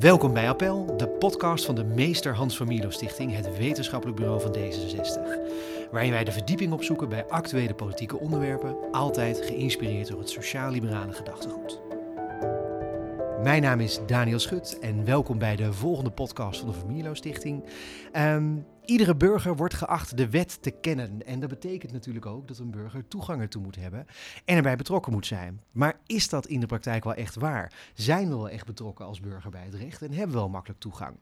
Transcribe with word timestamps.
Welkom 0.00 0.32
bij 0.32 0.48
Appel, 0.48 0.96
de 0.96 1.08
podcast 1.08 1.64
van 1.64 1.74
de 1.74 1.84
Meester 1.84 2.34
Hans 2.34 2.56
van 2.56 2.92
Stichting, 2.92 3.34
het 3.34 3.58
wetenschappelijk 3.58 4.18
bureau 4.18 4.40
van 4.40 4.56
D66. 4.56 5.90
Waarin 5.90 6.10
wij 6.10 6.24
de 6.24 6.32
verdieping 6.32 6.72
opzoeken 6.72 7.08
bij 7.08 7.24
actuele 7.24 7.74
politieke 7.74 8.18
onderwerpen, 8.18 8.76
altijd 8.92 9.40
geïnspireerd 9.40 10.08
door 10.08 10.18
het 10.18 10.30
sociaal-liberale 10.30 11.12
gedachtegoed. 11.12 11.80
Mijn 13.42 13.62
naam 13.62 13.80
is 13.80 14.00
Daniel 14.06 14.38
Schut 14.38 14.78
en 14.78 15.04
welkom 15.04 15.38
bij 15.38 15.56
de 15.56 15.72
volgende 15.72 16.10
podcast 16.10 16.60
van 16.60 16.68
de 16.68 16.74
Vermierlo 16.74 17.14
Stichting. 17.14 17.64
Ehm, 18.12 18.54
iedere 18.84 19.16
burger 19.16 19.56
wordt 19.56 19.74
geacht 19.74 20.16
de 20.16 20.30
wet 20.30 20.62
te 20.62 20.70
kennen. 20.70 21.26
En 21.26 21.40
dat 21.40 21.48
betekent 21.48 21.92
natuurlijk 21.92 22.26
ook 22.26 22.48
dat 22.48 22.58
een 22.58 22.70
burger 22.70 23.08
toegang 23.08 23.40
ertoe 23.40 23.62
moet 23.62 23.76
hebben 23.76 24.06
en 24.44 24.56
erbij 24.56 24.76
betrokken 24.76 25.12
moet 25.12 25.26
zijn. 25.26 25.60
Maar 25.72 26.00
is 26.06 26.28
dat 26.28 26.46
in 26.46 26.60
de 26.60 26.66
praktijk 26.66 27.04
wel 27.04 27.14
echt 27.14 27.34
waar? 27.34 27.72
Zijn 27.94 28.28
we 28.28 28.36
wel 28.36 28.48
echt 28.48 28.66
betrokken 28.66 29.06
als 29.06 29.20
burger 29.20 29.50
bij 29.50 29.64
het 29.64 29.74
recht 29.74 30.02
en 30.02 30.12
hebben 30.12 30.34
we 30.34 30.40
wel 30.40 30.48
makkelijk 30.48 30.80
toegang? 30.80 31.16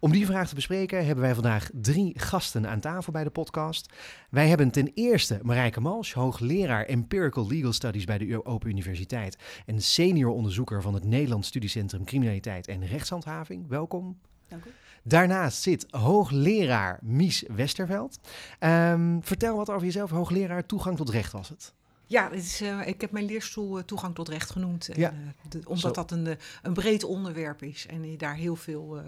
Om 0.00 0.12
die 0.12 0.26
vraag 0.26 0.48
te 0.48 0.54
bespreken 0.54 1.06
hebben 1.06 1.24
wij 1.24 1.34
vandaag 1.34 1.70
drie 1.72 2.18
gasten 2.18 2.68
aan 2.68 2.80
tafel 2.80 3.12
bij 3.12 3.24
de 3.24 3.30
podcast. 3.30 3.92
Wij 4.30 4.48
hebben 4.48 4.70
ten 4.70 4.90
eerste 4.94 5.38
Marijke 5.42 5.80
Malsch, 5.80 6.12
hoogleraar 6.12 6.84
Empirical 6.84 7.46
Legal 7.46 7.72
Studies 7.72 8.04
bij 8.04 8.18
de 8.18 8.44
Open 8.44 8.70
Universiteit 8.70 9.38
en 9.66 9.80
senior 9.80 10.32
onderzoeker 10.32 10.82
van 10.82 10.94
het 10.94 11.04
Nederlands 11.04 11.48
Studiecentrum 11.48 12.04
Criminaliteit 12.04 12.68
en 12.68 12.86
Rechtshandhaving. 12.86 13.68
Welkom. 13.68 14.18
Dank 14.48 14.64
u. 14.64 14.70
Daarnaast 15.08 15.62
zit 15.62 15.86
hoogleraar 15.90 16.98
Mies 17.02 17.44
Westerveld. 17.48 18.18
Ehm, 18.58 19.18
vertel 19.20 19.56
wat 19.56 19.70
over 19.70 19.84
jezelf. 19.84 20.10
Hoogleraar 20.10 20.66
toegang 20.66 20.96
tot 20.96 21.10
recht 21.10 21.32
was 21.32 21.48
het. 21.48 21.74
Ja, 22.06 22.30
het 22.30 22.44
is, 22.44 22.62
uh, 22.62 22.86
ik 22.86 23.00
heb 23.00 23.10
mijn 23.10 23.24
leerstoel 23.24 23.78
uh, 23.78 23.84
toegang 23.84 24.14
tot 24.14 24.28
recht 24.28 24.50
genoemd. 24.50 24.88
Ja. 24.94 25.08
En, 25.08 25.16
uh, 25.24 25.50
de, 25.50 25.60
omdat 25.64 25.78
Zo. 25.78 25.90
dat 25.90 26.10
een, 26.10 26.38
een 26.62 26.72
breed 26.72 27.04
onderwerp 27.04 27.62
is 27.62 27.86
en 27.86 28.10
je 28.10 28.16
daar 28.16 28.34
heel 28.34 28.56
veel 28.56 29.00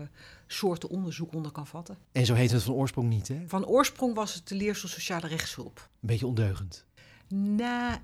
soorten 0.47 0.89
onderzoek 0.89 1.35
onder 1.35 1.53
kan 1.53 1.67
vatten. 1.67 1.97
En 2.13 2.27
zo 2.27 2.35
heet 2.35 2.51
het 2.51 2.63
van 2.63 2.75
oorsprong 2.75 3.09
niet, 3.09 3.29
hè? 3.29 3.43
Van 3.47 3.67
oorsprong 3.67 4.15
was 4.15 4.35
het 4.35 4.49
de 4.49 4.55
leerstoel 4.55 4.91
sociale 4.91 5.27
rechtshulp. 5.27 5.89
Een 6.01 6.09
beetje 6.09 6.27
ondeugend. 6.27 6.85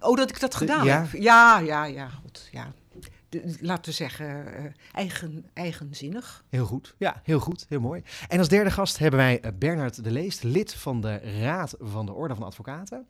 Oh, 0.00 0.16
dat 0.16 0.30
ik 0.30 0.40
dat 0.40 0.54
gedaan 0.54 0.84
ja? 0.84 1.00
heb. 1.00 1.22
Ja, 1.22 1.58
ja, 1.58 1.84
ja, 1.84 2.08
goed, 2.08 2.48
ja. 2.52 2.72
Laten 3.60 3.84
we 3.84 3.92
zeggen, 3.92 4.44
eigen, 4.92 5.46
eigenzinnig. 5.52 6.44
Heel 6.48 6.66
goed. 6.66 6.94
Ja, 6.98 7.20
heel 7.22 7.40
goed. 7.40 7.66
Heel 7.68 7.80
mooi. 7.80 8.02
En 8.28 8.38
als 8.38 8.48
derde 8.48 8.70
gast 8.70 8.98
hebben 8.98 9.20
wij 9.20 9.40
Bernard 9.58 10.04
de 10.04 10.10
Leest, 10.10 10.42
lid 10.42 10.74
van 10.74 11.00
de 11.00 11.16
Raad 11.40 11.74
van 11.78 12.06
de 12.06 12.12
Orde 12.12 12.34
van 12.34 12.44
Advocaten. 12.44 13.06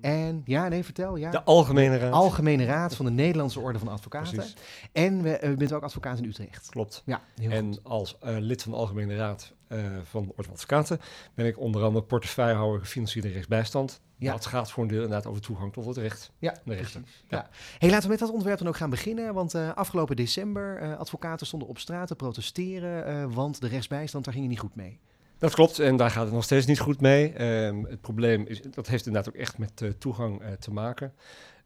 En 0.00 0.42
ja, 0.44 0.68
nee, 0.68 0.84
vertel. 0.84 1.16
Ja. 1.16 1.30
De 1.30 1.42
Algemene 1.42 1.98
Raad. 1.98 2.12
Algemene 2.12 2.64
Raad 2.64 2.96
van 2.96 3.04
de 3.04 3.10
Nederlandse 3.10 3.60
Orde 3.60 3.78
van 3.78 3.88
Advocaten. 3.88 4.34
Precies. 4.34 4.56
En 4.92 5.22
we, 5.22 5.40
u 5.42 5.56
bent 5.56 5.72
ook 5.72 5.82
advocaat 5.82 6.18
in 6.18 6.24
Utrecht. 6.24 6.68
Klopt. 6.70 7.02
Ja, 7.06 7.20
heel 7.34 7.50
en 7.50 7.66
goed. 7.66 7.84
als 7.84 8.16
uh, 8.24 8.36
lid 8.38 8.62
van 8.62 8.72
de 8.72 8.78
Algemene 8.78 9.16
Raad 9.16 9.52
uh, 9.68 9.78
van 10.02 10.22
de 10.22 10.30
Orde 10.30 10.42
van 10.42 10.52
Advocaten 10.52 11.00
ben 11.34 11.46
ik 11.46 11.58
onder 11.58 11.82
andere 11.82 12.04
portefeuillehouder 12.04 12.80
gefinancierde 12.80 13.28
rechtsbijstand. 13.28 14.00
Ja. 14.16 14.32
Dat 14.32 14.46
gaat 14.46 14.70
voor 14.70 14.82
een 14.82 14.88
deel 14.88 15.02
inderdaad 15.02 15.26
over 15.26 15.42
toegang 15.42 15.72
tot 15.72 15.86
het 15.86 15.96
recht. 15.96 16.30
Ja, 16.38 16.54
de 16.64 16.74
rechten. 16.74 17.06
Ja. 17.28 17.36
ja. 17.36 17.48
Hey, 17.78 17.88
laten 17.88 18.04
we 18.04 18.08
met 18.08 18.18
dat 18.18 18.30
onderwerp 18.30 18.58
dan 18.58 18.68
ook 18.68 18.76
gaan 18.76 18.90
beginnen. 18.90 19.34
Want 19.34 19.54
uh, 19.54 19.74
afgelopen 19.74 20.16
december, 20.16 20.82
uh, 20.82 20.98
advocaten 20.98 21.46
stonden 21.46 21.68
op 21.68 21.78
straat 21.78 22.06
te 22.06 22.14
protesteren, 22.14 23.30
want 23.32 23.60
de 23.60 23.68
rechtsbijstand, 23.68 24.24
daar 24.24 24.32
ging 24.32 24.44
je 24.46 24.50
niet 24.50 24.60
goed 24.60 24.74
mee. 24.74 25.00
Dat 25.38 25.54
klopt, 25.54 25.78
en 25.78 25.96
daar 25.96 26.10
gaat 26.10 26.24
het 26.24 26.34
nog 26.34 26.44
steeds 26.44 26.66
niet 26.66 26.80
goed 26.80 27.00
mee. 27.00 27.44
Um, 27.64 27.84
het 27.84 28.00
probleem 28.00 28.46
is, 28.46 28.62
dat 28.62 28.86
heeft 28.86 29.06
inderdaad 29.06 29.34
ook 29.34 29.40
echt 29.40 29.58
met 29.58 29.82
toegang 29.98 30.42
te 30.58 30.72
maken. 30.72 31.12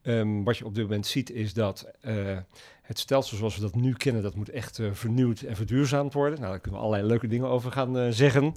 Um, 0.05 0.45
wat 0.45 0.57
je 0.57 0.65
op 0.65 0.75
dit 0.75 0.85
moment 0.85 1.07
ziet 1.07 1.31
is 1.31 1.55
dat 1.55 1.91
uh, 2.03 2.39
het 2.83 2.99
stelsel 2.99 3.37
zoals 3.37 3.57
we 3.57 3.63
dat 3.63 3.75
nu 3.75 3.93
kennen, 3.93 4.23
dat 4.23 4.35
moet 4.35 4.49
echt 4.49 4.79
uh, 4.79 4.93
vernieuwd 4.93 5.41
en 5.41 5.57
verduurzaamd 5.57 6.13
worden. 6.13 6.39
Nou, 6.39 6.51
daar 6.51 6.61
kunnen 6.61 6.81
we 6.81 6.87
allerlei 6.87 7.09
leuke 7.09 7.27
dingen 7.27 7.49
over 7.49 7.73
gaan 7.73 7.99
uh, 7.99 8.09
zeggen. 8.11 8.55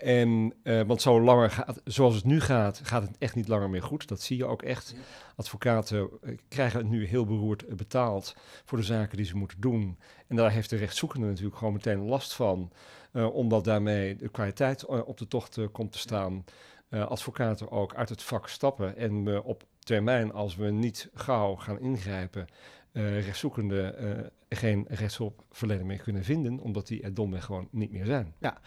en, 0.00 0.54
want 0.86 1.02
zo 1.02 1.20
langer 1.20 1.50
gaat, 1.50 1.80
zoals 1.84 2.14
het 2.14 2.24
nu 2.24 2.40
gaat, 2.40 2.80
gaat 2.84 3.02
het 3.02 3.18
echt 3.18 3.34
niet 3.34 3.48
langer 3.48 3.70
meer 3.70 3.82
goed. 3.82 4.08
Dat 4.08 4.20
zie 4.20 4.36
je 4.36 4.46
ook 4.46 4.62
echt. 4.62 4.94
Advocaten 5.36 6.08
krijgen 6.48 6.78
het 6.78 6.88
nu 6.88 7.06
heel 7.06 7.24
beroerd 7.24 7.76
betaald 7.76 8.36
voor 8.64 8.78
de 8.78 8.84
zaken 8.84 9.16
die 9.16 9.26
ze 9.26 9.36
moeten 9.36 9.60
doen. 9.60 9.98
En 10.26 10.36
daar 10.36 10.50
heeft 10.50 10.70
de 10.70 10.76
rechtszoekende 10.76 11.26
natuurlijk 11.26 11.56
gewoon 11.56 11.72
meteen 11.72 12.04
last 12.04 12.34
van. 12.34 12.72
omdat 13.12 13.64
daarmee 13.64 14.16
de 14.16 14.28
kwaliteit 14.28 14.86
op 14.86 15.18
de 15.18 15.28
tocht 15.28 15.58
komt 15.72 15.92
te 15.92 15.98
staan. 15.98 16.44
advocaten 16.90 17.70
ook 17.70 17.94
uit 17.94 18.08
het 18.08 18.22
vak 18.22 18.48
stappen 18.48 18.96
en 18.96 19.42
op 19.42 19.64
termijn, 19.84 20.32
als 20.32 20.56
we 20.56 20.70
niet 20.70 21.10
gauw 21.14 21.54
gaan 21.54 21.80
ingrijpen, 21.80 22.46
uh, 22.92 23.20
rechtszoekenden 23.20 24.04
uh, 24.04 24.26
geen 24.48 24.84
rechtshulpverlening 24.88 25.88
meer 25.88 26.02
kunnen 26.02 26.24
vinden, 26.24 26.58
omdat 26.58 26.86
die 26.86 27.02
er 27.02 27.14
domweg 27.14 27.44
gewoon 27.44 27.68
niet 27.70 27.90
meer 27.90 28.06
zijn. 28.06 28.34
Ja, 28.38 28.58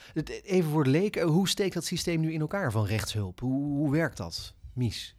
even 0.44 0.72
voor 0.72 0.84
de 0.84 0.90
leek, 0.90 1.20
hoe 1.20 1.48
steekt 1.48 1.74
dat 1.74 1.86
systeem 1.86 2.20
nu 2.20 2.34
in 2.34 2.42
elkaar 2.42 2.72
van 2.72 2.86
rechtshulp? 2.86 3.40
Hoe, 3.40 3.78
hoe 3.78 3.92
werkt 3.92 4.18
dat, 4.18 4.54
Mies? 4.74 5.16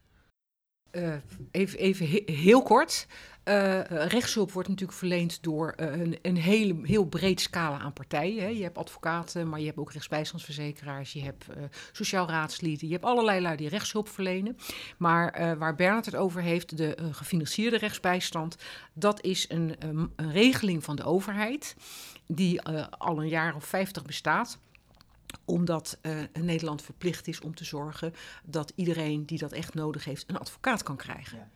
Uh, 0.92 1.14
even, 1.50 1.78
even 1.78 2.08
he 2.08 2.22
heel 2.24 2.62
kort. 2.62 3.06
Uh, 3.48 3.80
rechtshulp 3.84 4.52
wordt 4.52 4.68
natuurlijk 4.68 4.98
verleend 4.98 5.42
door 5.42 5.74
uh, 5.76 5.86
een, 5.86 6.18
een 6.22 6.36
hele, 6.36 6.76
heel 6.82 7.04
breed 7.04 7.40
scala 7.40 7.78
aan 7.78 7.92
partijen. 7.92 8.42
Hè. 8.42 8.48
Je 8.48 8.62
hebt 8.62 8.78
advocaten, 8.78 9.48
maar 9.48 9.58
je 9.58 9.66
hebt 9.66 9.78
ook 9.78 9.92
rechtsbijstandsverzekeraars, 9.92 11.12
je 11.12 11.22
hebt 11.22 11.46
sociaal 11.92 12.28
raadslieden, 12.28 12.86
je 12.86 12.92
hebt 12.92 13.04
allerlei 13.04 13.40
lui 13.40 13.56
die 13.56 13.68
rechtshulp 13.68 14.08
verlenen. 14.08 14.56
Maar 14.98 15.56
waar 15.58 15.74
Bernard 15.74 16.04
het 16.04 16.16
over 16.16 16.42
heeft, 16.42 16.76
de 16.76 16.96
gefinancierde 17.10 17.78
rechtsbijstand, 17.78 18.56
dat 18.92 19.22
is 19.22 19.44
een, 19.48 19.76
een 20.16 20.32
regeling 20.32 20.84
van 20.84 20.96
de 20.96 21.04
overheid 21.04 21.76
die 22.26 22.62
al 22.90 23.20
een 23.20 23.28
jaar 23.28 23.54
of 23.54 23.64
vijftig 23.64 24.02
bestaat 24.02 24.58
omdat 25.44 25.98
uh, 26.02 26.18
Nederland 26.40 26.82
verplicht 26.82 27.28
is 27.28 27.40
om 27.40 27.54
te 27.54 27.64
zorgen 27.64 28.12
dat 28.44 28.72
iedereen 28.74 29.26
die 29.26 29.38
dat 29.38 29.52
echt 29.52 29.74
nodig 29.74 30.04
heeft 30.04 30.24
een 30.26 30.38
advocaat 30.38 30.82
kan 30.82 30.96
krijgen. 30.96 31.38
Ja. 31.38 31.48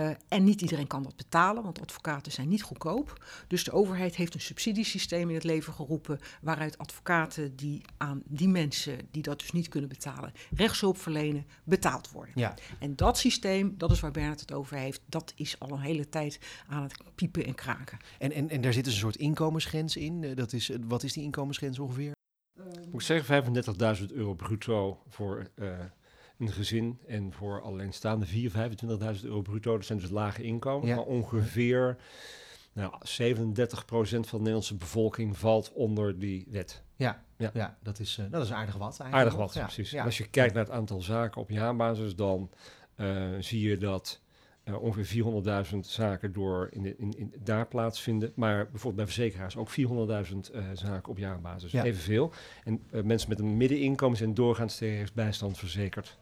Uh, 0.00 0.16
en 0.28 0.44
niet 0.44 0.60
iedereen 0.60 0.86
kan 0.86 1.02
dat 1.02 1.16
betalen, 1.16 1.62
want 1.62 1.80
advocaten 1.80 2.32
zijn 2.32 2.48
niet 2.48 2.62
goedkoop. 2.62 3.24
Dus 3.48 3.64
de 3.64 3.72
overheid 3.72 4.16
heeft 4.16 4.34
een 4.34 4.40
subsidiesysteem 4.40 5.28
in 5.28 5.34
het 5.34 5.44
leven 5.44 5.72
geroepen 5.72 6.20
waaruit 6.40 6.78
advocaten 6.78 7.56
die 7.56 7.82
aan 7.96 8.22
die 8.26 8.48
mensen 8.48 8.98
die 9.10 9.22
dat 9.22 9.38
dus 9.38 9.52
niet 9.52 9.68
kunnen 9.68 9.88
betalen 9.88 10.32
rechtshulp 10.56 10.98
verlenen, 10.98 11.46
betaald 11.64 12.10
worden. 12.10 12.32
Ja. 12.36 12.54
En 12.78 12.96
dat 12.96 13.18
systeem, 13.18 13.74
dat 13.78 13.90
is 13.90 14.00
waar 14.00 14.10
Bernard 14.10 14.40
het 14.40 14.52
over 14.52 14.76
heeft, 14.76 15.00
dat 15.06 15.32
is 15.36 15.58
al 15.58 15.70
een 15.70 15.80
hele 15.80 16.08
tijd 16.08 16.38
aan 16.68 16.82
het 16.82 16.94
piepen 17.14 17.44
en 17.44 17.54
kraken. 17.54 17.98
En, 18.18 18.32
en, 18.32 18.50
en 18.50 18.60
daar 18.60 18.72
zit 18.72 18.84
dus 18.84 18.92
een 18.92 19.00
soort 19.00 19.16
inkomensgrens 19.16 19.96
in. 19.96 20.34
Dat 20.34 20.52
is, 20.52 20.70
wat 20.86 21.02
is 21.02 21.12
die 21.12 21.22
inkomensgrens 21.22 21.78
ongeveer? 21.78 22.13
Moet 22.90 23.00
ik 23.00 23.00
zeggen, 23.00 23.54
35.000 24.08 24.14
euro 24.14 24.34
bruto 24.34 25.02
voor 25.08 25.50
uh, 25.54 25.78
een 26.38 26.52
gezin 26.52 26.98
en 27.06 27.32
voor 27.32 27.62
alleenstaande 27.62 28.26
4.000, 28.26 28.32
25.000 28.32 29.24
euro 29.24 29.42
bruto. 29.42 29.76
Dat 29.76 29.86
zijn 29.86 29.98
dus 29.98 30.10
lage 30.10 30.42
inkomen. 30.42 30.88
Ja. 30.88 30.94
Maar 30.94 31.04
ongeveer 31.04 31.96
nou, 32.72 32.94
37 33.02 33.84
procent 33.84 34.26
van 34.26 34.38
de 34.38 34.44
Nederlandse 34.44 34.76
bevolking 34.76 35.38
valt 35.38 35.72
onder 35.72 36.18
die 36.18 36.46
wet. 36.50 36.82
Ja, 36.96 37.22
ja. 37.36 37.50
ja 37.54 37.78
dat, 37.82 37.98
is, 37.98 38.18
uh, 38.18 38.26
dat 38.30 38.44
is 38.44 38.52
aardig 38.52 38.76
wat 38.76 39.00
eigenlijk. 39.00 39.14
Aardig 39.14 39.34
wat, 39.34 39.54
ja. 39.54 39.62
precies. 39.62 39.96
Als 39.96 40.18
je 40.18 40.28
kijkt 40.28 40.54
naar 40.54 40.64
het 40.64 40.72
aantal 40.72 41.00
zaken 41.00 41.40
op 41.40 41.50
jaarbasis, 41.50 42.16
dan 42.16 42.50
uh, 42.96 43.28
zie 43.38 43.68
je 43.68 43.78
dat 43.78 44.20
uh, 44.64 44.82
ongeveer 44.82 45.24
400.000 45.72 45.78
zaken 45.80 46.32
door 46.32 46.68
in 46.70 46.82
de, 46.82 46.94
in, 46.98 47.18
in, 47.18 47.34
daar 47.44 47.66
plaatsvinden. 47.66 48.32
Maar 48.34 48.56
bijvoorbeeld 48.56 48.96
bij 48.96 49.04
verzekeraars 49.04 49.56
ook 49.56 49.70
400.000 49.70 49.74
uh, 50.54 50.62
zaken 50.74 51.10
op 51.10 51.18
jaarbasis. 51.18 51.72
Ja. 51.72 51.84
Evenveel. 51.84 52.32
En 52.64 52.80
uh, 52.90 53.02
mensen 53.02 53.28
met 53.28 53.38
een 53.38 53.56
middeninkomen 53.56 54.16
zijn 54.16 54.34
doorgaans 54.34 54.76
tegen 54.76 55.08
bijstand 55.14 55.58
verzekerd 55.58 56.18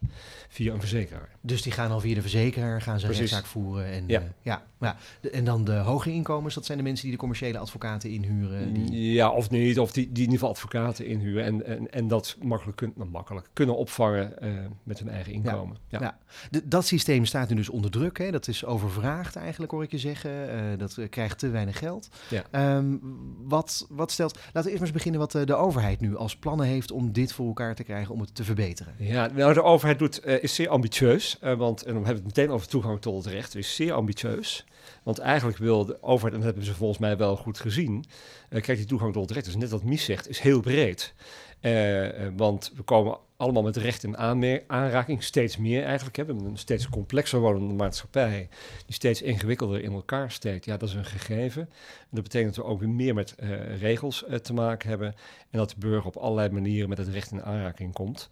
via 0.49 0.73
een 0.73 0.81
verzekeraar. 0.81 1.29
Dus 1.41 1.63
die 1.63 1.73
gaan 1.73 1.91
al 1.91 2.01
via 2.01 2.15
de 2.15 2.21
verzekeraar 2.21 2.83
gaan 2.83 3.01
ze 3.01 3.07
een 3.07 3.13
rechtszaak 3.13 3.47
voeren. 3.47 3.87
En, 3.87 4.05
ja. 4.07 4.23
Ja, 4.41 4.67
ja. 4.81 4.97
De, 5.21 5.31
en 5.31 5.45
dan 5.45 5.65
de 5.65 5.73
hoge 5.73 6.13
inkomens, 6.13 6.55
dat 6.55 6.67
zijn 6.67 6.79
de 6.79 6.85
mensen 6.85 7.03
die 7.03 7.13
de 7.13 7.21
commerciële 7.21 7.59
advocaten 7.59 8.11
inhuren. 8.11 8.73
Die... 8.73 9.13
Ja, 9.13 9.31
of 9.31 9.51
niet. 9.51 9.79
Of 9.79 9.93
die, 9.93 10.05
die 10.05 10.13
in 10.13 10.19
ieder 10.19 10.33
geval 10.33 10.51
advocaten 10.51 11.07
inhuren. 11.07 11.45
En, 11.45 11.67
en, 11.67 11.93
en 11.93 12.09
dat 12.09 12.37
makkelijk, 12.43 12.77
kun, 12.77 12.93
nou, 12.97 13.11
makkelijk 13.11 13.49
kunnen 13.53 13.77
opvangen 13.77 14.35
met 14.83 14.99
hun 14.99 15.09
eigen 15.09 15.33
inkomen. 15.33 15.77
Ja. 15.89 16.01
ja. 16.01 16.19
De, 16.51 16.69
dat 16.69 16.87
systeem 16.87 17.25
staat 17.25 17.49
nu 17.49 17.57
dus 17.57 17.69
onder 17.69 17.91
druk. 17.91 18.19
Hè? 18.19 18.32
Dat 18.33 18.49
is 18.49 18.65
overvraagd 18.65 19.37
eigenlijk, 19.37 19.73
hoor 19.73 19.83
ik 19.83 19.91
je 19.91 19.99
zeggen. 19.99 20.31
Uh, 20.31 20.79
dat 20.79 20.97
uh, 20.99 21.09
krijgt 21.09 21.39
te 21.39 21.49
weinig 21.49 21.79
geld. 21.79 22.09
Ja. 22.29 22.77
Um, 22.77 23.01
wat, 23.45 23.87
wat 23.89 24.11
stelt... 24.11 24.35
Laten 24.35 24.53
we 24.53 24.59
eerst 24.59 24.73
maar 24.73 24.83
eens 24.83 24.97
beginnen 24.97 25.21
wat 25.21 25.35
uh, 25.35 25.45
de 25.45 25.55
overheid 25.55 26.01
nu 26.01 26.17
als 26.17 26.37
plannen 26.37 26.67
heeft 26.67 26.91
om 26.91 27.13
dit 27.13 27.33
voor 27.33 27.47
elkaar 27.47 27.75
te 27.75 27.85
krijgen, 27.85 28.15
om 28.15 28.21
het 28.21 28.35
te 28.35 28.45
verbeteren. 28.45 28.95
Ja, 28.99 29.31
nou 29.35 29.55
de 29.55 29.63
overheid 29.63 29.99
doet, 29.99 30.27
is 30.27 30.55
zeer 30.55 30.69
ambitieus. 30.69 31.39
want, 31.41 31.83
en 31.83 31.95
dan 31.95 32.05
hebben 32.05 32.23
we 32.23 32.29
het 32.29 32.37
meteen 32.37 32.51
over 32.51 32.69
toegang 32.69 33.01
tot 33.01 33.25
het 33.25 33.33
recht, 33.33 33.55
is 33.55 33.75
zeer 33.75 33.93
ambitieus. 33.93 34.65
Want 35.03 35.19
eigenlijk 35.19 35.59
wil 35.59 35.85
de 35.85 36.03
overheid, 36.03 36.33
en 36.33 36.39
dat 36.39 36.49
hebben 36.49 36.65
ze 36.65 36.75
volgens 36.75 36.99
mij 36.99 37.17
wel 37.17 37.37
goed 37.37 37.61
gezien... 37.61 38.05
kijk, 38.49 38.77
die 38.77 38.85
toegang 38.85 39.13
tot 39.13 39.23
het 39.23 39.33
recht, 39.33 39.45
dus 39.45 39.57
net 39.57 39.71
wat 39.71 39.83
Mies 39.83 40.05
zegt, 40.05 40.29
is 40.29 40.41
heel 40.41 40.61
breed. 40.61 41.15
Eh, 41.63 42.27
eh, 42.27 42.33
want 42.37 42.73
we 42.77 42.83
komen 42.83 43.19
allemaal 43.37 43.63
met 43.63 43.77
recht 43.77 44.05
in 44.05 44.17
aanraking, 44.17 45.23
steeds 45.23 45.57
meer 45.57 45.85
eigenlijk. 45.85 46.17
Hè. 46.17 46.25
We 46.25 46.33
hebben 46.33 46.51
een 46.51 46.59
steeds 46.59 46.89
complexer 46.89 47.41
wordende 47.41 47.75
maatschappij, 47.75 48.49
die 48.87 48.95
steeds 48.95 49.23
ingewikkelder 49.23 49.83
in 49.83 49.93
elkaar 49.93 50.31
steekt. 50.31 50.65
Ja, 50.65 50.77
dat 50.77 50.89
is 50.89 50.95
een 50.95 51.05
gegeven. 51.05 51.63
En 51.63 52.09
dat 52.11 52.23
betekent 52.23 52.55
dat 52.55 52.65
we 52.65 52.71
ook 52.71 52.81
weer 52.81 52.89
meer 52.89 53.15
met 53.15 53.35
eh, 53.35 53.81
regels 53.81 54.25
te 54.43 54.53
maken 54.53 54.89
hebben 54.89 55.15
en 55.51 55.59
dat 55.59 55.71
de 55.71 55.77
burger 55.79 56.07
op 56.07 56.17
allerlei 56.17 56.51
manieren 56.51 56.89
met 56.89 56.99
het 56.99 57.09
recht 57.09 57.31
in 57.31 57.43
aanraking 57.43 57.93
komt. 57.93 58.31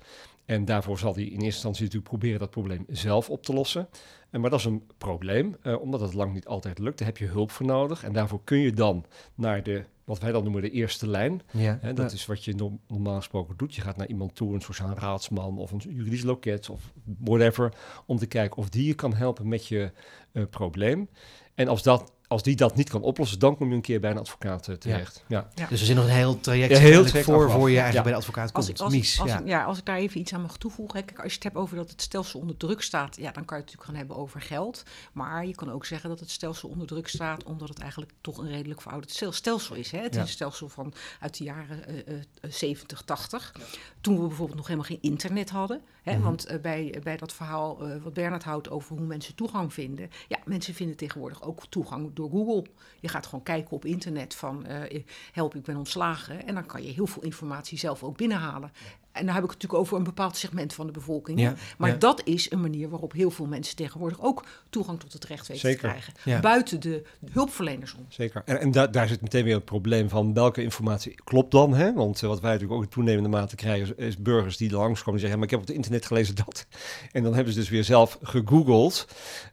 En 0.51 0.65
daarvoor 0.65 0.99
zal 0.99 1.15
hij 1.15 1.23
in 1.23 1.29
eerste 1.29 1.45
instantie 1.45 1.83
natuurlijk 1.83 2.11
proberen 2.11 2.39
dat 2.39 2.51
probleem 2.51 2.85
zelf 2.89 3.31
op 3.31 3.43
te 3.45 3.53
lossen. 3.53 3.89
Eh, 4.31 4.41
maar 4.41 4.51
dat 4.51 4.59
is 4.59 4.65
een 4.65 4.83
probleem, 4.99 5.57
eh, 5.63 5.81
omdat 5.81 6.01
het 6.01 6.15
lang 6.15 6.33
niet 6.33 6.47
altijd 6.47 6.79
lukt. 6.79 6.99
Daar 6.99 7.07
heb 7.07 7.17
je 7.17 7.27
hulp 7.27 7.51
voor 7.51 7.67
nodig. 7.67 8.05
En 8.05 8.13
daarvoor 8.13 8.41
kun 8.45 8.59
je 8.59 8.73
dan 8.73 9.05
naar 9.35 9.63
de, 9.63 9.85
wat 10.05 10.19
wij 10.19 10.33
dan 10.33 10.43
noemen 10.43 10.63
de 10.63 10.71
eerste 10.71 11.09
lijn. 11.09 11.43
Ja. 11.51 11.81
Dat 11.95 12.13
is 12.13 12.27
wat 12.27 12.45
je 12.45 12.55
no- 12.55 12.79
normaal 12.87 13.17
gesproken 13.17 13.57
doet. 13.57 13.75
Je 13.75 13.81
gaat 13.81 13.97
naar 13.97 14.07
iemand 14.07 14.35
toe, 14.35 14.55
een 14.55 14.61
sociaal 14.61 14.95
raadsman 14.95 15.59
of 15.59 15.71
een 15.71 15.83
juridisch 15.89 16.23
loket 16.23 16.71
of 16.71 16.93
whatever, 17.05 17.73
om 18.07 18.19
te 18.19 18.27
kijken 18.27 18.57
of 18.57 18.69
die 18.69 18.87
je 18.87 18.95
kan 18.95 19.15
helpen 19.15 19.49
met 19.49 19.67
je 19.67 19.93
eh, 20.33 20.43
probleem. 20.51 21.09
En 21.55 21.69
als, 21.69 21.83
dat, 21.83 22.13
als 22.31 22.43
die 22.43 22.57
dat 22.57 22.77
niet 22.77 22.89
kan 22.91 23.03
oplossen, 23.03 23.39
dan 23.39 23.57
kom 23.57 23.69
je 23.69 23.75
een 23.75 23.81
keer 23.81 24.01
bij 24.01 24.11
een 24.11 24.19
advocaat 24.19 24.69
eh, 24.69 24.75
terecht. 24.75 25.25
Ja. 25.29 25.49
Dus 25.69 25.81
er 25.81 25.87
zit 25.87 25.97
nog 25.97 26.05
een 26.05 26.11
heel 26.11 26.41
traject 26.41 26.73
Ja, 26.73 26.79
heel 26.79 27.05
traject 27.05 27.25
voor, 27.25 27.51
voor 27.51 27.71
je 27.71 27.79
eigenlijk 27.81 27.95
Ja. 27.95 28.03
bij 28.03 28.13
de 28.13 28.19
advocaat 28.19 28.53
Als 28.53 28.67
komt. 28.67 28.79
ik, 28.79 28.85
als, 28.85 28.95
Mies, 28.95 29.15
ik, 29.15 29.21
als, 29.21 29.33
ja. 29.45 29.65
als 29.65 29.79
ik 29.79 29.85
daar 29.85 29.97
even 29.97 30.21
iets 30.21 30.33
aan 30.35 30.41
mag 30.43 30.57
toevoegen. 30.57 30.99
Hè, 30.99 31.05
kijk, 31.05 31.19
als 31.19 31.29
je 31.29 31.35
het 31.35 31.43
hebt 31.43 31.57
over 31.57 31.77
dat 31.77 31.91
het 31.91 32.03
stelsel 32.03 32.41
onder 32.41 32.57
druk 32.57 32.83
staat, 32.83 33.17
ja, 33.17 33.23
dan 33.33 33.45
kan 33.45 33.57
je 33.57 33.63
het 33.63 33.73
natuurlijk 33.73 33.85
gaan 33.85 33.95
hebben 33.95 34.17
over 34.17 34.41
geld. 34.41 34.83
Maar 35.13 35.47
je 35.47 35.55
kan 35.55 35.71
ook 35.73 35.85
zeggen 35.87 36.09
dat 36.09 36.21
het 36.21 36.31
stelsel 36.31 36.69
onder 36.69 36.87
druk 36.87 37.09
staat 37.09 37.45
omdat 37.45 37.69
het 37.69 37.79
eigenlijk 37.79 38.13
toch 38.21 38.39
een 38.39 38.49
redelijk 38.49 38.81
verouderd 38.81 39.13
stel- 39.13 39.33
stelsel 39.33 39.75
is. 39.75 39.91
Hè. 39.91 39.99
Het 39.99 40.15
Ja. 40.15 40.21
is 40.21 40.27
een 40.27 40.33
stelsel 40.33 40.69
van 40.69 40.93
uit 41.21 41.39
de 41.39 41.45
jaren 41.45 41.87
eh, 41.87 42.15
eh, 42.17 42.51
70, 42.51 43.03
80. 43.03 43.55
Toen 44.01 44.21
we 44.21 44.27
bijvoorbeeld 44.27 44.57
nog 44.59 44.67
helemaal 44.67 44.89
geen 44.89 44.99
internet 45.01 45.51
hadden. 45.51 45.81
Hè, 46.11 46.17
Mhm. 46.17 46.25
Want 46.25 46.45
eh, 46.47 46.61
bij, 46.61 47.01
bij 47.03 47.17
dat 47.17 47.33
verhaal 47.33 47.87
eh, 47.89 48.03
wat 48.03 48.13
Bernard 48.13 48.45
houdt 48.45 48.71
over 48.71 48.97
hoe 48.97 49.07
mensen 49.07 49.35
toegang 49.35 49.73
vinden. 49.73 50.11
Ja, 50.29 50.39
mensen 50.45 50.75
vinden 50.75 50.97
tegenwoordig 50.97 51.43
ook 51.43 51.67
toegang 51.69 52.11
door 52.15 52.31
Google. 52.31 52.67
Je 53.01 53.09
gaat 53.09 53.27
gewoon 53.27 53.43
kijken 53.43 53.71
op 53.73 53.85
internet 53.85 54.35
van 54.35 54.67
eh, 54.67 55.03
help, 55.33 55.55
ik 55.55 55.63
ben 55.63 55.77
ontslagen. 55.77 56.47
En 56.47 56.55
dan 56.55 56.67
kan 56.67 56.83
je 56.83 56.91
heel 56.91 57.07
veel 57.07 57.23
informatie 57.23 57.79
zelf 57.79 58.03
ook 58.03 58.17
binnenhalen. 58.17 58.73
En 59.13 59.27
dan 59.27 59.35
heb 59.35 59.45
ik 59.45 59.51
het 59.51 59.61
natuurlijk 59.63 59.83
over 59.83 59.97
een 59.97 60.05
bepaald 60.05 60.37
segment 60.37 60.73
van 60.75 60.87
de 60.87 60.93
bevolking. 60.93 61.41
Ja, 61.41 61.55
Maar 61.79 61.91
ja. 61.91 61.97
dat 61.97 62.21
is 62.25 62.51
een 62.51 62.61
manier 62.61 62.89
waarop 62.89 63.13
heel 63.13 63.31
veel 63.31 63.47
mensen 63.47 63.77
tegenwoordig 63.77 64.21
ook 64.23 64.45
toegang 64.71 65.01
tot 65.01 65.13
het 65.13 65.25
recht 65.25 65.47
weten 65.47 65.69
Zeker. 65.69 65.81
te 65.81 65.87
krijgen. 65.87 66.13
Ja. 66.25 66.41
Buiten 66.41 66.81
de 66.81 67.03
hulpverleners 67.33 67.95
om. 67.95 68.07
Zeker. 68.09 68.43
En, 68.45 68.61
en 68.61 68.71
da- 68.71 68.87
daar 68.87 69.09
zit 69.09 69.21
meteen 69.21 69.45
weer 69.45 69.55
het 69.55 69.65
probleem 69.65 70.09
van 70.09 70.35
welke 70.35 70.63
informatie 70.63 71.15
klopt 71.25 71.51
dan. 71.51 71.75
Hè? 71.75 71.93
Want 71.93 72.23
eh, 72.23 72.29
wat 72.29 72.41
wij 72.41 72.51
natuurlijk 72.53 72.79
ook 72.79 72.85
in 72.85 72.91
toenemende 72.93 73.29
mate 73.29 73.57
krijgen, 73.57 73.97
is, 73.99 74.07
is 74.07 74.17
burgers 74.17 74.57
die 74.57 74.71
langskomen 74.71 75.15
en 75.15 75.21
zeggen: 75.21 75.31
ja, 75.31 75.37
maar 75.37 75.45
ik 75.45 75.51
heb 75.51 75.61
op 75.61 75.67
het 75.67 75.77
internet 75.77 76.07
gelezen 76.07 76.35
dat. 76.35 76.67
En 77.13 77.23
dan 77.23 77.35
hebben 77.35 77.53
ze 77.53 77.59
dus 77.59 77.69
weer 77.69 77.85
zelf 77.85 78.19
gegoogeld. 78.23 79.07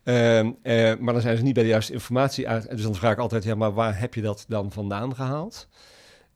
Ehm, 0.03 0.51
eh, 0.61 0.95
maar 0.99 1.13
dan 1.13 1.21
zijn 1.21 1.37
ze 1.37 1.43
niet 1.43 1.53
bij 1.53 1.63
de 1.63 1.69
juiste 1.69 1.93
informatie 1.93 2.47
uit. 2.47 2.65
En 2.67 2.75
dus 2.75 2.85
dan 2.85 2.95
vraag 2.95 3.11
ik 3.11 3.19
altijd: 3.19 3.43
ja, 3.43 3.55
maar 3.55 3.73
waar 3.73 3.99
heb 3.99 4.13
je 4.13 4.21
dat 4.21 4.45
dan 4.47 4.71
vandaan 4.71 5.15
gehaald? 5.15 5.67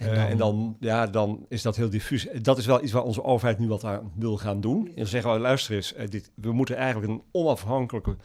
En 0.01 0.09
En, 0.09 0.15
dan- 0.15 0.27
en 0.29 0.37
dan, 0.37 0.77
ja, 0.79 1.07
dan 1.07 1.45
is 1.49 1.61
dat 1.61 1.75
heel 1.75 1.89
diffuus. 1.89 2.27
Dat 2.41 2.57
is 2.57 2.65
wel 2.65 2.83
iets 2.83 2.91
waar 2.91 3.03
onze 3.03 3.23
overheid 3.23 3.59
nu 3.59 3.67
wat 3.67 3.83
aan 3.83 4.11
wil 4.15 4.37
gaan 4.37 4.61
doen. 4.61 4.87
En 4.87 4.95
dan 4.95 5.05
zeggen 5.07 5.33
we, 5.33 5.39
luister 5.39 5.75
eens, 5.75 5.93
eh, 5.93 6.07
dit, 6.09 6.31
we 6.35 6.51
moeten 6.51 6.75
eigenlijk 6.75 7.11
een 7.11 7.21
onafhankelijke 7.31 8.15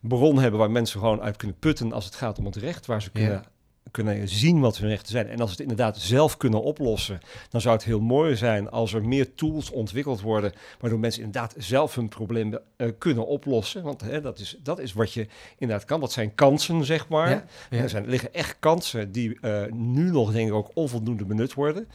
bron 0.00 0.38
hebben 0.38 0.60
waar 0.60 0.70
mensen 0.70 1.00
gewoon 1.00 1.20
uit 1.20 1.36
kunnen 1.36 1.58
putten 1.58 1.92
als 1.92 2.04
het 2.04 2.14
gaat 2.14 2.38
om 2.38 2.44
het 2.44 2.56
recht, 2.56 2.86
waar 2.86 3.02
ze 3.02 3.10
Ja. 3.12 3.42
Kunnen, 3.90 4.28
zien 4.28 4.60
wat 4.60 4.78
hun 4.78 4.88
rechten 4.88 5.10
zijn. 5.10 5.28
En 5.28 5.40
als 5.40 5.50
ze 5.50 5.62
het 5.62 5.70
inderdaad 5.70 5.98
zelf 5.98 6.36
kunnen 6.36 6.62
oplossen, 6.62 7.20
dan 7.48 7.60
zou 7.60 7.74
het 7.74 7.84
heel 7.84 8.00
mooi 8.00 8.36
zijn 8.36 8.70
als 8.70 8.92
er 8.92 9.04
meer 9.04 9.34
tools 9.34 9.70
ontwikkeld 9.70 10.20
worden, 10.20 10.52
waardoor 10.80 10.98
mensen 10.98 11.22
inderdaad 11.22 11.54
zelf 11.58 11.94
hun 11.94 12.08
probleem 12.08 12.58
eh, 12.76 12.88
kunnen 12.98 13.26
oplossen. 13.26 13.82
Want 13.82 14.00
hè, 14.00 14.20
dat, 14.20 14.38
is, 14.38 14.56
dat 14.62 14.78
is 14.78 14.92
wat 14.92 15.12
je 15.12 15.26
inderdaad 15.58 15.86
kan. 15.86 16.00
Dat 16.00 16.12
zijn 16.12 16.34
kansen, 16.34 16.84
zeg 16.84 17.08
maar. 17.08 17.30
Ja, 17.30 17.44
ja. 17.70 17.78
Er 17.78 17.88
zijn, 17.88 18.04
er 18.04 18.10
liggen 18.10 18.34
echt 18.34 18.56
kansen 18.58 19.12
die 19.12 19.40
eh, 19.40 19.72
nu 19.72 20.10
nog, 20.10 20.32
denk 20.32 20.48
ik, 20.48 20.54
ook 20.54 20.70
onvoldoende 20.74 21.24
benut 21.24 21.54
worden. 21.54 21.88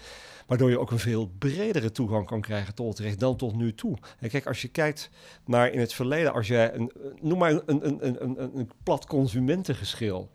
Waardoor 0.46 0.70
je 0.70 0.80
ook 0.80 0.92
een 0.92 1.00
veel 1.00 1.32
bredere 1.38 1.92
toegang 1.92 2.26
kan 2.26 2.42
krijgen 2.42 2.76
tot 2.76 2.88
het 2.88 3.00
recht 3.00 3.20
dan 3.20 3.36
tot 3.36 3.56
nu 3.56 3.76
toe. 3.76 3.98
En 4.20 4.30
kijk, 4.30 4.46
als 4.46 4.62
je 4.62 4.68
kijkt 4.68 5.10
naar 5.46 5.72
in 5.72 5.80
het 5.80 5.94
verleden, 5.94 6.34
als 6.34 6.48
jij 6.48 6.74
een, 6.74 6.92
noem 7.22 7.38
maar 7.38 7.52
een, 7.52 7.62
een, 7.66 8.06
een, 8.06 8.24
een, 8.24 8.58
een 8.58 8.70
plat 8.84 9.06
consumentengeschil. 9.06 10.30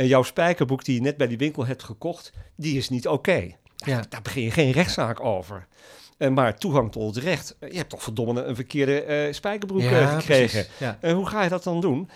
En 0.00 0.06
jouw 0.06 0.22
spijkerboek 0.22 0.84
die 0.84 0.94
je 0.94 1.00
net 1.00 1.16
bij 1.16 1.26
die 1.26 1.38
winkel 1.38 1.66
hebt 1.66 1.82
gekocht, 1.82 2.32
die 2.56 2.76
is 2.76 2.88
niet 2.88 3.08
oké. 3.08 3.50
Ja. 3.76 4.04
Daar 4.08 4.22
begin 4.22 4.42
je 4.42 4.50
geen 4.50 4.70
rechtszaak 4.72 5.24
over. 5.24 5.66
Eh, 6.18 6.28
maar 6.28 6.58
toegang 6.58 6.92
tot 6.92 7.14
het 7.14 7.24
recht. 7.24 7.56
eh, 7.58 7.70
Je 7.70 7.76
hebt 7.76 7.90
toch 7.90 8.02
verdomme 8.02 8.42
een 8.42 8.54
verkeerde 8.54 9.02
eh, 9.02 9.32
spijkerbroek 9.32 9.80
Ja, 9.80 10.06
gekregen. 10.18 10.66
Ja. 10.78 10.98
En 11.00 11.14
hoe 11.14 11.26
ga 11.26 11.42
je 11.42 11.48
dat 11.48 11.62
dan 11.64 11.80
doen? 11.80 12.08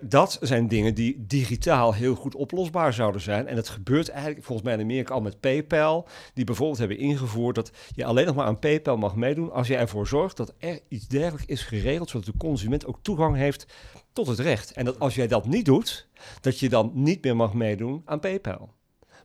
Dat 0.00 0.38
zijn 0.40 0.68
dingen 0.68 0.94
die 0.94 1.24
digitaal 1.26 1.94
heel 1.94 2.14
goed 2.14 2.34
oplosbaar 2.34 2.92
zouden 2.92 3.20
zijn. 3.20 3.46
En 3.46 3.56
dat 3.56 3.68
gebeurt 3.68 4.08
eigenlijk 4.08 4.44
volgens 4.44 4.66
mij 4.66 4.76
in 4.76 4.82
Amerika 4.82 5.14
al 5.14 5.20
met 5.20 5.40
PayPal. 5.40 6.08
Die 6.34 6.44
bijvoorbeeld 6.44 6.78
hebben 6.78 6.98
ingevoerd 6.98 7.54
dat 7.54 7.70
je 7.94 8.04
alleen 8.04 8.26
nog 8.26 8.34
maar 8.34 8.46
aan 8.46 8.58
PayPal 8.58 8.96
mag 8.96 9.14
meedoen 9.16 9.52
als 9.52 9.66
je 9.66 9.76
ervoor 9.76 10.06
zorgt 10.06 10.36
dat 10.36 10.54
er 10.58 10.80
iets 10.88 11.08
dergelijks 11.08 11.46
is 11.46 11.62
geregeld, 11.62 12.10
zodat 12.10 12.26
de 12.26 12.36
consument 12.38 12.86
ook 12.86 12.98
toegang 13.02 13.36
heeft 13.36 13.66
tot 14.14 14.26
het 14.26 14.38
recht. 14.38 14.72
En 14.72 14.84
dat 14.84 15.00
als 15.00 15.14
jij 15.14 15.26
dat 15.26 15.46
niet 15.46 15.64
doet, 15.64 16.08
dat 16.40 16.58
je 16.58 16.68
dan 16.68 16.90
niet 16.94 17.24
meer 17.24 17.36
mag 17.36 17.54
meedoen 17.54 18.02
aan 18.04 18.20
PayPal. 18.20 18.72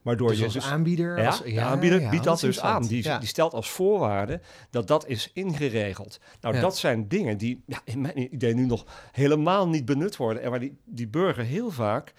Waardoor 0.02 0.28
Dus 0.28 0.38
je 0.38 0.44
als 0.44 0.52
dus 0.52 0.64
aanbieder... 0.64 1.18
ja, 1.18 1.26
als, 1.26 1.42
de 1.42 1.60
aanbieder 1.60 2.00
ja, 2.00 2.10
biedt 2.10 2.24
dat 2.24 2.40
dus 2.40 2.60
aan. 2.60 2.82
Die. 2.86 3.02
Ja. 3.04 3.18
die 3.18 3.28
stelt 3.28 3.52
als 3.52 3.70
voorwaarde 3.70 4.40
dat 4.70 4.86
dat 4.88 5.06
is 5.08 5.30
ingeregeld. 5.34 6.20
Nou, 6.40 6.54
Ja. 6.54 6.60
dat 6.60 6.78
zijn 6.78 7.08
dingen 7.08 7.36
die 7.38 7.62
ja, 7.66 7.80
in 7.84 8.00
mijn 8.00 8.34
idee 8.34 8.54
nu 8.54 8.66
nog 8.66 8.84
helemaal 9.12 9.68
niet 9.68 9.84
benut 9.84 10.16
worden. 10.16 10.42
En 10.42 10.50
waar 10.50 10.60
die, 10.60 10.78
die 10.84 11.08
burger 11.08 11.44
heel 11.44 11.70
vaak 11.70 12.12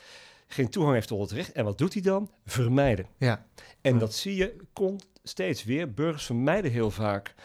geen 0.47 0.69
toegang 0.69 0.95
heeft 0.95 1.07
tot 1.07 1.19
het 1.19 1.31
recht. 1.31 1.51
En 1.51 1.63
wat 1.65 1.77
doet 1.77 1.93
hij 1.93 2.01
dan? 2.01 2.29
Vermijden. 2.45 3.05
Ja. 3.17 3.45
En 3.81 3.93
Ja. 3.93 3.99
dat 3.99 4.13
zie 4.13 4.35
je 4.35 4.55
komt 4.73 5.07
steeds 5.23 5.63
weer. 5.63 5.93
Burgers 5.93 6.25
vermijden 6.25 6.71
heel 6.71 6.91
vaak 6.91 7.35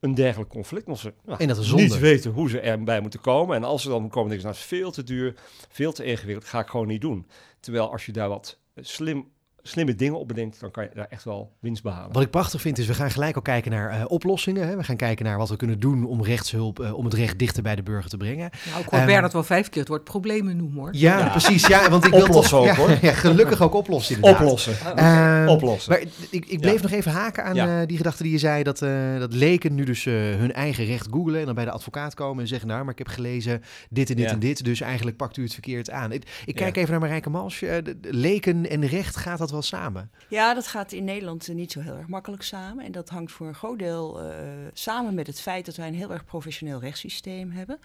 een 0.00 0.14
dergelijk 0.14 0.50
conflict. 0.50 0.86
Omdat 0.86 1.00
ze 1.00 1.14
nou, 1.24 1.40
En 1.40 1.48
dat 1.48 1.58
is 1.58 1.72
niet 1.72 1.98
weten 1.98 2.30
hoe 2.30 2.48
ze 2.48 2.60
erbij 2.60 3.00
moeten 3.00 3.20
komen. 3.20 3.56
En 3.56 3.64
als 3.64 3.82
ze 3.82 3.88
dan 3.88 4.08
komen, 4.08 4.28
denken 4.28 4.40
ze, 4.40 4.46
nou, 4.46 4.58
is 4.58 4.64
veel 4.64 4.90
te 4.90 5.02
duur, 5.02 5.34
veel 5.68 5.92
te 5.92 6.04
ingewikkeld, 6.04 6.46
ga 6.46 6.60
ik 6.60 6.68
gewoon 6.68 6.86
niet 6.86 7.00
doen. 7.00 7.26
Terwijl 7.60 7.92
als 7.92 8.06
je 8.06 8.12
daar 8.12 8.28
wat 8.28 8.58
slim, 8.74 9.28
slimme 9.62 9.94
dingen 9.94 10.18
op 10.18 10.28
bedenkt, 10.28 10.60
dan 10.60 10.70
kan 10.70 10.82
je 10.84 10.90
daar 10.94 11.06
echt 11.10 11.24
wel 11.24 11.52
winst 11.60 11.82
behalen. 11.82 12.12
Wat 12.12 12.22
ik 12.22 12.30
prachtig 12.30 12.60
vind 12.60 12.78
is, 12.78 12.86
we 12.86 12.94
gaan 12.94 13.10
gelijk 13.10 13.34
al 13.36 13.42
kijken 13.42 13.70
naar 13.70 13.90
eh, 13.90 14.04
oplossingen. 14.08 14.68
Hè. 14.68 14.76
We 14.76 14.84
gaan 14.84 14.96
kijken 14.96 15.24
naar 15.24 15.38
wat 15.38 15.48
we 15.48 15.56
kunnen 15.56 15.80
doen 15.80 16.04
om 16.06 16.22
rechtshulp, 16.24 16.80
eh, 16.80 16.92
om 16.94 17.04
het 17.04 17.14
recht 17.14 17.38
dichter 17.38 17.62
bij 17.62 17.76
de 17.76 17.82
burger 17.82 18.10
te 18.10 18.16
brengen. 18.16 18.50
Nou, 18.70 18.82
ik 18.82 18.88
hoor 18.88 18.98
Ehm, 18.98 19.08
Bernard 19.08 19.32
wel 19.32 19.42
vijf 19.42 19.68
keer 19.68 19.80
het 19.80 19.88
woord 19.88 20.04
problemen 20.04 20.56
noemen 20.56 20.78
hoor. 20.80 20.88
Ja, 20.92 21.18
Ja. 21.18 21.28
precies. 21.28 21.66
Ja, 21.66 21.90
want 21.90 22.04
ik 22.04 22.12
wil 22.12 22.26
toch, 22.26 22.52
ook, 22.54 22.64
ja, 22.64 22.74
hoor. 22.74 22.90
Ja, 23.02 23.12
gelukkig 23.12 23.62
ook 23.62 23.74
oplossen 23.74 24.14
inderdaad. 24.14 24.40
Oplossen. 24.42 24.96
Ehm, 24.96 25.48
Oplossen. 25.48 25.92
Maar 25.92 26.00
ik, 26.30 26.46
ik 26.46 26.60
bleef 26.60 26.74
Ja. 26.76 26.82
nog 26.82 26.90
even 26.90 27.12
haken 27.12 27.44
aan 27.44 27.54
Ja. 27.54 27.80
eh, 27.80 27.86
die 27.86 27.96
gedachte 27.96 28.22
die 28.22 28.32
je 28.32 28.38
zei, 28.38 28.62
dat, 28.62 28.82
eh, 28.82 29.18
dat 29.18 29.32
leken 29.32 29.74
nu 29.74 29.84
dus 29.84 30.06
eh, 30.06 30.14
hun 30.14 30.52
eigen 30.52 30.84
recht 30.84 31.06
googlen 31.10 31.40
en 31.40 31.46
dan 31.46 31.54
bij 31.54 31.64
de 31.64 31.70
advocaat 31.70 32.14
komen 32.14 32.42
en 32.42 32.48
zeggen, 32.48 32.68
nou, 32.68 32.82
maar 32.82 32.92
ik 32.92 32.98
heb 32.98 33.08
gelezen 33.08 33.62
dit 33.90 34.10
en 34.10 34.16
dit 34.16 34.24
Ja. 34.24 34.32
en 34.32 34.38
dit, 34.38 34.64
dus 34.64 34.80
eigenlijk 34.80 35.16
pakt 35.16 35.36
u 35.36 35.42
het 35.42 35.52
verkeerd 35.52 35.90
aan. 35.90 36.12
Ik, 36.12 36.22
ik 36.44 36.54
kijk 36.54 36.74
Ja. 36.74 36.80
even 36.80 36.90
naar 36.92 37.00
Marijke 37.00 37.30
Mals. 37.30 37.58
de- 37.58 37.82
de 38.00 38.12
leken 38.14 38.70
en 38.70 38.86
recht, 38.86 39.16
gaat 39.16 39.38
dat 39.38 39.47
wel 39.50 39.62
samen? 39.62 40.10
Ja, 40.28 40.54
dat 40.54 40.66
gaat 40.66 40.92
in 40.92 41.04
Nederland 41.04 41.48
eh, 41.48 41.54
niet 41.54 41.72
zo 41.72 41.80
heel 41.80 41.96
erg 41.96 42.08
makkelijk 42.08 42.42
samen. 42.42 42.84
En 42.84 42.92
dat 42.92 43.08
hangt 43.08 43.32
voor 43.32 43.46
een 43.46 43.54
groot 43.54 43.78
deel 43.78 44.20
eh, 44.20 44.38
samen 44.72 45.14
met 45.14 45.26
het 45.26 45.40
feit 45.40 45.66
dat 45.66 45.76
wij 45.76 45.88
een 45.88 45.94
heel 45.94 46.12
erg 46.12 46.24
professioneel 46.24 46.80
rechtssysteem 46.80 47.50
hebben. 47.50 47.78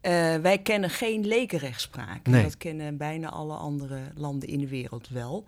Eh, 0.00 0.36
wij 0.36 0.58
kennen 0.58 0.90
geen 0.90 1.26
lekenrechtspraak. 1.26 2.26
Nee. 2.26 2.42
Dat 2.42 2.56
kennen 2.56 2.96
bijna 2.96 3.30
alle 3.30 3.54
andere 3.54 3.98
landen 4.14 4.48
in 4.48 4.58
de 4.58 4.68
wereld 4.68 5.08
wel. 5.08 5.44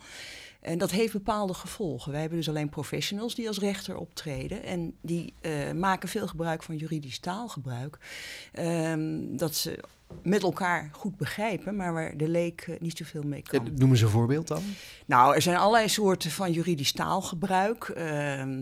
En 0.61 0.79
dat 0.79 0.91
heeft 0.91 1.13
bepaalde 1.13 1.55
gevolgen. 1.55 2.11
Wij 2.11 2.21
hebben 2.21 2.39
dus 2.39 2.49
alleen 2.49 2.69
professionals 2.69 3.35
die 3.35 3.49
als 3.49 3.59
rechter 3.59 3.97
optreden. 3.97 4.63
En 4.63 4.95
die 5.01 5.35
maken 5.75 6.09
veel 6.09 6.27
gebruik 6.27 6.63
van 6.63 6.77
juridisch 6.77 7.19
taalgebruik. 7.19 7.99
Ehm, 8.53 9.37
dat 9.37 9.55
ze 9.55 9.79
met 10.23 10.43
elkaar 10.43 10.89
goed 10.93 11.17
begrijpen, 11.17 11.77
maar 11.77 11.93
waar 11.93 12.17
de 12.17 12.29
leek 12.29 12.61
eh, 12.61 12.81
niet 12.81 12.97
zoveel 12.97 13.23
mee 13.23 13.43
kan. 13.43 13.67
Eh, 13.67 13.73
Noem 13.77 13.91
eens 13.91 14.01
een 14.01 14.09
voorbeeld 14.09 14.49
dan. 14.49 14.63
Nou, 15.07 15.35
er 15.35 15.43
zijn 15.43 15.57
allerlei 15.57 15.89
soorten 15.89 16.31
van 16.31 16.53
juridisch 16.53 16.93
taalgebruik. 16.93 17.85
ehm, 17.89 18.61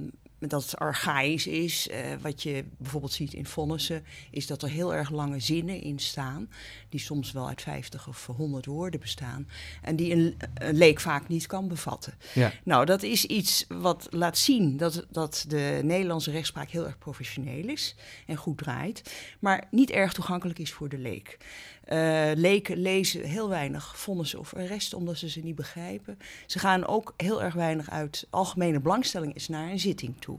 dat 0.49 0.63
het 0.63 0.77
archaïs 0.77 1.47
is. 1.47 1.89
Eh, 1.89 2.01
wat 2.21 2.43
je 2.43 2.65
bijvoorbeeld 2.77 3.13
ziet 3.13 3.33
in 3.33 3.47
vonnissen, 3.47 4.05
is 4.31 4.47
dat 4.47 4.63
er 4.63 4.69
heel 4.69 4.95
erg 4.95 5.11
lange 5.11 5.41
zinnen 5.41 5.83
in 5.83 5.99
staan. 5.99 6.49
Die 6.89 7.01
soms 7.01 7.33
wel 7.33 7.49
uit 7.49 7.63
50 7.63 8.09
of 8.09 8.27
100 8.27 8.67
woorden 8.67 9.01
bestaan. 9.01 9.49
En 9.83 9.97
die 9.97 10.13
een, 10.13 10.37
een 10.55 10.77
leek 10.77 11.01
vaak 11.01 11.29
niet 11.29 11.47
kan 11.47 11.69
bevatten. 11.69 12.15
Ja. 12.35 12.53
Nou, 12.65 12.85
dat 12.85 13.03
is 13.03 13.25
iets 13.25 13.65
wat 13.69 14.07
laat 14.11 14.39
zien 14.39 14.77
dat, 14.77 15.07
dat 15.11 15.45
de 15.49 15.81
Nederlandse 15.85 16.31
rechtspraak 16.31 16.71
heel 16.71 16.87
erg 16.87 16.99
professioneel 16.99 17.69
is 17.69 17.95
en 18.27 18.37
goed 18.37 18.59
draait, 18.59 19.15
maar 19.39 19.67
niet 19.71 19.91
erg 19.91 20.13
toegankelijk 20.13 20.59
is 20.59 20.73
voor 20.73 20.89
de 20.89 20.99
leek. 20.99 21.39
Eh, 21.91 22.31
leken 22.35 22.77
lezen 22.77 23.25
heel 23.25 23.49
weinig 23.49 23.99
vonnissen 23.99 24.39
of 24.39 24.55
arresten 24.55 24.99
omdat 24.99 25.19
ze 25.19 25.29
ze 25.29 25.41
niet 25.41 25.55
begrijpen. 25.55 26.19
Ze 26.47 26.59
gaan 26.59 26.87
ook 26.87 27.15
heel 27.17 27.43
erg 27.43 27.55
weinig 27.55 27.91
uit 27.91 28.27
algemene 28.31 28.81
belangstelling 28.81 29.35
is 29.35 29.49
naar 29.49 29.71
een 29.71 29.81
zitting 29.81 30.15
toe. 30.19 30.30
Toe. 30.31 30.39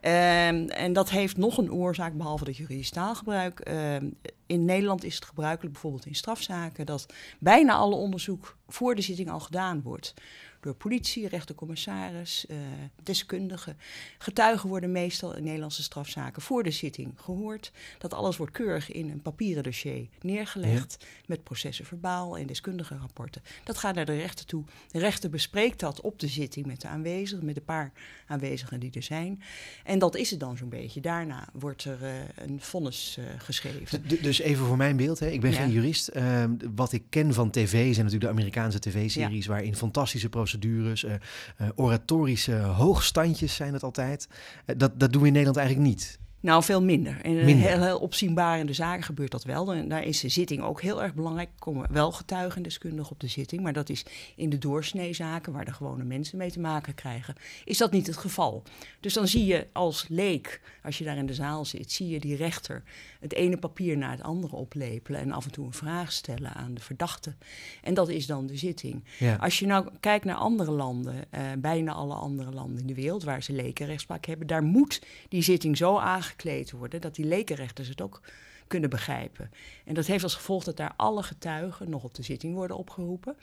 Ehm, 0.00 0.68
en 0.68 0.92
dat 0.92 1.10
heeft 1.10 1.36
nog 1.36 1.58
een 1.58 1.72
oorzaak, 1.72 2.16
behalve 2.16 2.44
dat 2.44 2.56
juridisch 2.56 2.90
taalgebruik. 2.90 3.60
Ehm, 3.60 4.10
in 4.46 4.64
Nederland 4.64 5.04
is 5.04 5.14
het 5.14 5.24
gebruikelijk, 5.24 5.72
bijvoorbeeld 5.72 6.06
in 6.06 6.14
strafzaken, 6.14 6.86
dat 6.86 7.06
bijna 7.38 7.74
alle 7.74 7.94
onderzoek 7.94 8.56
voor 8.68 8.94
de 8.94 9.02
zitting 9.02 9.30
al 9.30 9.40
gedaan 9.40 9.82
wordt 9.82 10.14
door 10.60 10.74
politie, 10.74 11.28
rechtercommissaris, 11.28 12.44
uh, 12.50 12.56
deskundigen. 13.02 13.76
Getuigen 14.18 14.68
worden 14.68 14.92
meestal 14.92 15.36
in 15.36 15.44
Nederlandse 15.44 15.82
strafzaken 15.82 16.42
voor 16.42 16.62
de 16.62 16.70
zitting 16.70 17.12
gehoord. 17.16 17.72
Dat 17.98 18.14
alles 18.14 18.36
wordt 18.36 18.52
keurig 18.52 18.92
in 18.92 19.10
een 19.10 19.22
papieren 19.22 19.62
dossier 19.62 20.08
neergelegd 20.20 21.06
met 21.26 21.44
processen 21.44 21.84
verbaal 21.84 22.38
en 22.38 22.46
deskundige 22.46 22.96
rapporten. 22.96 23.42
Dat 23.64 23.78
gaat 23.78 23.94
naar 23.94 24.04
de 24.04 24.16
rechter 24.16 24.46
toe. 24.46 24.64
De 24.90 24.98
rechter 24.98 25.30
bespreekt 25.30 25.80
dat 25.80 26.00
op 26.00 26.18
de 26.18 26.28
zitting 26.28 26.66
met 26.66 26.80
de 26.80 26.88
aanwezigen, 26.88 27.44
met 27.44 27.54
de 27.54 27.60
paar 27.60 27.92
aanwezigen 28.26 28.80
die 28.80 28.90
er 28.92 29.02
zijn. 29.02 29.42
En 29.84 29.98
dat 29.98 30.16
is 30.16 30.30
het 30.30 30.40
dan 30.40 30.56
zo'n 30.56 30.68
beetje. 30.68 31.00
Daarna 31.00 31.48
wordt 31.52 31.84
er 31.84 32.02
uh, 32.02 32.10
een 32.34 32.60
vonnis 32.60 33.16
uh, 33.18 33.24
geschreven. 33.38 34.02
dus 34.22 34.38
even 34.38 34.66
voor 34.66 34.76
mijn 34.76 34.96
beeld, 34.96 35.18
hè. 35.18 35.28
ik 35.28 35.40
ben 35.40 35.52
geen 35.52 35.70
jurist. 35.70 36.08
Ehm, 36.08 36.54
wat 36.74 36.92
ik 36.92 37.02
ken 37.08 37.34
van 37.34 37.50
tv 37.50 37.70
zijn 37.70 38.04
natuurlijk 38.04 38.22
de 38.22 38.28
Amerikaanse 38.28 38.78
tv-series 38.78 39.44
ja. 39.44 39.50
waarin 39.50 39.76
fantastische 39.76 40.28
processen 40.28 40.49
procedures, 40.58 41.04
uh, 41.04 41.68
oratorische 41.74 42.56
hoogstandjes 42.56 43.54
zijn 43.54 43.72
het 43.72 43.82
altijd. 43.82 44.28
Uh, 44.66 44.76
dat, 44.78 45.00
dat 45.00 45.12
doen 45.12 45.20
we 45.20 45.26
in 45.26 45.32
Nederland 45.32 45.58
eigenlijk 45.58 45.88
niet. 45.88 46.18
Nou, 46.40 46.62
veel 46.62 46.82
minder. 46.82 47.24
In 47.24 47.56
Heel, 47.56 47.82
heel 47.82 47.98
opzienbarende 47.98 48.72
zaken 48.72 49.02
gebeurt 49.02 49.30
dat 49.30 49.44
wel. 49.44 49.72
En 49.72 49.88
daar 49.88 50.04
is 50.04 50.20
de 50.20 50.28
zitting 50.28 50.62
ook 50.62 50.82
heel 50.82 51.02
erg 51.02 51.14
belangrijk. 51.14 51.48
Er 51.48 51.58
komen 51.58 51.92
wel 51.92 52.12
getuigen 52.12 52.62
deskundigen 52.62 53.12
op 53.12 53.20
de 53.20 53.26
zitting. 53.26 53.62
Maar 53.62 53.72
dat 53.72 53.88
is 53.88 54.04
in 54.36 54.50
de 54.50 54.58
doorsneezaken, 54.58 55.52
waar 55.52 55.64
de 55.64 55.72
gewone 55.72 56.04
mensen 56.04 56.38
mee 56.38 56.50
te 56.50 56.60
maken 56.60 56.94
krijgen, 56.94 57.34
is 57.64 57.78
dat 57.78 57.92
niet 57.92 58.06
het 58.06 58.16
geval. 58.16 58.62
Dus 59.00 59.14
dan 59.14 59.28
zie 59.28 59.44
je 59.44 59.66
als 59.72 60.08
leek, 60.08 60.60
als 60.82 60.98
je 60.98 61.04
daar 61.04 61.16
in 61.16 61.26
de 61.26 61.34
zaal 61.34 61.64
zit, 61.64 61.92
zie 61.92 62.08
je 62.08 62.20
die 62.20 62.36
rechter 62.36 62.82
het 63.20 63.32
ene 63.32 63.56
papier 63.56 63.96
naar 63.96 64.10
het 64.10 64.22
andere 64.22 64.56
oplepelen 64.56 65.20
en 65.20 65.32
af 65.32 65.44
en 65.44 65.50
toe 65.50 65.66
een 65.66 65.72
vraag 65.72 66.12
stellen 66.12 66.54
aan 66.54 66.74
de 66.74 66.80
verdachte. 66.80 67.34
En 67.82 67.94
dat 67.94 68.08
is 68.08 68.26
dan 68.26 68.46
de 68.46 68.56
zitting. 68.56 69.04
Ja. 69.18 69.34
Als 69.34 69.58
je 69.58 69.66
nou 69.66 69.88
kijkt 70.00 70.24
naar 70.24 70.36
andere 70.36 70.70
landen, 70.70 71.14
uh, 71.14 71.40
bijna 71.58 71.92
alle 71.92 72.14
andere 72.14 72.50
landen 72.50 72.80
in 72.80 72.86
de 72.86 72.94
wereld 72.94 73.24
waar 73.24 73.42
ze 73.42 73.52
lekenrechtspraak 73.52 74.26
hebben, 74.26 74.46
daar 74.46 74.62
moet 74.62 75.02
die 75.28 75.42
zitting 75.42 75.76
zo 75.76 75.98
aangekleed 76.30 76.70
worden 76.70 77.00
dat 77.00 77.14
die 77.14 77.24
lekenrechters 77.24 77.88
het 77.88 78.00
ook 78.00 78.20
kunnen 78.66 78.90
begrijpen. 78.90 79.50
En 79.84 79.94
dat 79.94 80.06
heeft 80.06 80.22
als 80.22 80.34
gevolg 80.34 80.64
dat 80.64 80.76
daar 80.76 80.92
alle 80.96 81.22
getuigen 81.22 81.90
nog 81.90 82.04
op 82.04 82.14
de 82.14 82.22
zitting 82.22 82.54
worden 82.54 82.76
opgeroepen. 82.76 83.36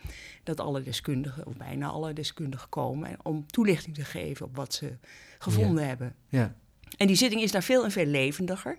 Dat 0.43 0.59
alle 0.59 0.83
deskundigen, 0.83 1.45
of 1.45 1.57
bijna 1.57 1.87
alle 1.87 2.13
deskundigen 2.13 2.69
komen 2.69 3.17
om 3.23 3.45
toelichting 3.47 3.95
te 3.95 4.05
geven 4.05 4.45
op 4.45 4.55
wat 4.55 4.73
ze 4.73 4.97
gevonden 5.39 5.81
ja. 5.81 5.87
hebben. 5.87 6.15
Ja. 6.29 6.55
En 6.97 7.07
die 7.07 7.15
zitting 7.15 7.41
is 7.41 7.51
daar 7.51 7.63
veel 7.63 7.83
en 7.83 7.91
veel 7.91 8.05
levendiger. 8.05 8.77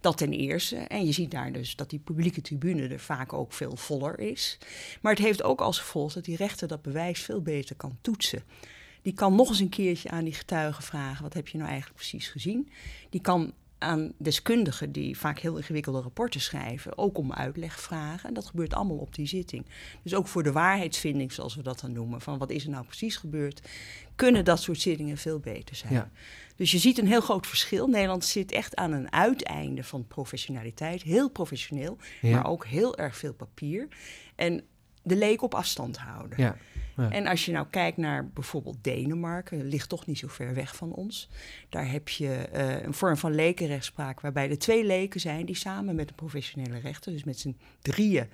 Dat 0.00 0.16
ten 0.16 0.32
eerste. 0.32 0.76
En 0.76 1.06
je 1.06 1.12
ziet 1.12 1.30
daar 1.30 1.52
dus 1.52 1.76
dat 1.76 1.90
die 1.90 1.98
publieke 1.98 2.40
tribune 2.40 2.88
er 2.88 3.00
vaak 3.00 3.32
ook 3.32 3.52
veel 3.52 3.76
voller 3.76 4.18
is. 4.18 4.58
Maar 5.00 5.12
het 5.12 5.22
heeft 5.22 5.42
ook 5.42 5.60
als 5.60 5.78
gevolg 5.78 6.12
dat 6.12 6.24
die 6.24 6.36
rechter 6.36 6.68
dat 6.68 6.82
bewijs 6.82 7.20
veel 7.20 7.42
beter 7.42 7.76
kan 7.76 7.98
toetsen. 8.00 8.42
Die 9.04 9.12
kan 9.12 9.34
nog 9.34 9.48
eens 9.48 9.60
een 9.60 9.68
keertje 9.68 10.10
aan 10.10 10.24
die 10.24 10.32
getuigen 10.32 10.82
vragen: 10.82 11.22
wat 11.22 11.34
heb 11.34 11.48
je 11.48 11.58
nou 11.58 11.68
eigenlijk 11.70 11.98
precies 12.00 12.28
gezien? 12.28 12.68
Die 13.10 13.20
kan 13.20 13.52
aan 13.78 14.12
deskundigen 14.18 14.92
die 14.92 15.18
vaak 15.18 15.38
heel 15.38 15.56
ingewikkelde 15.56 16.00
rapporten 16.00 16.40
schrijven, 16.40 16.98
ook 16.98 17.18
om 17.18 17.32
uitleg 17.32 17.80
vragen. 17.80 18.28
En 18.28 18.34
dat 18.34 18.46
gebeurt 18.46 18.74
allemaal 18.74 18.96
op 18.96 19.14
die 19.14 19.26
zitting. 19.26 19.66
Dus 20.02 20.14
ook 20.14 20.28
voor 20.28 20.42
de 20.42 20.52
waarheidsvinding, 20.52 21.32
zoals 21.32 21.54
we 21.54 21.62
dat 21.62 21.80
dan 21.80 21.92
noemen, 21.92 22.20
van 22.20 22.38
wat 22.38 22.50
is 22.50 22.64
er 22.64 22.70
nou 22.70 22.84
precies 22.84 23.16
gebeurd, 23.16 23.68
kunnen 24.14 24.44
dat 24.44 24.62
soort 24.62 24.80
zittingen 24.80 25.16
veel 25.16 25.38
beter 25.38 25.76
zijn. 25.76 25.92
Ja. 25.92 26.10
Dus 26.56 26.70
je 26.70 26.78
ziet 26.78 26.98
een 26.98 27.06
heel 27.06 27.20
groot 27.20 27.46
verschil. 27.46 27.86
Nederland 27.86 28.24
zit 28.24 28.52
echt 28.52 28.76
aan 28.76 28.92
een 28.92 29.12
uiteinde 29.12 29.84
van 29.84 30.06
professionaliteit. 30.06 31.02
Heel 31.02 31.30
professioneel, 31.30 31.98
Ja. 32.20 32.30
maar 32.30 32.46
ook 32.46 32.66
heel 32.66 32.96
erg 32.96 33.16
veel 33.16 33.34
papier. 33.34 33.88
En 34.34 34.64
de 35.02 35.16
leek 35.16 35.42
op 35.42 35.54
afstand 35.54 35.96
houden. 35.96 36.38
Ja. 36.40 36.56
En 36.96 37.26
als 37.26 37.44
je 37.44 37.52
nou 37.52 37.66
kijkt 37.70 37.96
naar 37.96 38.28
bijvoorbeeld 38.28 38.84
Denemarken, 38.84 39.64
ligt 39.64 39.88
toch 39.88 40.06
niet 40.06 40.18
zo 40.18 40.28
ver 40.28 40.54
weg 40.54 40.76
van 40.76 40.92
ons. 40.92 41.28
Daar 41.68 41.90
heb 41.90 42.08
je 42.08 42.34
eh, 42.34 42.82
een 42.82 42.94
vorm 42.94 43.16
van 43.16 43.34
lekenrechtspraak 43.34 44.20
waarbij 44.20 44.50
er 44.50 44.58
twee 44.58 44.84
leken 44.84 45.20
zijn 45.20 45.46
die 45.46 45.56
samen 45.56 45.94
met 45.94 46.08
een 46.08 46.14
professionele 46.14 46.78
rechter, 46.78 47.12
dus 47.12 47.24
met 47.24 47.38
z'n 47.38 47.56
drieën, 47.82 48.28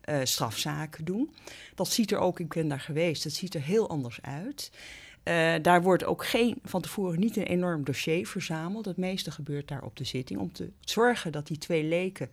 eh, 0.00 0.18
strafzaken 0.22 1.04
doen. 1.04 1.30
Dat 1.74 1.88
ziet 1.88 2.10
er 2.10 2.18
ook, 2.18 2.40
ik 2.40 2.48
ben 2.48 2.68
daar 2.68 2.80
geweest, 2.80 3.22
dat 3.22 3.32
ziet 3.32 3.54
er 3.54 3.62
heel 3.62 3.88
anders 3.88 4.22
uit. 4.22 4.70
Eh, 5.26 5.54
daar 5.62 5.82
wordt 5.82 6.04
ook 6.04 6.26
geen, 6.26 6.58
van 6.64 6.80
tevoren 6.80 7.20
niet 7.20 7.36
een 7.36 7.42
enorm 7.42 7.84
dossier 7.84 8.26
verzameld. 8.26 8.84
Het 8.84 8.96
meeste 8.96 9.30
gebeurt 9.30 9.68
daar 9.68 9.82
op 9.82 9.96
de 9.96 10.04
zitting 10.04 10.40
om 10.40 10.52
te 10.52 10.70
zorgen 10.80 11.32
dat 11.32 11.46
die 11.46 11.58
twee 11.58 11.84
leken 11.84 12.30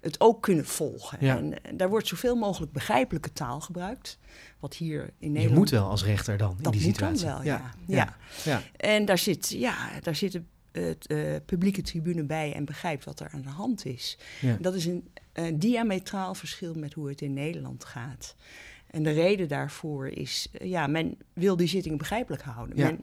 het 0.00 0.20
ook 0.20 0.42
kunnen 0.42 0.64
volgen. 0.64 1.18
Ja. 1.20 1.36
En 1.36 1.62
eh, 1.62 1.72
daar 1.76 1.88
wordt 1.88 2.06
zoveel 2.06 2.36
mogelijk 2.36 2.72
begrijpelijke 2.72 3.32
taal 3.32 3.60
gebruikt. 3.60 4.18
Wat 4.58 4.74
hier 4.74 5.00
in 5.02 5.10
Je 5.18 5.28
Nederland 5.28 5.58
moet 5.58 5.70
wel 5.70 5.88
als 5.88 6.04
rechter 6.04 6.36
dan 6.36 6.56
in 6.62 6.70
die 6.70 6.86
moet 6.86 6.98
dan 6.98 7.16
situatie. 7.16 7.26
wel, 7.26 7.42
ja. 7.42 7.74
ja. 7.86 7.96
ja. 7.96 8.16
ja. 8.44 8.62
En 8.76 9.04
daar 9.04 9.18
zit, 9.18 9.48
ja, 9.48 9.90
daar 10.02 10.16
zit 10.16 10.40
het 10.72 11.06
eh, 11.06 11.18
publieke 11.46 11.82
tribune 11.82 12.24
bij 12.24 12.52
en 12.52 12.64
begrijpt 12.64 13.04
wat 13.04 13.20
er 13.20 13.30
aan 13.32 13.42
de 13.42 13.48
hand 13.48 13.84
is. 13.84 14.18
Dat 14.60 14.74
is 14.74 14.86
een, 14.86 15.08
een 15.32 15.58
diametraal 15.58 16.34
verschil 16.34 16.74
met 16.74 16.92
hoe 16.92 17.08
het 17.08 17.20
in 17.20 17.32
Nederland 17.32 17.84
gaat. 17.84 18.34
En 18.90 19.02
de 19.02 19.10
reden 19.12 19.48
daarvoor 19.48 20.08
is, 20.08 20.46
eh, 20.52 20.68
ja, 20.68 20.86
men 20.86 21.16
wil 21.32 21.56
die 21.56 21.68
zitting 21.68 21.98
begrijpelijk 21.98 22.42
houden. 22.42 22.76
Ja. 22.76 22.84
Men, 22.86 23.00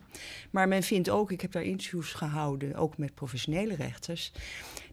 maar 0.52 0.68
men 0.68 0.84
vindt 0.84 1.10
ook, 1.10 1.32
ik 1.32 1.42
heb 1.42 1.52
daar 1.52 1.64
interviews 1.64 2.14
gehouden, 2.14 2.76
ook 2.76 2.98
met 2.98 3.14
professionele 3.16 3.76
rechters. 3.76 4.32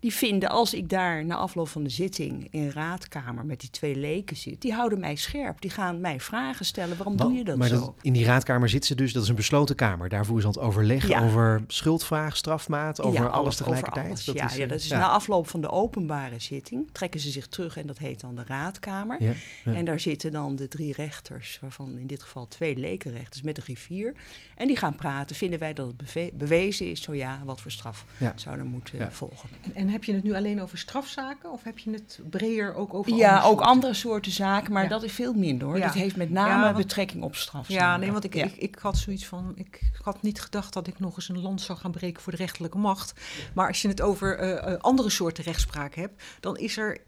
Die 0.01 0.13
vinden, 0.15 0.49
als 0.49 0.75
ik 0.75 0.89
daar 0.89 1.25
na 1.25 1.35
afloop 1.35 1.69
van 1.69 1.83
de 1.83 1.89
zitting 1.91 2.49
in 2.51 2.71
raadkamer 2.71 3.47
met 3.47 3.61
die 3.61 3.71
twee 3.71 3.97
leken 3.97 4.37
zit, 4.37 4.61
die 4.61 4.73
houden 4.73 5.01
mij 5.01 5.17
scherp. 5.17 5.61
Die 5.61 5.71
gaan 5.71 6.01
mij 6.01 6.21
vragen 6.21 6.65
stellen, 6.65 6.97
waarom 6.97 7.17
doe 7.17 7.33
je 7.33 7.45
dat 7.45 7.57
maar 7.57 7.69
zo? 7.69 7.95
in 8.03 8.13
die 8.13 8.25
raadkamer 8.25 8.69
zit 8.69 8.85
ze 8.85 8.95
dus, 8.95 9.13
dat 9.13 9.23
is 9.23 9.29
een 9.29 9.35
besloten 9.35 9.77
kamer. 9.77 10.09
Daar 10.09 10.25
voeren 10.27 10.43
ze 10.43 10.49
aan 10.49 10.55
het 10.65 10.73
overleg 10.73 11.09
Ja. 11.09 11.25
over 11.25 11.63
schuldvraag, 11.67 12.37
strafmaat, 12.37 13.01
over 13.01 13.21
Ja, 13.21 13.27
alles, 13.27 13.57
tegelijkertijd. 13.57 14.07
alles. 14.07 14.25
Dat 14.25 14.35
ja, 14.35 14.45
is, 14.47 14.55
ja, 14.57 14.63
eh, 14.63 14.69
dat 14.69 14.79
is 14.79 14.89
na 14.89 15.09
afloop 15.09 15.49
van 15.49 15.61
de 15.61 15.71
openbare 15.71 16.39
zitting. 16.41 16.89
Trekken 16.93 17.21
ze 17.21 17.31
zich 17.31 17.47
terug 17.47 17.77
en 17.77 17.87
dat 17.87 17.99
heet 17.99 18.21
dan 18.21 18.35
de 18.35 18.45
raadkamer. 18.47 19.19
En 19.65 19.85
daar 19.85 20.01
zitten 20.01 20.33
dan 20.33 20.57
de 20.57 20.69
drie 20.69 20.80
rechters, 20.89 21.59
waarvan 21.61 21.99
in 21.99 22.07
dit 22.07 22.23
geval 22.23 22.49
twee 22.49 22.77
lekenrechters 22.77 23.43
met 23.43 23.55
de 23.57 23.63
griffier. 23.63 24.15
En 24.57 24.67
die 24.67 24.77
gaan 24.77 24.95
praten. 24.95 25.37
Vinden 25.37 25.59
wij 25.59 25.73
dat 25.73 25.87
het 25.87 25.97
beve- 25.97 26.31
bewezen 26.35 26.91
is? 26.91 27.03
Zo 27.03 27.15
ja, 27.15 27.41
wat 27.45 27.61
voor 27.61 27.71
straf 27.71 28.05
Ja. 28.19 28.33
zou 28.37 28.59
er 28.59 28.65
moeten 28.65 28.99
Ja. 28.99 29.11
volgen? 29.11 29.49
En, 29.63 29.75
en 29.75 29.89
heb 29.89 30.05
je 30.05 30.15
het 30.15 30.23
nu 30.23 30.35
alleen 30.35 30.61
over 30.63 30.79
strafzaken 30.79 31.53
of 31.53 31.63
heb 31.65 31.79
je 31.79 31.91
het 31.91 32.21
breder 32.31 32.75
ook 32.75 32.95
over 32.95 33.13
Ja, 33.13 33.17
andere 33.29 33.37
ook 33.47 33.53
soorten? 33.53 33.67
andere 33.67 33.95
soorten 33.95 34.33
zaken, 34.33 34.73
maar 34.73 34.83
Ja. 34.83 34.89
dat 34.89 35.03
is 35.03 35.13
veel 35.13 35.33
minder 35.33 35.67
hoor. 35.67 35.79
Ja. 35.79 35.85
Dat 35.87 35.95
heeft 35.95 36.17
met 36.17 36.31
name 36.31 36.49
Ja, 36.51 36.63
want- 36.63 36.77
betrekking 36.77 37.23
op 37.23 37.35
strafzaken. 37.37 37.75
Ja, 37.85 37.97
nee, 37.97 38.13
want 38.13 38.25
ik, 38.25 38.35
Ja. 38.35 38.45
ik, 38.45 38.57
ik 38.57 38.77
had 38.81 38.99
zoiets 38.99 39.27
van, 39.27 39.53
ik 39.57 39.81
had 40.03 40.23
niet 40.23 40.41
gedacht 40.41 40.73
dat 40.73 40.87
ik 40.87 40.99
nog 40.99 41.17
eens 41.17 41.29
een 41.29 41.41
land 41.41 41.61
zou 41.61 41.79
gaan 41.79 41.91
breken 41.91 42.23
voor 42.23 42.33
de 42.33 42.39
rechterlijke 42.39 42.79
macht. 42.79 43.13
Maar 43.55 43.67
als 43.69 43.83
je 43.83 43.89
het 43.89 44.01
over 44.01 44.39
eh, 44.39 44.73
eh, 44.73 44.81
andere 44.81 45.11
soorten 45.11 45.45
rechtspraak 45.45 45.95
hebt, 45.95 46.23
dan 46.41 46.57
is 46.59 46.77
er 46.77 46.99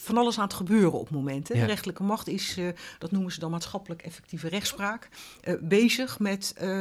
van 0.00 0.16
alles 0.16 0.38
aan 0.38 0.44
het 0.44 0.54
gebeuren 0.54 0.98
op 1.00 1.10
momenten. 1.10 1.54
Ja. 1.54 1.60
De 1.60 1.66
rechterlijke 1.66 2.02
macht 2.02 2.28
is, 2.28 2.56
eh, 2.56 2.68
dat 2.98 3.10
noemen 3.10 3.32
ze 3.32 3.40
dan 3.40 3.50
maatschappelijk 3.50 4.02
effectieve 4.02 4.48
rechtspraak, 4.48 5.08
eh, 5.40 5.54
bezig 5.60 6.18
met, 6.18 6.54
eh, 6.56 6.80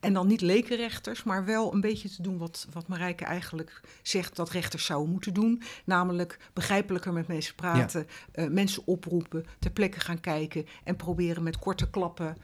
en 0.00 0.12
dan 0.12 0.26
niet 0.26 0.40
lekenrechters, 0.40 1.22
maar 1.22 1.44
wel 1.44 1.74
een 1.74 1.80
beetje 1.80 2.08
te 2.08 2.22
doen 2.22 2.38
wat, 2.38 2.66
wat 2.72 2.88
Marijke 2.88 3.24
eigenlijk 3.24 3.80
zegt 4.02 4.36
dat 4.36 4.50
rechters 4.50 4.84
zouden 4.84 5.10
moeten 5.10 5.34
doen. 5.34 5.62
Namelijk 5.84 6.38
begrijpelijker 6.52 7.12
met 7.12 7.28
mensen 7.28 7.54
praten, 7.54 8.06
mensen 8.48 8.82
oproepen, 8.86 9.46
ter 9.58 9.70
plekke 9.70 10.00
gaan 10.00 10.20
kijken 10.20 10.66
en 10.84 10.96
proberen 10.96 11.42
met 11.42 11.58
korte 11.58 11.90
klappen 11.90 12.36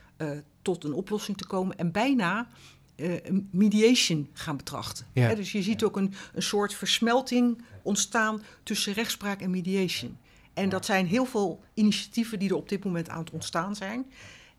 tot 0.61 0.83
een 0.83 0.93
oplossing 0.93 1.37
te 1.37 1.47
komen. 1.47 1.77
En 1.77 1.91
bijna 1.91 2.47
mediation 3.51 4.29
gaan 4.33 4.57
betrachten. 4.57 5.05
Ja. 5.13 5.35
Dus 5.35 5.51
je 5.51 5.61
ziet 5.61 5.83
ook 5.83 5.97
een, 5.97 6.13
een 6.33 6.43
soort 6.43 6.73
versmelting 6.73 7.61
ontstaan 7.81 8.41
tussen 8.63 8.93
rechtspraak 8.93 9.41
en 9.41 9.49
mediation. 9.49 10.17
En 10.53 10.69
dat 10.69 10.85
zijn 10.85 11.07
heel 11.07 11.25
veel 11.25 11.63
initiatieven 11.73 12.39
die 12.39 12.49
er 12.49 12.55
op 12.55 12.69
dit 12.69 12.83
moment 12.83 13.09
aan 13.09 13.19
het 13.19 13.31
ontstaan 13.31 13.75
zijn. 13.75 14.05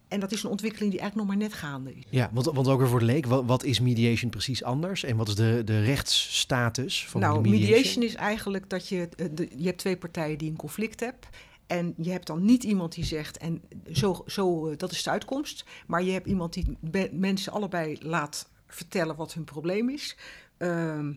En 0.09 0.21
dat 0.21 0.33
is 0.33 0.43
een 0.43 0.51
ontwikkeling 0.51 0.91
die 0.91 1.01
eigenlijk 1.01 1.29
nog 1.29 1.39
maar 1.39 1.49
net 1.49 1.59
gaande 1.59 1.95
is. 1.95 2.05
Ja, 2.11 2.31
want, 2.33 2.47
want 2.47 2.69
ook 2.69 2.79
weer 2.79 2.89
voor 2.89 2.99
de 2.99 3.05
leek, 3.05 3.27
wat, 3.27 3.45
wat 3.45 3.65
is 3.65 3.81
mediation 3.81 4.31
precies 4.31 4.63
anders? 4.63 5.05
En 5.05 5.17
wat 5.17 5.29
is 5.29 5.35
de, 5.35 5.63
de 5.65 5.83
rechtsstatus 5.83 7.07
van 7.07 7.21
nou, 7.21 7.43
de 7.43 7.49
mediation? 7.49 7.71
mediation 7.71 8.03
is 8.05 8.15
eigenlijk 8.15 8.71
dat 8.71 8.89
je, 8.89 9.09
eh, 9.17 9.27
de, 9.33 9.49
je 9.57 9.67
hebt 9.67 9.79
twee 9.79 9.97
partijen 9.97 10.39
die 10.39 10.51
een 10.51 10.57
conflict 10.57 11.01
hebben. 11.01 11.21
En 11.67 11.95
je 11.97 12.11
hebt 12.11 12.27
dan 12.27 12.45
niet 12.45 12.65
iemand 12.65 12.95
die 12.95 13.05
zegt, 13.05 13.37
en 13.39 13.63
zo, 13.93 14.23
zo, 14.27 14.69
eh, 14.69 14.77
dat 14.77 14.91
is 14.91 15.03
de 15.03 15.11
uitkomst. 15.11 15.65
Maar 15.87 16.03
je 16.03 16.13
hebt 16.13 16.27
iemand 16.27 16.53
die 16.53 16.77
mensen 17.13 17.53
allebei 17.53 17.99
laat 18.01 18.49
vertellen 18.67 19.17
wat 19.17 19.35
hun 19.35 19.45
probleem 19.45 19.89
is. 19.91 20.17
Ehm, 20.57 21.13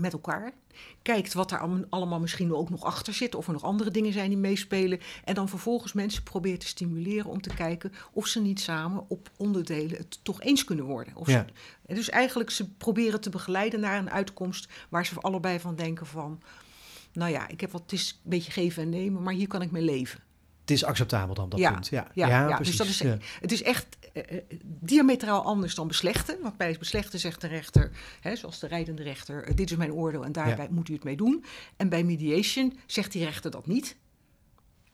met 0.00 0.12
elkaar. 0.12 0.52
Kijkt 1.02 1.32
wat 1.32 1.50
er 1.50 1.86
allemaal 1.88 2.20
misschien 2.20 2.54
ook 2.54 2.70
nog 2.70 2.84
achter 2.84 3.14
zit. 3.14 3.34
Of 3.34 3.46
er 3.46 3.52
nog 3.52 3.62
andere 3.62 3.90
dingen 3.90 4.12
zijn 4.12 4.28
die 4.28 4.38
meespelen. 4.38 5.00
En 5.24 5.34
dan 5.34 5.48
vervolgens 5.48 5.92
mensen 5.92 6.22
probeert 6.22 6.60
te 6.60 6.66
stimuleren 6.66 7.30
om 7.30 7.40
te 7.40 7.54
kijken 7.54 7.92
of 8.12 8.26
ze 8.26 8.40
niet 8.40 8.60
samen 8.60 9.04
op 9.08 9.30
onderdelen 9.36 9.96
het 9.98 10.18
toch 10.24 10.40
eens 10.42 10.64
kunnen 10.64 10.84
worden. 10.84 11.16
Of 11.16 11.26
Ja. 11.28 11.46
ze- 11.88 11.94
dus 11.94 12.10
eigenlijk 12.10 12.50
ze 12.50 12.70
proberen 12.70 13.20
te 13.20 13.30
begeleiden 13.30 13.80
naar 13.80 13.98
een 13.98 14.10
uitkomst 14.10 14.68
waar 14.88 15.06
ze 15.06 15.20
allebei 15.20 15.60
van 15.60 15.74
denken 15.76 16.06
van. 16.06 16.42
Nou 17.12 17.30
ja, 17.30 17.48
ik 17.48 17.60
heb 17.60 17.70
wat, 17.70 17.82
het 17.82 17.92
is 17.92 18.20
een 18.24 18.30
beetje 18.30 18.50
geven 18.50 18.82
en 18.82 18.88
nemen, 18.88 19.22
maar 19.22 19.34
hier 19.34 19.46
kan 19.46 19.62
ik 19.62 19.70
mee 19.70 19.82
leven. 19.82 20.20
Het 20.60 20.70
is 20.70 20.84
acceptabel 20.84 21.34
dan 21.34 21.44
op 21.44 21.50
dat 21.50 21.60
Ja, 21.60 21.72
punt. 21.72 21.88
Ja, 21.88 22.08
Ja, 22.14 22.28
ja, 22.28 22.56
precies. 22.56 22.76
dus 22.76 22.98
dat 22.98 23.08
is, 23.10 23.20
het 23.40 23.52
is 23.52 23.62
echt 23.62 23.86
eh, 24.12 24.36
eh, 24.36 24.42
diametraal 24.64 25.44
anders 25.44 25.74
dan 25.74 25.88
beslechten. 25.88 26.38
Want 26.42 26.56
bij 26.56 26.76
beslechten 26.78 27.18
zegt 27.18 27.40
de 27.40 27.46
rechter, 27.46 27.90
hè, 28.20 28.36
zoals 28.36 28.58
de 28.58 28.66
rijdende 28.66 29.02
rechter, 29.02 29.44
eh, 29.44 29.56
dit 29.56 29.70
is 29.70 29.76
mijn 29.76 29.92
oordeel 29.92 30.24
en 30.24 30.32
daarbij 30.32 30.68
moet 30.70 30.88
u 30.88 30.92
het 30.92 31.04
mee 31.04 31.16
doen. 31.16 31.44
En 31.76 31.88
bij 31.88 32.04
mediation 32.04 32.78
zegt 32.86 33.12
die 33.12 33.24
rechter 33.24 33.50
dat 33.50 33.66
niet. 33.66 33.96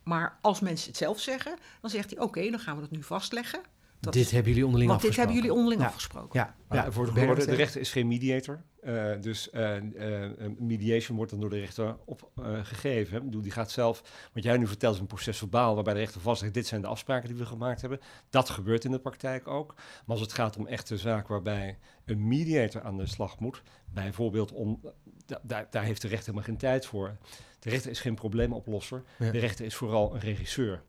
Maar 0.02 0.38
als 0.40 0.61
mensen 0.61 0.88
het 0.88 0.97
zelf 0.97 1.21
zeggen, 1.21 1.59
dan 1.80 1.90
zegt 1.90 2.11
hij, 2.11 2.21
oké, 2.21 2.50
dan 2.50 2.61
gaan 2.61 2.75
we 2.75 2.80
dat 2.80 2.90
nu 2.90 3.02
vastleggen. 3.02 3.61
Dat 4.04 4.12
dit 4.12 4.25
is- 4.25 4.30
hebben 4.30 4.49
jullie 4.50 4.64
onderling 4.66 4.90
want 4.90 5.02
dit 5.02 5.16
hebben 5.16 5.34
jullie 5.34 5.50
afgesproken. 5.50 5.73
onderling 5.73 5.80
Ja. 5.80 5.87
afgesproken. 5.87 6.40
Ja, 6.40 6.76
Ja, 6.76 6.84
ja. 6.84 6.92
voor 6.92 7.06
de 7.06 7.46
de 7.46 7.54
rechter 7.54 7.80
is 7.80 7.92
geen 7.92 8.08
mediator. 8.08 8.62
Eh, 8.82 9.11
dus 9.20 9.50
eh, 9.50 9.76
eh, 9.76 10.30
mediation 10.58 11.16
wordt 11.16 11.30
dan 11.32 11.40
door 11.40 11.50
de 11.50 11.58
rechter 11.61 11.96
opgegeven. 12.04 13.16
Ik 13.18 13.25
bedoel, 13.25 13.42
die 13.42 13.50
gaat 13.50 13.70
zelf, 13.70 14.02
wat 14.32 14.42
jij 14.42 14.56
nu 14.56 14.66
vertelt, 14.66 14.94
is 14.94 15.00
een 15.00 15.06
proces 15.06 15.38
verbaal 15.38 15.75
waarbij 15.75 15.94
de 15.94 15.99
rechter 16.00 16.20
vastlegt, 16.20 16.54
dit 16.54 16.66
zijn 16.66 16.80
de 16.80 16.87
afspraken 16.87 17.28
die 17.28 17.38
we 17.38 17.46
gemaakt 17.46 17.80
hebben. 17.80 18.00
Dat 18.30 18.50
gebeurt 18.50 18.84
in 18.84 18.90
de 18.90 18.99
praktijk 18.99 19.46
ook. 19.49 19.75
Maar 19.76 19.84
als 20.06 20.20
het 20.20 20.32
gaat 20.32 20.56
om 20.56 20.66
echte 20.66 20.96
zaken 20.99 21.30
waarbij 21.32 21.78
een 22.04 22.28
mediator 22.28 22.82
aan 22.82 22.96
de 22.96 23.06
slag 23.06 23.38
moet, 23.38 23.62
bijvoorbeeld 23.92 24.52
om, 24.52 24.80
da- 25.26 25.40
daar, 25.42 25.66
daar 25.70 25.84
heeft 25.84 26.02
de 26.02 26.08
rechter 26.08 26.26
helemaal 26.26 26.49
geen 26.49 26.58
tijd 26.58 26.87
voor. 26.87 27.16
De 27.58 27.70
rechter 27.70 27.90
is 27.90 28.00
geen 28.00 28.14
probleemoplosser. 28.14 29.02
Ja. 29.18 29.30
De 29.30 29.38
rechter 29.38 29.64
is 29.64 29.75
vooral 29.75 30.14
een 30.14 30.20
regisseur. 30.20 30.82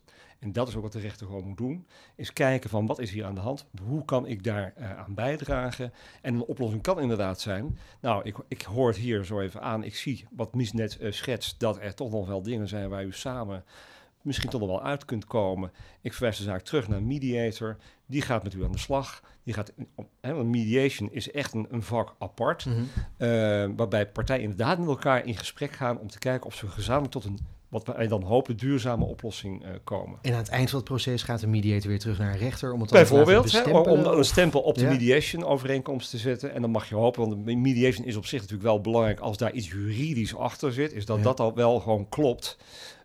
En 0.45 0.51
dat 0.51 0.67
is 0.67 0.75
ook 0.75 0.83
wat 0.83 0.91
de 0.91 0.99
rechter 0.99 1.25
gewoon 1.25 1.47
moet 1.47 1.57
doen. 1.57 1.87
Is 2.15 2.33
kijken 2.33 2.69
van 2.69 2.85
wat 2.85 2.99
is 2.99 3.11
hier 3.11 3.25
aan 3.25 3.35
de 3.35 3.41
hand? 3.41 3.65
Hoe 3.83 4.05
kan 4.05 4.27
ik 4.27 4.43
daar 4.43 4.73
eh, 4.75 4.97
aan 4.97 5.13
bijdragen? 5.13 5.93
En 6.21 6.33
een 6.33 6.45
oplossing 6.45 6.81
kan 6.81 6.99
inderdaad 6.99 7.41
zijn. 7.41 7.79
Nou, 8.01 8.23
ik, 8.23 8.37
ik 8.47 8.61
hoor 8.61 8.87
het 8.87 8.97
hier 8.97 9.25
zo 9.25 9.39
even 9.39 9.61
aan. 9.61 9.83
Ik 9.83 9.95
zie 9.95 10.27
wat 10.31 10.53
Mies 10.53 10.73
net 10.73 10.97
eh, 10.97 11.11
schetst. 11.11 11.59
Dat 11.59 11.79
er 11.79 11.93
toch 11.93 12.11
nog 12.11 12.27
wel 12.27 12.41
dingen 12.41 12.67
zijn 12.67 12.89
waar 12.89 13.03
u 13.03 13.11
samen 13.11 13.63
misschien 14.21 14.49
toch 14.49 14.59
nog 14.61 14.69
wel 14.69 14.83
uit 14.83 15.05
kunt 15.05 15.25
komen. 15.25 15.71
Ik 16.01 16.13
verwijs 16.13 16.37
de 16.37 16.43
zaak 16.43 16.61
terug 16.61 16.87
naar 16.87 16.97
een 16.97 17.07
mediator. 17.07 17.77
Die 18.05 18.21
gaat 18.21 18.43
met 18.43 18.53
u 18.53 18.63
aan 18.63 18.71
de 18.71 18.77
slag. 18.77 19.21
Die 19.43 19.53
gaat, 19.53 19.73
hè, 20.21 20.33
want 20.33 20.49
mediation 20.49 21.11
is 21.11 21.31
echt 21.31 21.53
een, 21.53 21.67
een 21.69 21.83
vak 21.83 22.15
apart. 22.19 22.65
Mhm. 22.65 22.81
Eh, 23.17 23.27
waarbij 23.75 24.07
partijen 24.07 24.41
inderdaad 24.41 24.79
met 24.79 24.87
elkaar 24.87 25.25
in 25.25 25.37
gesprek 25.37 25.71
gaan 25.71 25.99
om 25.99 26.07
te 26.07 26.19
kijken 26.19 26.45
of 26.47 26.55
ze 26.55 26.67
gezamenlijk 26.67 27.11
tot 27.11 27.23
een, 27.23 27.39
wat 27.83 27.95
wij 27.95 28.07
dan 28.07 28.23
hopen, 28.23 28.57
duurzame 28.57 29.05
oplossing 29.05 29.63
eh, 29.63 29.69
komen. 29.83 30.19
En 30.21 30.31
aan 30.31 30.37
het 30.37 30.49
eind 30.49 30.69
van 30.69 30.79
het 30.79 30.87
proces 30.87 31.23
gaat 31.23 31.39
de 31.39 31.47
mediator 31.47 31.89
weer 31.89 31.99
terug 31.99 32.17
naar 32.17 32.31
een 32.31 32.37
rechter 32.37 32.73
om 32.73 32.81
het 32.81 32.89
dan 32.89 33.03
te 33.03 33.09
Bijvoorbeeld, 33.13 33.51
hè, 33.51 33.71
om 33.71 34.05
een 34.17 34.23
stempel 34.25 34.61
op 34.61 34.75
de 34.75 34.81
Ja. 34.81 34.89
mediation 34.89 35.43
overeenkomst 35.43 36.09
te 36.09 36.17
zetten. 36.17 36.53
En 36.53 36.61
dan 36.61 36.71
mag 36.71 36.89
je 36.89 36.95
hopen, 36.95 37.21
want 37.29 37.45
de 37.45 37.55
mediation 37.55 38.07
is 38.07 38.15
op 38.15 38.25
zich 38.25 38.39
natuurlijk 38.39 38.67
wel 38.67 38.81
belangrijk 38.81 39.19
als 39.19 39.37
daar 39.37 39.51
iets 39.53 39.69
juridisch 39.69 40.35
achter 40.35 40.73
zit, 40.73 40.93
is 40.93 41.05
dat 41.05 41.17
Ja. 41.17 41.23
dat 41.23 41.39
al 41.39 41.53
wel 41.55 41.79
gewoon 41.79 42.09
klopt. 42.09 42.57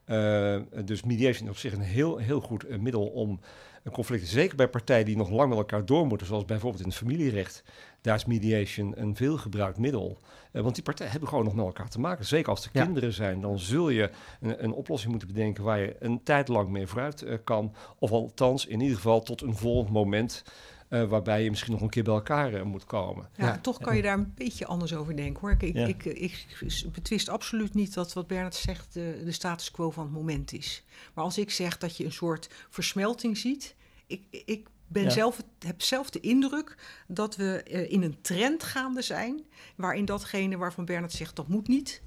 Eh, 0.05 0.57
dus 0.85 1.03
mediation 1.03 1.45
is 1.45 1.51
op 1.51 1.57
zich 1.59 1.73
een 1.73 1.81
heel, 1.81 2.17
heel 2.17 2.41
goed 2.41 2.65
eh, 2.65 2.79
middel 2.79 3.07
om 3.07 3.41
een 3.85 3.93
conflict, 3.93 4.29
zeker 4.29 4.57
bij 4.57 4.69
partijen 4.69 5.05
die 5.05 5.17
nog 5.17 5.31
lang 5.31 5.49
met 5.49 5.59
elkaar 5.59 5.85
door 5.85 6.07
moeten, 6.07 6.27
zoals 6.27 6.45
bijvoorbeeld 6.45 6.83
in 6.83 6.89
het 6.89 6.99
familierecht, 6.99 7.63
daar 8.01 8.15
is 8.15 8.25
mediation 8.25 8.93
een 9.01 9.17
veelgebruikt 9.17 9.79
middel. 9.79 10.19
Eh, 10.53 10.63
want 10.63 10.75
die 10.75 10.85
partijen 10.85 11.11
hebben 11.11 11.29
gewoon 11.29 11.45
nog 11.45 11.55
met 11.55 11.65
elkaar 11.65 11.89
te 11.89 12.01
maken. 12.01 12.25
Zeker 12.25 12.51
als 12.51 12.65
er 12.65 12.71
Ja. 12.73 12.85
kinderen 12.85 13.13
zijn, 13.13 13.41
dan 13.41 13.59
zul 13.59 13.89
je 13.89 14.11
een, 14.41 14.65
een 14.65 14.73
oplossing 14.73 15.11
moeten 15.11 15.29
bedenken 15.29 15.65
waar 15.65 15.79
je 15.81 15.97
een 15.99 16.23
tijd 16.23 16.49
lang 16.49 16.69
mee 16.69 16.87
vooruit 16.87 17.23
eh, 17.23 17.39
kan. 17.45 17.75
Of 17.99 18.11
althans, 18.11 18.67
in 18.67 18.81
ieder 18.81 18.97
geval 18.97 19.21
tot 19.23 19.43
een 19.43 19.57
volgend 19.57 19.93
moment 19.93 20.45
eh, 20.89 21.05
waarbij 21.05 21.43
je 21.43 21.51
misschien 21.51 21.73
nog 21.73 21.81
een 21.81 21.89
keer 21.89 22.03
bij 22.03 22.15
elkaar 22.15 22.67
moet 22.67 22.85
komen. 22.85 23.29
Ja, 23.37 23.47
Ja. 23.47 23.59
toch 23.59 23.79
kan 23.79 23.97
je 23.97 24.03
daar 24.03 24.19
een 24.19 24.33
beetje 24.35 24.67
anders 24.67 24.95
over 24.95 25.17
denken 25.17 25.41
hoor. 25.41 25.51
Ik, 25.51 25.63
ik, 25.63 26.05
ik, 26.05 26.47
ik 26.61 26.93
betwist 26.93 27.29
absoluut 27.29 27.75
niet 27.75 27.95
dat 27.95 28.13
wat 28.13 28.27
Bernard 28.27 28.55
zegt 28.55 28.93
de, 28.95 29.23
de 29.25 29.33
status 29.33 29.71
quo 29.71 29.91
van 29.91 30.05
het 30.05 30.13
moment 30.13 30.53
is. 30.53 30.85
Maar 31.15 31.25
als 31.25 31.39
ik 31.39 31.51
zeg 31.51 31.79
dat 31.79 31.97
je 31.97 32.05
een 32.05 32.13
soort 32.13 32.51
versmelting 32.71 33.37
ziet, 33.37 33.75
ik, 34.07 34.23
ik 34.45 34.69
ben 34.91 35.03
Ja. 35.03 35.11
zelf, 35.11 35.43
heb 35.59 35.83
zelf 35.83 36.11
de 36.11 36.21
indruk 36.21 36.77
dat 37.07 37.37
we 37.37 37.63
eh, 37.63 37.91
in 37.93 38.03
een 38.03 38.19
trend 38.21 38.63
gaande 38.63 39.03
zijn, 39.03 39.41
waarin 39.77 40.05
datgene 40.05 40.57
waarvan 40.57 40.85
Bernard 40.85 41.13
zegt 41.13 41.37
dat 41.37 41.49
moet 41.49 41.69
niet, 41.69 42.03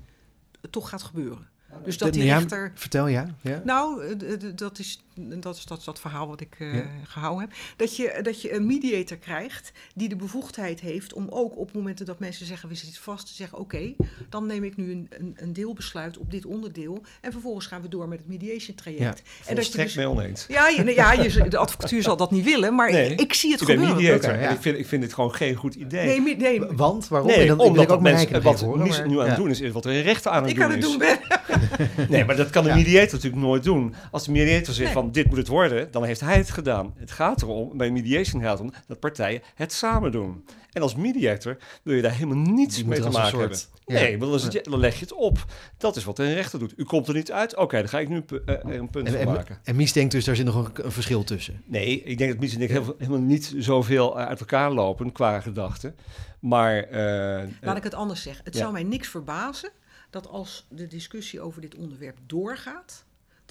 toch 0.69 0.89
gaat 0.89 1.03
gebeuren. 1.03 1.49
Dus 1.83 1.97
dat 1.97 2.13
die 2.13 2.23
rechter. 2.23 2.71
Vertel, 2.75 3.07
ja. 3.07 3.35
ja. 3.41 3.61
Nou, 3.65 4.05
eh, 4.05 4.37
dat 4.55 4.79
is 4.79 5.02
dat, 5.15 5.55
is 5.55 5.65
dat, 5.65 5.81
dat 5.85 5.99
verhaal 5.99 6.27
wat 6.27 6.41
ik 6.41 6.55
eh, 6.59 6.73
Ja. 6.75 6.85
gehouden 7.03 7.41
heb. 7.41 7.57
Dat 7.77 7.95
je, 7.95 8.19
dat 8.21 8.41
je 8.41 8.53
een 8.53 8.65
mediator 8.65 9.17
krijgt 9.17 9.71
die 9.95 10.09
de 10.09 10.15
bevoegdheid 10.15 10.79
heeft 10.79 11.13
om 11.13 11.27
ook 11.29 11.57
op 11.57 11.73
momenten 11.73 12.05
dat 12.05 12.19
mensen 12.19 12.45
zeggen 12.45 12.69
we 12.69 12.75
zitten 12.75 13.01
vast, 13.01 13.27
te 13.27 13.33
zeggen 13.33 13.57
oké, 13.57 13.93
dan 14.29 14.45
neem 14.47 14.63
ik 14.63 14.77
nu 14.77 14.91
een, 14.91 15.07
een, 15.09 15.33
een 15.37 15.53
deelbesluit 15.53 16.17
op 16.17 16.31
dit 16.31 16.45
onderdeel 16.45 17.01
en 17.21 17.31
vervolgens 17.31 17.65
gaan 17.65 17.81
we 17.81 17.87
door 17.87 18.07
met 18.07 18.19
het 18.19 18.27
mediation 18.27 18.75
traject. 18.75 19.01
Ja, 19.25 19.49
en 19.49 19.55
dat 19.55 19.71
je 19.71 19.77
dus, 19.77 19.95
mee 19.95 20.09
oneens. 20.09 20.45
ja, 20.47 20.67
je, 20.67 20.93
ja 20.95 21.11
je, 21.13 21.47
de 21.49 21.57
advocatuur 21.57 22.01
zal 22.03 22.17
dat 22.17 22.31
niet 22.31 22.43
willen, 22.45 22.75
maar 22.75 22.91
Nee, 22.91 23.11
ik, 23.11 23.21
ik 23.21 23.33
zie 23.33 23.51
het 23.51 23.61
Ik 23.61 23.67
ben 23.67 23.75
gebeuren. 23.77 24.03
mediator 24.03 24.33
ja. 24.39 24.47
en 24.47 24.55
ik 24.55 24.61
vind, 24.61 24.77
ik 24.77 24.87
vind 24.87 25.01
dit 25.01 25.13
gewoon 25.13 25.33
geen 25.33 25.55
goed 25.55 25.75
idee. 25.75 26.05
Nee, 26.05 26.21
me- 26.21 26.35
nee, 26.43 26.61
Want, 26.61 27.07
waarom? 27.07 27.27
Nee, 27.29 27.37
en 27.39 27.47
dan 27.47 27.59
omdat 27.59 27.83
ik 27.83 27.91
ook 27.91 28.01
mensen, 28.01 28.41
wat 28.41 28.59
horen, 28.61 28.87
maar- 28.87 29.07
nu 29.07 29.13
aan 29.19 29.19
het 29.25 29.29
ja. 29.29 29.35
doen 29.35 29.49
is, 29.49 29.61
is 29.61 29.71
wat 29.71 29.85
een 29.85 30.01
rechter 30.01 30.31
aan 30.31 30.41
het 30.41 30.51
ik 30.51 30.55
doen 30.55 30.65
aan 30.65 30.71
het 30.71 30.83
is. 30.83 30.89
doen 30.89 30.97
ben. 30.97 31.19
Nee, 32.09 32.25
maar 32.25 32.35
dat 32.35 32.49
kan 32.49 32.63
de 32.63 32.69
Ja. 32.69 32.75
mediator 32.75 33.11
natuurlijk 33.13 33.41
nooit 33.43 33.63
doen. 33.63 33.95
Als 34.11 34.25
de 34.25 34.31
mediator 34.31 34.73
zegt 34.73 34.93
Nee. 34.93 34.93
Van 35.03 35.11
dit 35.11 35.27
moet 35.27 35.37
het 35.37 35.47
worden, 35.47 35.91
dan 35.91 36.03
heeft 36.03 36.19
hij 36.19 36.37
het 36.37 36.49
gedaan. 36.49 36.93
Het 36.97 37.11
gaat 37.11 37.41
erom, 37.41 37.77
bij 37.77 37.91
mediation 37.91 38.41
gaat 38.41 38.51
het 38.59 38.67
om 38.67 38.73
dat 38.87 38.99
partijen 38.99 39.41
het 39.55 39.73
samen 39.73 40.11
doen. 40.11 40.45
En 40.71 40.81
als 40.81 40.95
mediator 40.95 41.57
wil 41.83 41.95
je 41.95 42.01
daar 42.01 42.11
helemaal 42.11 42.37
niets 42.53 42.75
Die 42.75 42.85
mee 42.87 42.99
te 42.99 43.09
maken 43.09 43.39
hebben. 43.39 43.57
ja. 43.85 43.93
Nee, 43.93 44.17
dan, 44.17 44.39
zit 44.39 44.51
je- 44.53 44.61
dan 44.69 44.79
leg 44.79 44.93
je 44.93 44.99
het 44.99 45.13
op. 45.13 45.45
Dat 45.77 45.95
is 45.95 46.03
wat 46.03 46.19
een 46.19 46.33
rechter 46.33 46.59
doet. 46.59 46.73
U 46.77 46.83
komt 46.83 47.07
er 47.07 47.13
niet 47.13 47.31
uit? 47.31 47.55
Oké, 47.55 47.77
dan 47.77 47.89
ga 47.89 47.99
ik 47.99 48.09
nu 48.09 48.15
een, 48.27 48.41
eh, 48.45 48.53
er 48.55 48.79
een 48.79 48.89
punt 48.89 49.07
En, 49.07 49.13
van 49.13 49.21
en, 49.21 49.27
maken. 49.27 49.59
en 49.63 49.75
Mies 49.75 49.93
denkt 49.93 50.11
dus, 50.11 50.25
daar 50.25 50.35
zit 50.35 50.45
nog 50.45 50.55
een, 50.55 50.85
een 50.85 50.91
verschil 50.91 51.23
tussen. 51.23 51.61
Nee, 51.65 52.01
ik 52.03 52.17
denk 52.17 52.31
dat 52.31 52.39
Mies 52.39 52.55
en 52.55 52.61
ik 52.61 52.69
heel- 52.69 52.95
helemaal 52.97 53.19
niet 53.19 53.53
zoveel 53.57 54.19
eh, 54.19 54.25
uit 54.25 54.39
elkaar 54.39 54.71
lopen 54.71 55.11
qua 55.11 55.39
gedachten. 55.39 55.95
Maar... 56.39 56.77
eh, 56.83 57.47
Laat 57.61 57.77
ik 57.77 57.83
het 57.83 57.93
anders 57.93 58.21
zeggen. 58.21 58.43
Het 58.45 58.53
Ja. 58.53 58.59
zou 58.59 58.71
mij 58.73 58.83
niks 58.83 59.07
verbazen 59.07 59.69
dat 60.09 60.27
als 60.27 60.65
de 60.69 60.87
discussie 60.87 61.41
over 61.41 61.61
dit 61.61 61.75
onderwerp 61.75 62.17
doorgaat, 62.25 63.05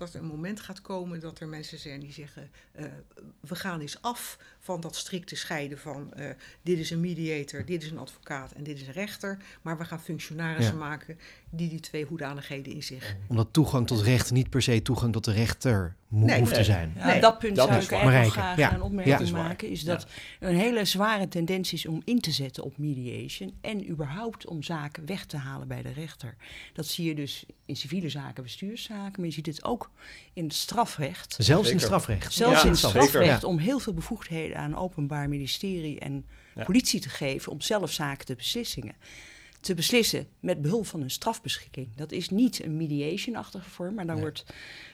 dat 0.04 0.14
er 0.14 0.20
een 0.20 0.26
moment 0.26 0.60
gaat 0.60 0.80
komen 0.80 1.20
dat 1.20 1.40
er 1.40 1.48
mensen 1.48 1.78
zijn 1.78 2.00
die 2.00 2.12
zeggen: 2.12 2.50
eh, 2.72 2.84
we 3.40 3.54
gaan 3.54 3.80
eens 3.80 4.02
af 4.02 4.38
van 4.64 4.80
dat 4.80 4.96
strikte 4.96 5.36
scheiden 5.36 5.78
van 5.78 6.12
eh, 6.14 6.24
dit 6.62 6.78
is 6.78 6.90
een 6.90 7.00
mediator, 7.00 7.64
dit 7.64 7.82
is 7.82 7.90
een 7.90 7.98
advocaat 7.98 8.52
en 8.52 8.62
dit 8.62 8.80
is 8.80 8.86
een 8.86 8.92
rechter, 8.92 9.38
maar 9.62 9.78
we 9.78 9.84
gaan 9.84 10.00
functionarissen 10.00 10.74
Ja. 10.74 10.80
maken 10.80 11.18
die 11.50 11.68
die 11.68 11.80
twee 11.80 12.04
hoedanigheden 12.04 12.72
in 12.72 12.82
zich. 12.82 13.16
Omdat 13.28 13.48
toegang 13.52 13.86
tot 13.86 14.00
recht 14.00 14.30
niet 14.30 14.50
per 14.50 14.62
se 14.62 14.82
toegang 14.82 15.12
tot 15.12 15.24
de 15.24 15.32
rechter 15.32 15.94
mo- 16.08 16.26
Nee. 16.26 16.38
hoeft 16.38 16.54
te 16.54 16.64
zijn. 16.64 16.92
Ja, 16.96 17.06
Nee, 17.06 17.20
dat 17.20 17.38
punt 17.38 17.56
dat 17.56 17.68
zou 17.68 17.82
ik 17.82 17.90
eigenlijk 17.90 18.24
nog 18.24 18.32
graag 18.32 18.56
ja. 18.56 18.74
een 18.74 18.82
opmerking 18.82 19.30
maken. 19.30 19.68
Is 19.68 19.84
dat 19.84 20.06
een 20.40 20.54
hele 20.56 20.84
zware 20.84 21.28
tendens 21.28 21.72
is 21.72 21.86
om 21.86 22.02
in 22.04 22.20
te 22.20 22.30
zetten 22.30 22.62
op 22.64 22.78
mediation. 22.78 23.52
En 23.60 23.88
überhaupt 23.90 24.46
om 24.46 24.62
zaken 24.62 25.06
weg 25.06 25.24
te 25.26 25.36
halen 25.36 25.68
bij 25.68 25.82
de 25.82 25.92
rechter. 25.92 26.34
Dat 26.72 26.86
zie 26.86 27.06
je 27.08 27.14
dus 27.14 27.44
in 27.66 27.76
civiele 27.76 28.08
zaken, 28.08 28.42
bestuurszaken. 28.42 29.12
Maar 29.16 29.26
je 29.26 29.32
ziet 29.34 29.46
het 29.46 29.64
ook 29.64 29.90
in 30.32 30.44
het 30.44 30.54
strafrecht. 30.54 31.34
Zelfs 31.38 31.62
in 31.62 31.64
Zeker. 31.80 31.80
strafrecht. 31.80 32.32
Zelfs 32.32 32.62
Ja, 32.62 32.68
in 32.68 32.76
strafrecht 32.76 33.40
Ja. 33.42 33.48
om 33.48 33.58
heel 33.58 33.78
veel 33.78 33.94
bevoegdheden 33.94 34.51
aan 34.54 34.76
openbaar 34.76 35.28
ministerie 35.28 35.98
en 36.00 36.26
Ja. 36.54 36.64
politie 36.64 37.00
te 37.00 37.08
geven 37.08 37.52
om 37.52 37.60
zelf 37.60 37.92
zaken 37.92 38.26
te 38.26 38.34
beslissingen. 38.34 38.94
Te 39.60 39.74
beslissen 39.74 40.26
met 40.40 40.62
behulp 40.62 40.86
van 40.86 41.00
een 41.00 41.10
strafbeschikking. 41.10 41.88
Dat 41.96 42.12
is 42.12 42.28
niet 42.28 42.64
een 42.64 42.76
mediation-achtige 42.76 43.70
vorm, 43.70 43.94
maar 43.94 44.06
dan 44.06 44.14
Nee. 44.14 44.24
wordt 44.24 44.44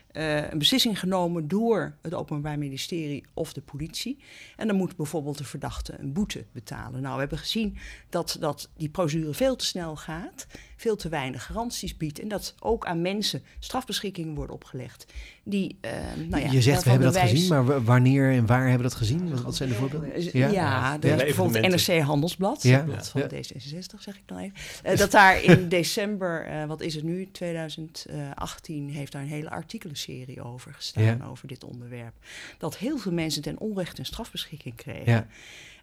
eh, 0.08 0.50
een 0.50 0.58
beslissing 0.58 0.98
genomen 0.98 1.48
door 1.48 1.96
het 2.02 2.14
Openbaar 2.14 2.58
Ministerie 2.58 3.24
of 3.34 3.52
de 3.52 3.60
politie. 3.60 4.18
En 4.56 4.66
dan 4.66 4.76
moet 4.76 4.96
bijvoorbeeld 4.96 5.38
de 5.38 5.44
verdachte 5.44 5.98
een 5.98 6.12
boete 6.12 6.44
betalen. 6.52 7.00
Nou, 7.00 7.14
we 7.14 7.20
hebben 7.20 7.38
gezien 7.38 7.76
dat, 8.08 8.36
dat 8.40 8.70
die 8.76 8.88
procedure 8.88 9.34
veel 9.34 9.56
te 9.56 9.64
snel 9.64 9.96
gaat. 9.96 10.46
Veel 10.78 10.96
te 10.96 11.08
weinig 11.08 11.44
garanties 11.44 11.96
biedt. 11.96 12.20
En 12.20 12.28
dat 12.28 12.54
ook 12.58 12.86
aan 12.86 13.02
mensen 13.02 13.42
strafbeschikkingen 13.58 14.34
worden 14.34 14.54
opgelegd. 14.54 15.06
Die, 15.42 15.78
uh, 15.80 15.90
nou 16.28 16.42
ja, 16.42 16.50
je 16.50 16.62
zegt 16.62 16.82
we 16.82 16.90
hebben 16.90 17.12
dat 17.12 17.22
gezien, 17.22 17.48
maar 17.48 17.84
wanneer 17.84 18.32
en 18.32 18.46
waar 18.46 18.60
hebben 18.60 18.76
we 18.76 18.82
dat 18.82 18.94
gezien? 18.94 19.42
Wat, 19.42 19.56
zijn 19.56 19.68
de 19.68 19.74
voorbeelden? 19.74 20.12
Eh, 20.12 20.32
ja, 20.32 20.48
ja, 20.48 20.98
de, 20.98 21.14
bijvoorbeeld 21.16 21.68
NRC 21.68 22.00
Handelsblad, 22.00 22.62
ja. 22.62 22.86
van 23.02 23.22
D66 23.22 23.98
zeg 23.98 24.16
ik 24.16 24.22
dan 24.26 24.38
even. 24.38 24.56
Uh, 24.86 24.96
dat 24.96 25.10
daar 25.10 25.42
in 25.42 25.68
december, 25.78 26.48
uh, 26.50 26.64
wat 26.64 26.80
is 26.80 26.94
het 26.94 27.04
nu, 27.04 27.28
2018, 27.32 28.88
heeft 28.88 29.12
daar 29.12 29.22
een 29.22 29.28
hele 29.28 29.50
artikelenserie 29.50 30.42
over 30.42 30.74
gestaan, 30.74 31.24
over 31.24 31.48
dit 31.48 31.64
onderwerp. 31.64 32.14
Dat 32.58 32.76
heel 32.76 32.98
veel 32.98 33.12
mensen 33.12 33.42
ten 33.42 33.58
onrechte 33.58 34.00
een 34.00 34.06
strafbeschikking 34.06 34.74
kregen. 34.74 35.28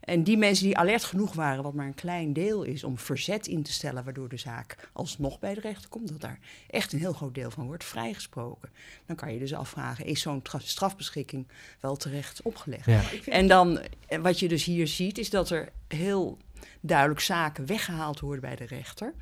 En 0.05 0.23
die 0.23 0.37
mensen 0.37 0.65
die 0.65 0.77
alert 0.77 1.03
genoeg 1.03 1.33
waren, 1.33 1.63
wat 1.63 1.73
maar 1.73 1.85
een 1.85 1.93
klein 1.93 2.33
deel 2.33 2.63
is, 2.63 2.83
om 2.83 2.97
verzet 2.97 3.47
in 3.47 3.63
te 3.63 3.71
stellen, 3.71 4.03
waardoor 4.03 4.29
de 4.29 4.37
zaak 4.37 4.89
alsnog 4.93 5.39
bij 5.39 5.53
de 5.53 5.59
rechter 5.59 5.89
komt, 5.89 6.07
dat 6.07 6.21
daar 6.21 6.39
echt 6.69 6.93
een 6.93 6.99
heel 6.99 7.13
groot 7.13 7.35
deel 7.35 7.51
van 7.51 7.65
wordt 7.65 7.83
vrijgesproken. 7.83 8.69
Dan 9.05 9.15
kan 9.15 9.33
je 9.33 9.39
dus 9.39 9.53
afvragen, 9.53 10.05
is 10.05 10.21
zo'n 10.21 10.41
strafbeschikking 10.57 11.47
wel 11.79 11.95
terecht 11.95 12.41
opgelegd? 12.41 12.85
Ja. 12.85 13.01
En 13.25 13.47
dan, 13.47 13.79
eh, 14.07 14.19
wat 14.19 14.39
je 14.39 14.47
dus 14.47 14.63
hier 14.63 14.87
ziet, 14.87 15.17
is 15.17 15.29
dat 15.29 15.49
er 15.49 15.71
heel 15.87 16.37
duidelijk 16.81 17.19
zaken 17.19 17.65
weggehaald 17.65 18.19
worden 18.19 18.41
bij 18.41 18.55
de 18.55 18.65
rechter 18.65 19.13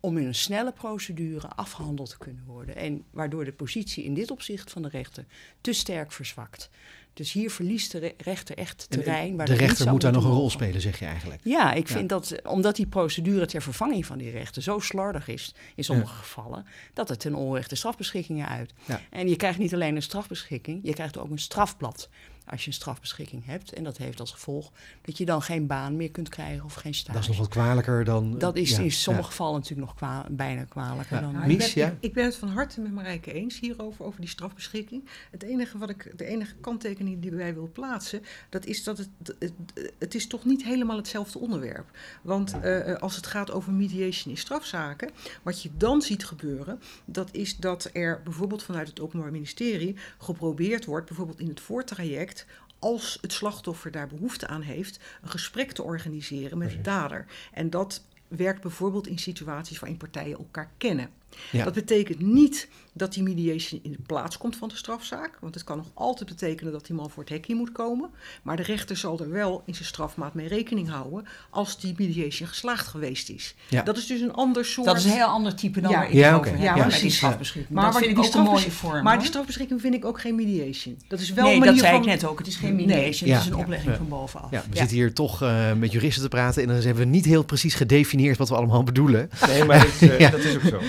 om 0.00 0.18
in 0.18 0.26
een 0.26 0.34
snelle 0.34 0.72
procedure 0.72 1.48
afgehandeld 1.48 2.10
te 2.10 2.18
kunnen 2.18 2.44
worden. 2.44 2.76
En 2.76 3.04
waardoor 3.10 3.44
de 3.44 3.52
positie 3.52 4.04
in 4.04 4.14
dit 4.14 4.30
opzicht 4.30 4.70
van 4.70 4.82
de 4.82 4.88
rechter 4.88 5.24
te 5.60 5.72
sterk 5.72 6.12
verzwakt. 6.12 6.70
Dus 7.14 7.32
hier 7.32 7.50
verliest 7.50 7.92
de 7.92 8.14
rechter 8.18 8.56
echt 8.56 8.86
terrein. 8.88 9.36
Waar 9.36 9.46
de 9.46 9.54
rechter 9.54 9.90
moet 9.90 10.00
daar 10.00 10.12
nog 10.12 10.24
een 10.24 10.30
rol 10.30 10.50
spelen, 10.50 10.80
zeg 10.80 10.98
je 10.98 11.04
eigenlijk. 11.04 11.40
Ja, 11.44 11.72
ik 11.72 11.88
vind 11.88 12.08
dat 12.08 12.34
omdat 12.42 12.76
die 12.76 12.86
procedure 12.86 13.46
ter 13.46 13.62
vervanging 13.62 14.06
van 14.06 14.18
die 14.18 14.30
rechter 14.30 14.62
zo 14.62 14.78
slordig 14.78 15.28
is 15.28 15.54
in 15.74 15.84
sommige 15.84 16.14
gevallen, 16.14 16.66
dat 16.94 17.08
het 17.08 17.20
ten 17.20 17.34
onrechte 17.34 17.74
strafbeschikkingen 17.74 18.48
uit. 18.48 18.72
En 19.10 19.28
je 19.28 19.36
krijgt 19.36 19.58
niet 19.58 19.74
alleen 19.74 19.96
een 19.96 20.02
strafbeschikking, 20.02 20.80
je 20.82 20.94
krijgt 20.94 21.18
ook 21.18 21.30
een 21.30 21.38
strafblad 21.38 22.08
als 22.50 22.60
je 22.60 22.66
een 22.66 22.74
strafbeschikking 22.74 23.46
hebt. 23.46 23.72
En 23.72 23.84
dat 23.84 23.96
heeft 23.96 24.20
als 24.20 24.32
gevolg 24.32 24.72
dat 25.02 25.18
je 25.18 25.24
dan 25.24 25.42
geen 25.42 25.66
baan 25.66 25.96
meer 25.96 26.10
kunt 26.10 26.28
krijgen 26.28 26.64
of 26.64 26.74
geen 26.74 26.94
stage. 26.94 27.12
Dat 27.12 27.22
is 27.22 27.28
nog 27.28 27.38
wat 27.38 27.48
kwalijker 27.48 28.04
dan... 28.04 28.38
Dat 28.38 28.56
is 28.56 28.78
in 28.78 28.92
sommige 28.92 29.28
gevallen 29.28 29.60
natuurlijk 29.60 30.00
nog 30.00 30.26
bijna 30.30 30.64
kwalijker 30.64 31.20
dan... 31.20 31.46
Mies, 31.46 31.68
ik, 31.68 31.74
ben, 31.74 31.96
ik 32.00 32.12
ben 32.12 32.24
het 32.24 32.36
van 32.36 32.48
harte 32.48 32.80
met 32.80 32.92
Marijke 32.92 33.32
eens 33.32 33.60
hierover, 33.60 34.04
over 34.04 34.20
die 34.20 34.28
strafbeschikking. 34.28 35.08
Het 35.30 35.42
enige 35.42 35.78
wat 35.78 35.90
ik, 35.90 36.12
de 36.16 36.24
enige 36.24 36.54
kanttekening 36.54 37.22
die 37.22 37.30
wij 37.30 37.54
wil 37.54 37.70
plaatsen, 37.72 38.22
dat 38.48 38.66
is 38.66 38.84
dat 38.84 38.98
het, 38.98 39.08
het, 39.38 39.52
het 39.98 40.14
is 40.14 40.26
toch 40.26 40.44
niet 40.44 40.64
helemaal 40.64 40.96
hetzelfde 40.96 41.38
onderwerp. 41.38 41.90
Want 42.22 42.54
uh, 42.64 42.94
als 42.94 43.16
het 43.16 43.26
gaat 43.26 43.50
over 43.50 43.72
mediation 43.72 44.32
in 44.32 44.38
strafzaken, 44.38 45.10
wat 45.42 45.62
je 45.62 45.70
dan 45.76 46.02
ziet 46.02 46.24
gebeuren, 46.24 46.80
dat 47.04 47.28
is 47.32 47.56
dat 47.56 47.90
er 47.92 48.20
bijvoorbeeld 48.24 48.62
vanuit 48.62 48.88
het 48.88 49.00
Openbaar 49.00 49.30
Ministerie 49.30 49.96
geprobeerd 50.18 50.84
wordt, 50.84 51.06
bijvoorbeeld 51.06 51.40
in 51.40 51.48
het 51.48 51.60
voortraject, 51.60 52.39
als 52.78 53.18
het 53.20 53.32
slachtoffer 53.32 53.90
daar 53.90 54.06
behoefte 54.06 54.46
aan 54.46 54.62
heeft, 54.62 55.00
een 55.22 55.28
gesprek 55.28 55.72
te 55.72 55.82
organiseren 55.82 56.58
met 56.58 56.70
de 56.70 56.80
dader. 56.80 57.26
En 57.52 57.70
dat 57.70 58.04
werkt 58.28 58.60
bijvoorbeeld 58.60 59.06
in 59.06 59.18
situaties 59.18 59.78
waarin 59.78 59.98
partijen 59.98 60.38
elkaar 60.38 60.70
kennen. 60.76 61.10
Dat 61.52 61.74
betekent 61.74 62.20
niet 62.20 62.68
dat 62.92 63.12
die 63.12 63.22
mediation 63.22 63.80
in 63.82 63.90
de 63.90 63.98
plaats 64.06 64.38
komt 64.38 64.56
van 64.56 64.68
de 64.68 64.76
strafzaak. 64.76 65.38
Want 65.40 65.54
het 65.54 65.64
kan 65.64 65.76
nog 65.76 65.86
altijd 65.94 66.28
betekenen 66.28 66.72
dat 66.72 66.86
die 66.86 66.94
man 66.94 67.10
voor 67.10 67.22
het 67.22 67.32
hekje 67.32 67.54
moet 67.54 67.72
komen. 67.72 68.10
Maar 68.42 68.56
de 68.56 68.62
rechter 68.62 68.96
zal 68.96 69.20
er 69.20 69.30
wel 69.30 69.62
in 69.66 69.74
zijn 69.74 69.86
strafmaat 69.86 70.34
mee 70.34 70.48
rekening 70.48 70.88
houden 70.88 71.26
als 71.50 71.80
die 71.80 71.94
mediation 71.98 72.48
geslaagd 72.48 72.86
geweest 72.86 73.28
is. 73.28 73.54
Ja. 73.68 73.82
Dat 73.82 73.96
is 73.96 74.06
dus 74.06 74.20
een 74.20 74.32
ander 74.32 74.64
soort... 74.64 74.86
Dat 74.86 74.96
is 74.96 75.04
een 75.04 75.10
heel 75.10 75.26
ander 75.26 75.54
type 75.54 75.80
dan 75.80 75.90
ja. 75.90 75.98
waar 75.98 76.14
ja, 76.14 76.36
okay. 76.36 76.60
ja, 76.60 76.74
precies. 76.74 77.00
die 77.00 77.10
strafbeschikking. 77.10 77.74
Maar 77.74 77.92
dat 77.92 77.98
vind 77.98 78.10
ik 78.10 78.16
niet 78.16 78.34
een 78.34 78.42
mooie 78.42 78.70
vorm. 78.70 79.02
Maar 79.02 79.18
die 79.18 79.26
strafbeschikking 79.26 79.80
vind 79.80 79.94
ik 79.94 80.04
ook 80.04 80.20
geen 80.20 80.34
mediation. 80.34 80.98
Dat 81.08 81.20
is 81.20 81.32
wel 81.32 81.44
nee, 81.44 81.52
een 81.52 81.58
manier 81.58 81.74
dat 81.74 81.84
zei 81.84 81.98
ik 81.98 82.04
net 82.04 82.24
ook. 82.24 82.38
Het 82.38 82.46
is 82.46 82.56
geen 82.56 82.76
mediation, 82.76 83.30
het 83.30 83.40
is 83.40 83.46
een 83.46 83.56
oplegging 83.56 83.96
van 83.96 84.08
bovenaf. 84.08 84.50
Ja, 84.50 84.62
we 84.70 84.76
zitten 84.76 84.96
hier 84.96 85.14
toch 85.14 85.42
uh, 85.42 85.72
met 85.72 85.92
juristen 85.92 86.22
te 86.22 86.28
praten 86.28 86.62
en 86.62 86.68
dan 86.68 86.76
hebben 86.76 86.96
we 86.96 87.04
niet 87.04 87.24
heel 87.24 87.44
precies 87.44 87.74
gedefinieerd 87.74 88.38
wat 88.38 88.48
we 88.48 88.54
allemaal 88.54 88.82
bedoelen. 88.82 89.30
Nee, 89.46 89.64
maar 89.64 89.78
dat, 89.78 90.10
uh, 90.10 90.30
dat 90.30 90.40
is 90.40 90.54
ook 90.54 90.62
zo. 90.62 90.80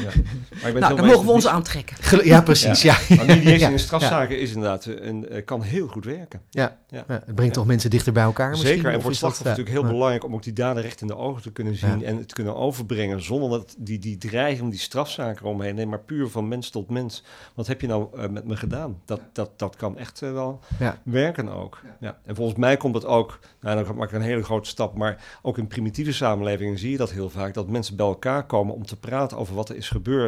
Maar 0.50 0.68
ik 0.68 0.74
ben 0.74 0.82
nou, 0.82 0.96
dan 0.96 1.06
mogen 1.06 1.26
we 1.26 1.32
ons 1.32 1.48
aantrekken. 1.48 1.98
Ja, 2.24 2.42
precies. 2.42 2.82
Ja. 2.82 2.98
Ja. 3.08 3.24
mediation 3.24 3.72
in 3.72 3.80
strafzaken 3.90 4.40
is 4.40 4.50
inderdaad 4.50 4.86
een, 4.86 5.28
uh, 5.32 5.46
kan 5.46 5.62
heel 5.62 5.88
goed 5.88 6.06
werken. 6.06 6.42
Ja, 6.50 6.78
ja. 6.88 7.04
het 7.08 7.36
brengt 7.36 7.54
toch 7.54 7.66
mensen 7.66 7.90
dichter 7.90 8.14
bij 8.14 8.24
elkaar 8.24 8.50
misschien? 8.50 8.74
Zeker, 8.74 8.92
en 8.92 9.02
voor 9.02 9.10
het 9.10 9.20
slachtoffer 9.20 9.50
natuurlijk 9.50 9.76
heel 9.76 9.92
belangrijk 9.92 10.24
om 10.24 10.34
ook 10.34 10.44
die 10.44 10.54
dader 10.54 10.84
recht 10.84 11.02
in 11.02 11.08
de 11.08 11.16
ogen 11.16 11.42
te 11.42 11.52
kunnen 11.52 11.76
zien 11.76 12.06
en 12.06 12.26
te 12.26 12.34
kunnen 12.34 12.56
overbrengen 12.56 13.24
zonder 13.24 13.50
dat 13.50 13.76
die, 13.78 14.00
die 14.00 14.18
dreiging, 14.18 14.70
die 14.70 14.80
strafzaken 14.80 15.46
omheen, 15.46 15.76
nee, 15.76 15.86
maar 15.86 16.00
puur 16.00 16.30
van 16.30 16.48
mens 16.48 16.70
tot 16.70 16.90
mens. 16.90 17.24
Wat 17.54 17.68
heb 17.68 17.82
je 17.82 17.88
nou 17.88 18.08
uh, 18.16 18.28
met 18.28 18.46
me 18.46 18.56
gedaan? 18.56 19.02
Dat, 19.06 19.22
dat, 19.34 19.50
dat 19.60 19.76
kan 19.76 19.98
echt 19.98 20.22
uh, 20.22 20.32
wel 20.32 20.60
werken 21.04 21.50
ook. 21.50 21.82
Ja. 22.00 22.18
En 22.26 22.36
volgens 22.36 22.58
mij 22.58 22.78
komt 22.78 22.94
dat 22.94 23.06
ook, 23.06 23.40
nou 23.62 23.84
dan 23.84 23.96
maak 23.96 24.08
ik 24.08 24.16
een 24.16 24.22
hele 24.22 24.44
grote 24.44 24.70
stap, 24.70 24.98
maar 24.98 25.24
ook 25.42 25.58
in 25.58 25.68
primitieve 25.68 26.14
samenlevingen 26.14 26.78
zie 26.78 26.92
je 26.92 26.98
dat 26.98 27.12
heel 27.12 27.30
vaak, 27.30 27.54
dat 27.54 27.68
mensen 27.68 27.96
bij 27.96 28.06
elkaar 28.06 28.46
komen 28.46 28.76
om 28.76 28.86
te 28.86 28.98
praten 28.98 29.38
over 29.38 29.56
wat 29.56 29.70
er 29.70 29.76
is 29.76 29.90
gebeurd. 29.90 30.21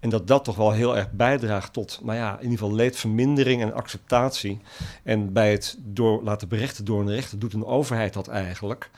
En 0.00 0.10
dat 0.10 0.26
dat 0.26 0.44
toch 0.44 0.56
wel 0.56 0.72
heel 0.72 0.96
erg 0.96 1.10
bijdraagt 1.10 1.72
tot, 1.72 2.00
nou 2.02 2.18
ja, 2.18 2.36
in 2.36 2.42
ieder 2.42 2.58
geval 2.58 2.74
leedvermindering 2.74 3.62
en 3.62 3.74
acceptatie. 3.74 4.60
En 5.02 5.32
bij 5.32 5.50
het 5.50 5.76
door, 5.78 6.22
laten 6.22 6.48
berechten 6.48 6.84
door 6.84 7.00
een 7.00 7.10
rechter 7.10 7.38
doet 7.38 7.52
een 7.52 7.64
overheid 7.64 8.12
dat 8.12 8.28
eigenlijk. 8.28 8.90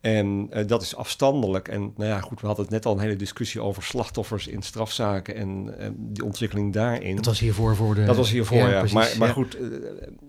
En 0.00 0.50
uh, 0.52 0.66
dat 0.66 0.82
is 0.82 0.96
afstandelijk. 0.96 1.68
En 1.68 1.92
nou 1.96 2.10
ja, 2.10 2.20
goed, 2.20 2.40
we 2.40 2.46
hadden 2.46 2.64
het 2.64 2.74
net 2.74 2.86
al 2.86 2.92
een 2.92 3.00
hele 3.00 3.16
discussie 3.16 3.60
over 3.60 3.82
slachtoffers 3.82 4.46
in 4.46 4.62
strafzaken 4.62 5.34
en 5.34 5.74
uh, 5.80 5.88
die 5.96 6.24
ontwikkeling 6.24 6.72
daarin. 6.72 7.16
Dat 7.16 7.24
was 7.24 7.38
hiervoor 7.40 7.76
voor 7.76 7.94
de. 7.94 8.04
Dat 8.04 8.16
was 8.16 8.30
hiervoor, 8.30 8.58
ja. 8.58 8.68
ja. 8.68 8.78
Precies, 8.78 8.94
maar, 8.94 9.10
maar 9.18 9.28
ja. 9.28 9.34
goed, 9.34 9.60
uh, 9.60 9.66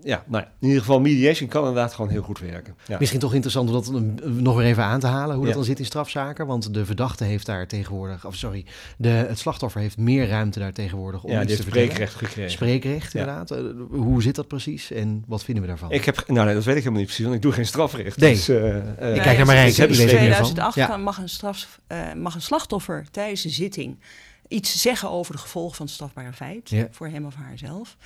ja, 0.02 0.24
nou, 0.26 0.44
in 0.60 0.66
ieder 0.66 0.80
geval, 0.80 1.00
mediation 1.00 1.48
kan 1.48 1.60
inderdaad 1.60 1.92
gewoon 1.94 2.10
heel 2.10 2.22
goed 2.22 2.38
werken. 2.38 2.74
Ja. 2.86 2.96
Misschien 2.98 3.20
toch 3.20 3.34
interessant 3.34 3.68
om 3.68 3.74
dat 3.74 4.22
nog 4.24 4.56
weer 4.56 4.66
even 4.66 4.84
aan 4.84 5.00
te 5.00 5.06
halen, 5.06 5.36
hoe 5.36 5.44
dat 5.44 5.54
dan 5.54 5.64
zit 5.64 5.78
in 5.78 5.84
strafzaken. 5.84 6.46
Want 6.46 6.74
de 6.74 6.84
verdachte 6.84 7.24
heeft 7.24 7.46
daar 7.46 7.66
tegenwoordig, 7.66 8.26
of 8.26 8.34
sorry, 8.34 8.64
de, 8.98 9.08
het 9.08 9.38
slachtoffer 9.38 9.80
heeft 9.80 9.98
meer 9.98 10.28
ruimte 10.28 10.58
daar 10.58 10.72
tegenwoordig 10.72 11.24
om 11.24 11.30
ja, 11.30 11.42
iets 11.42 11.56
te 11.56 11.62
spreekrecht 11.62 12.14
gekregen. 12.14 12.50
Spreekrecht, 12.50 13.14
inderdaad. 13.14 13.54
hoe 13.90 14.22
zit 14.22 14.34
dat 14.34 14.48
precies 14.48 14.90
en 14.90 15.24
wat 15.26 15.44
vinden 15.44 15.62
we 15.62 15.68
daarvan? 15.68 15.90
Ik 15.90 16.04
heb, 16.04 16.24
nou 16.26 16.46
nee, 16.46 16.54
dat 16.54 16.64
weet 16.64 16.76
ik 16.76 16.82
helemaal 16.82 16.98
niet 16.98 17.06
precies, 17.06 17.24
want 17.24 17.36
ik 17.36 17.42
doe 17.42 17.52
geen 17.52 17.66
strafrecht. 17.66 18.16
Nee, 18.16 18.34
dus, 18.34 18.48
ik 18.48 19.22
kijk 19.22 19.36
naar 19.36 19.46
mijn 19.46 19.59
in 19.66 20.06
2008 20.08 20.74
ja. 20.74 20.96
mag, 20.96 21.18
een 21.18 21.28
straf, 21.28 21.80
uh, 21.88 22.12
mag 22.12 22.34
een 22.34 22.42
slachtoffer 22.42 23.06
tijdens 23.10 23.44
een 23.44 23.50
zitting 23.50 23.98
iets 24.50 24.80
zeggen 24.80 25.10
over 25.10 25.32
de 25.32 25.40
gevolgen 25.40 25.76
van 25.76 25.86
het 25.86 25.94
strafbare 25.94 26.32
feit 26.32 26.70
ja. 26.70 26.88
voor 26.90 27.06
hem 27.06 27.26
of 27.26 27.34
haarzelf. 27.34 27.96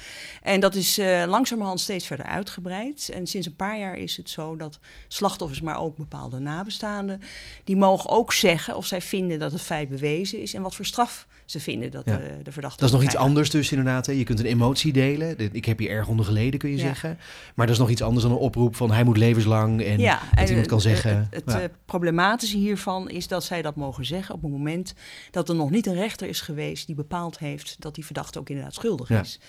En 0.42 0.60
dat 0.60 0.74
is 0.74 0.98
uh, 0.98 1.24
langzamerhand 1.26 1.80
steeds 1.80 2.06
verder 2.06 2.26
uitgebreid. 2.26 3.10
En 3.12 3.26
sinds 3.26 3.46
een 3.46 3.56
paar 3.56 3.78
jaar 3.78 3.96
is 3.96 4.16
het 4.16 4.30
zo 4.30 4.56
dat 4.56 4.78
slachtoffers, 5.08 5.60
maar 5.60 5.80
ook 5.80 5.96
bepaalde 5.96 6.38
nabestaanden, 6.38 7.20
die 7.64 7.76
mogen 7.76 8.10
ook 8.10 8.32
zeggen 8.32 8.76
of 8.76 8.86
zij 8.86 9.00
vinden 9.00 9.38
dat 9.38 9.52
het 9.52 9.60
feit 9.60 9.88
bewezen 9.88 10.40
is 10.40 10.54
en 10.54 10.62
wat 10.62 10.74
voor 10.74 10.84
straf 10.84 11.26
ze 11.54 11.60
vinden 11.60 11.90
dat 11.90 12.02
ja. 12.04 12.16
de, 12.16 12.42
de 12.42 12.52
verdachte. 12.52 12.80
Dat 12.80 12.88
is 12.88 12.94
nog 12.94 13.04
iets 13.04 13.16
anders 13.16 13.50
dus 13.50 13.70
inderdaad. 13.70 14.06
Hè? 14.06 14.12
Je 14.12 14.24
kunt 14.24 14.40
een 14.40 14.46
emotie 14.46 14.92
delen. 14.92 15.54
Ik 15.54 15.64
heb 15.64 15.78
hier 15.78 15.90
erg 15.90 16.08
onder 16.08 16.24
geleden, 16.24 16.60
kun 16.60 16.70
je 16.70 16.76
ja. 16.76 16.82
zeggen. 16.82 17.18
Maar 17.54 17.66
dat 17.66 17.74
is 17.74 17.80
nog 17.80 17.90
iets 17.90 18.02
anders 18.02 18.22
dan 18.24 18.32
een 18.32 18.38
oproep 18.38 18.76
van 18.76 18.90
hij 18.90 19.04
moet 19.04 19.16
levenslang 19.16 19.82
en 19.82 19.98
ja, 19.98 20.20
dat 20.30 20.38
en 20.38 20.48
iemand 20.48 20.66
kan 20.66 20.80
zeggen. 20.80 21.28
Het, 21.30 21.44
het, 21.44 21.54
het 21.54 21.72
problematische 21.84 22.56
hiervan 22.56 23.10
is 23.10 23.28
dat 23.28 23.44
zij 23.44 23.62
dat 23.62 23.76
mogen 23.76 24.04
zeggen 24.04 24.34
op 24.34 24.42
het 24.42 24.50
moment 24.50 24.94
dat 25.30 25.48
er 25.48 25.54
nog 25.54 25.70
niet 25.70 25.86
een 25.86 25.94
rechter 25.94 26.28
is 26.28 26.40
geweest 26.40 26.86
die 26.86 26.96
bepaald 26.96 27.38
heeft 27.38 27.76
dat 27.78 27.94
die 27.94 28.04
verdachte 28.04 28.38
ook 28.38 28.48
inderdaad 28.48 28.74
schuldig 28.74 29.10
is. 29.10 29.40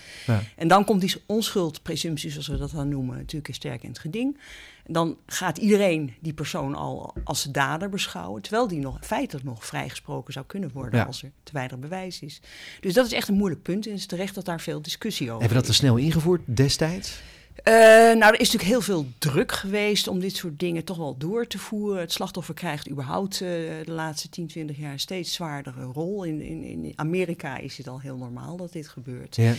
En 0.56 0.68
dan 0.68 0.84
komt 0.84 1.00
die 1.00 1.14
onschuldpresumptie, 1.26 2.30
zoals 2.30 2.46
we 2.46 2.56
dat 2.56 2.70
dan 2.70 2.88
noemen, 2.88 3.16
natuurlijk 3.16 3.54
sterk 3.54 3.82
in 3.82 3.88
het 3.88 3.98
geding 3.98 4.38
dan 4.86 5.16
gaat 5.26 5.58
iedereen 5.58 6.14
die 6.20 6.34
persoon 6.34 6.74
al 6.74 7.14
als 7.24 7.42
dader 7.42 7.88
beschouwen, 7.88 8.42
terwijl 8.42 8.68
die 8.68 8.80
nog 8.80 8.98
feitelijk 9.00 9.44
nog 9.44 9.66
vrijgesproken 9.66 10.32
zou 10.32 10.46
kunnen 10.46 10.70
worden 10.72 10.98
ja. 10.98 11.06
als 11.06 11.22
er 11.22 11.30
te 11.42 11.52
weinig 11.52 11.78
bewijs 11.78 12.20
is. 12.20 12.40
Dus 12.80 12.94
dat 12.94 13.06
is 13.06 13.12
echt 13.12 13.28
een 13.28 13.34
moeilijk 13.34 13.62
punt 13.62 13.84
en 13.84 13.90
het 13.90 14.00
is 14.00 14.06
terecht 14.06 14.34
dat 14.34 14.44
daar 14.44 14.60
veel 14.60 14.82
discussie 14.82 15.26
over 15.26 15.40
Hebben 15.40 15.58
we 15.58 15.66
dat 15.66 15.72
te 15.72 15.78
snel 15.78 15.96
ingevoerd 15.96 16.40
destijds? 16.44 17.20
Uh, 17.64 17.74
nou, 18.18 18.34
er 18.34 18.40
is 18.40 18.52
natuurlijk 18.52 18.70
heel 18.70 18.80
veel 18.80 19.06
druk 19.18 19.52
geweest 19.52 20.08
om 20.08 20.20
dit 20.20 20.36
soort 20.36 20.58
dingen 20.58 20.84
toch 20.84 20.96
wel 20.96 21.16
door 21.18 21.46
te 21.46 21.58
voeren. 21.58 22.00
Het 22.00 22.12
slachtoffer 22.12 22.54
krijgt 22.54 22.90
überhaupt 22.90 23.40
uh, 23.40 23.48
de 23.84 23.92
laatste 23.92 24.28
10, 24.28 24.46
20 24.46 24.76
jaar 24.76 24.92
een 24.92 25.00
steeds 25.00 25.32
zwaardere 25.32 25.82
rol. 25.82 26.24
In, 26.24 26.40
in, 26.40 26.62
in 26.62 26.92
Amerika 26.96 27.58
is 27.58 27.78
het 27.78 27.88
al 27.88 28.00
heel 28.00 28.16
normaal 28.16 28.56
dat 28.56 28.72
dit 28.72 28.88
gebeurt. 28.88 29.36
Ja. 29.36 29.54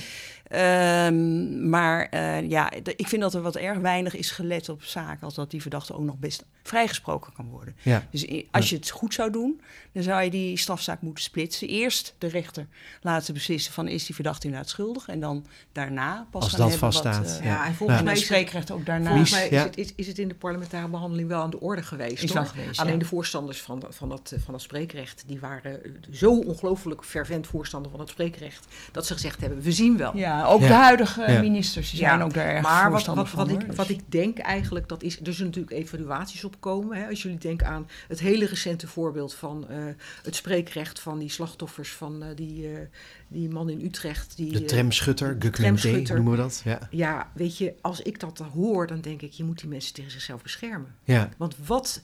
Um, 1.07 1.69
maar 1.69 2.07
uh, 2.13 2.49
ja, 2.49 2.71
ik 2.71 3.07
vind 3.07 3.21
dat 3.21 3.33
er 3.33 3.41
wat 3.41 3.55
erg 3.55 3.77
weinig 3.77 4.15
is 4.15 4.31
gelet 4.31 4.69
op 4.69 4.83
zaken 4.83 5.23
als 5.23 5.35
dat 5.35 5.51
die 5.51 5.61
verdachte 5.61 5.93
ook 5.93 6.03
nog 6.03 6.17
best 6.17 6.45
vrijgesproken 6.63 7.33
kan 7.33 7.49
worden. 7.49 7.75
Ja. 7.81 8.07
Dus 8.11 8.43
als 8.51 8.69
je 8.69 8.75
het 8.75 8.89
goed 8.89 9.13
zou 9.13 9.31
doen, 9.31 9.61
dan 9.91 10.03
zou 10.03 10.23
je 10.23 10.29
die 10.29 10.57
strafzaak 10.57 11.01
moeten 11.01 11.23
splitsen. 11.23 11.67
Eerst 11.67 12.15
de 12.17 12.27
rechter 12.27 12.67
laten 13.01 13.33
beslissen 13.33 13.73
van 13.73 13.87
is 13.87 14.05
die 14.05 14.15
verdachte 14.15 14.45
inderdaad 14.45 14.69
schuldig 14.69 15.07
en 15.07 15.19
dan 15.19 15.45
daarna 15.71 16.27
pas 16.31 16.43
als 16.43 16.51
gaan 16.51 16.59
dat 16.59 16.69
hebben 16.69 16.91
vaststaat. 16.91 17.31
Wat, 17.31 17.39
ja. 17.43 17.49
ja, 17.49 17.65
en 17.65 17.73
volgens 17.87 17.97
en 17.99 18.03
mij 18.03 18.13
het 18.13 18.21
is 18.23 18.29
het- 18.29 18.37
spreekrecht 18.37 18.71
ook 18.71 18.85
daarna. 18.85 19.07
Volgens 19.09 19.31
Mies, 19.31 19.39
mij 19.39 19.49
is, 19.49 19.57
ja. 19.57 19.63
het, 19.63 19.77
is, 19.77 19.93
is 19.95 20.07
het 20.07 20.17
in 20.19 20.27
de 20.27 20.35
parlementaire 20.35 20.89
behandeling 20.89 21.27
wel 21.27 21.41
aan 21.41 21.49
de 21.49 21.59
orde 21.59 21.83
geweest. 21.83 22.23
Is 22.23 22.35
Alleen 22.35 22.93
ja. 22.93 22.99
de 22.99 23.05
voorstanders 23.05 23.61
van, 23.61 23.79
dat- 23.79 23.95
van, 23.95 24.09
dat, 24.09 24.33
van 24.43 24.53
dat 24.53 24.61
spreekrecht, 24.61 25.23
die 25.27 25.39
waren 25.39 25.83
eh, 25.83 25.91
zo 26.11 26.37
ongelooflijk 26.39 27.03
fervent 27.05 27.47
voorstander 27.47 27.91
van 27.91 27.99
het 27.99 28.09
spreekrecht, 28.09 28.65
dat 28.91 29.05
ze 29.05 29.13
gezegd 29.13 29.41
hebben, 29.41 29.61
we 29.61 29.71
zien 29.71 29.97
wel. 29.97 30.17
Ja, 30.17 30.45
ook 30.45 30.61
Ja. 30.61 30.67
de 30.67 30.73
huidige 30.73 31.31
Ja. 31.31 31.39
ministers 31.41 31.89
die 31.89 31.99
zijn 31.99 32.21
ook 32.21 32.33
daar 32.33 32.45
erg 32.47 32.61
maar 32.63 32.81
wat, 32.81 32.91
voorstander 32.91 33.23
wat, 33.23 33.33
van. 33.33 33.47
wat, 33.47 33.55
ik, 33.61 33.65
hoor. 33.67 33.75
wat 33.75 33.89
ik 33.89 34.11
denk 34.11 34.37
eigenlijk, 34.37 34.87
dat 34.89 35.03
is, 35.03 35.19
er 35.23 35.33
zullen 35.33 35.45
natuurlijk 35.51 35.75
evaluaties 35.83 36.43
op 36.43 36.55
komen. 36.59 36.97
Hè, 36.97 37.07
als 37.09 37.21
jullie 37.21 37.37
denken 37.37 37.67
aan 37.67 37.87
het 38.07 38.19
hele 38.19 38.45
recente 38.45 38.87
voorbeeld 38.87 39.33
van 39.33 39.69
eh, 39.69 39.77
het 40.23 40.35
spreekrecht 40.35 40.99
van 40.99 41.19
die 41.19 41.29
slachtoffers 41.29 41.91
van 41.91 42.23
eh, 42.23 42.29
die, 42.35 42.67
eh, 42.67 42.79
die 43.27 43.49
man 43.49 43.69
in 43.69 43.85
Utrecht. 43.85 44.35
Die, 44.35 44.51
De 44.51 44.59
eh, 44.59 44.65
tramschutter, 44.65 45.37
tramschutter. 45.51 46.15
noemen 46.15 46.33
we 46.33 46.37
dat. 46.37 46.61
Ja. 46.65 46.87
ja, 46.91 47.31
weet 47.33 47.57
je, 47.57 47.73
als 47.81 48.01
ik 48.01 48.19
dat 48.19 48.41
hoor, 48.53 48.87
dan 48.87 49.01
denk 49.01 49.21
ik, 49.21 49.31
je 49.31 49.43
moet 49.43 49.59
die 49.59 49.69
mensen 49.69 49.93
tegen 49.93 50.11
zichzelf 50.11 50.41
beschermen. 50.41 50.95
Ja. 51.03 51.29
Want 51.37 51.55
wat, 51.65 52.01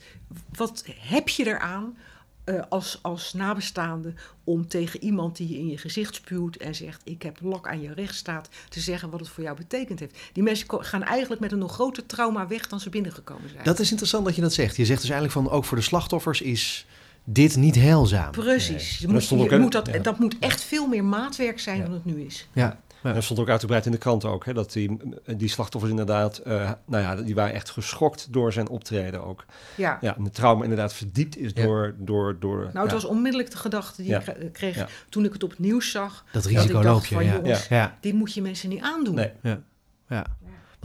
wat 0.52 0.84
heb 0.86 1.28
je 1.28 1.46
eraan 1.46 1.96
eh, 2.44 2.62
als, 2.68 2.98
als 3.02 3.32
nabestaande 3.32 4.12
om 4.44 4.68
tegen 4.68 5.02
iemand 5.02 5.36
die 5.36 5.48
je 5.48 5.58
in 5.58 5.68
je 5.68 5.78
gezicht 5.78 6.14
spuwt 6.14 6.56
en 6.56 6.74
zegt: 6.74 7.00
Ik 7.04 7.22
heb 7.22 7.38
lak 7.42 7.68
aan 7.68 7.80
je 7.80 7.92
rechtsstaat, 7.92 8.48
te 8.68 8.80
zeggen 8.80 9.10
wat 9.10 9.20
het 9.20 9.28
voor 9.28 9.42
jou 9.42 9.56
betekend 9.56 10.00
heeft? 10.00 10.18
Die 10.32 10.42
mensen 10.42 10.66
gaan 10.68 11.02
eigenlijk 11.02 11.40
met 11.40 11.52
een 11.52 11.58
nog 11.58 11.72
groter 11.72 12.06
trauma 12.06 12.46
weg 12.46 12.68
dan 12.68 12.80
ze 12.80 12.90
binnengekomen 12.90 13.50
zijn. 13.50 13.64
Dat 13.64 13.78
is 13.78 13.90
interessant 13.90 14.24
dat 14.24 14.34
je 14.34 14.40
dat 14.40 14.52
zegt. 14.52 14.76
Je 14.76 14.84
zegt 14.84 15.00
dus 15.00 15.10
eigenlijk 15.10 15.40
van 15.46 15.56
ook 15.56 15.64
voor 15.64 15.76
de 15.76 15.82
slachtoffers 15.82 16.40
is 16.40 16.86
dit 17.24 17.56
niet 17.56 17.74
heilzaam. 17.74 18.30
Precies. 18.30 18.98
Je 18.98 19.06
Dat 19.06 19.12
moet, 19.30 19.50
je 19.50 19.58
moet 19.58 19.72
dat, 19.72 19.86
ja. 19.92 19.98
dat 19.98 20.18
moet 20.18 20.36
echt 20.40 20.62
veel 20.62 20.86
meer 20.86 21.04
maatwerk 21.04 21.60
zijn 21.60 21.76
Ja. 21.76 21.82
dan 21.84 21.92
het 21.92 22.04
nu 22.04 22.20
is. 22.20 22.48
Ja. 22.52 22.82
En 23.02 23.14
dat 23.14 23.22
stond 23.24 23.38
ook 23.40 23.48
uitgebreid 23.48 23.86
in 23.86 23.92
de 23.92 23.98
krant 23.98 24.24
ook, 24.24 24.44
hè, 24.44 24.52
dat 24.52 24.72
die, 24.72 24.96
die 25.36 25.48
slachtoffers 25.48 25.90
inderdaad, 25.92 26.38
eh, 26.38 26.70
nou 26.86 27.02
ja, 27.02 27.16
die 27.16 27.34
waren 27.34 27.54
echt 27.54 27.70
geschokt 27.70 28.32
door 28.32 28.52
zijn 28.52 28.68
optreden 28.68 29.24
ook. 29.24 29.44
Ja. 29.74 29.98
Ja, 30.00 30.16
en 30.16 30.24
de 30.24 30.30
trauma 30.30 30.62
inderdaad 30.62 30.94
verdiept 30.94 31.36
is 31.36 31.50
Ja. 31.54 31.62
door, 31.64 31.94
door, 31.98 32.36
door... 32.40 32.58
Nou, 32.58 32.78
het 32.78 32.86
ja. 32.86 32.92
was 32.92 33.04
onmiddellijk 33.04 33.50
de 33.50 33.56
gedachte 33.56 34.02
die 34.02 34.10
Ja. 34.10 34.18
ik 34.18 34.24
kre- 34.24 34.50
kreeg 34.52 34.76
Ja. 34.76 34.88
toen 35.08 35.24
ik 35.24 35.32
het 35.32 35.42
op 35.42 35.50
het 35.50 35.58
nieuws 35.58 35.90
zag. 35.90 36.24
Dat 36.32 36.44
ik 36.46 36.50
risico 36.56 36.72
dacht 36.72 36.84
loop 36.84 37.04
je. 37.04 37.14
van, 37.14 37.24
Ja. 37.24 37.32
jongens, 37.34 37.68
Ja. 37.68 37.98
Dit 38.00 38.14
moet 38.14 38.34
je 38.34 38.42
mensen 38.42 38.68
niet 38.68 38.82
aandoen. 38.82 39.14
Nee. 39.14 39.30
Ja. 39.42 39.60
ja. 40.08 40.26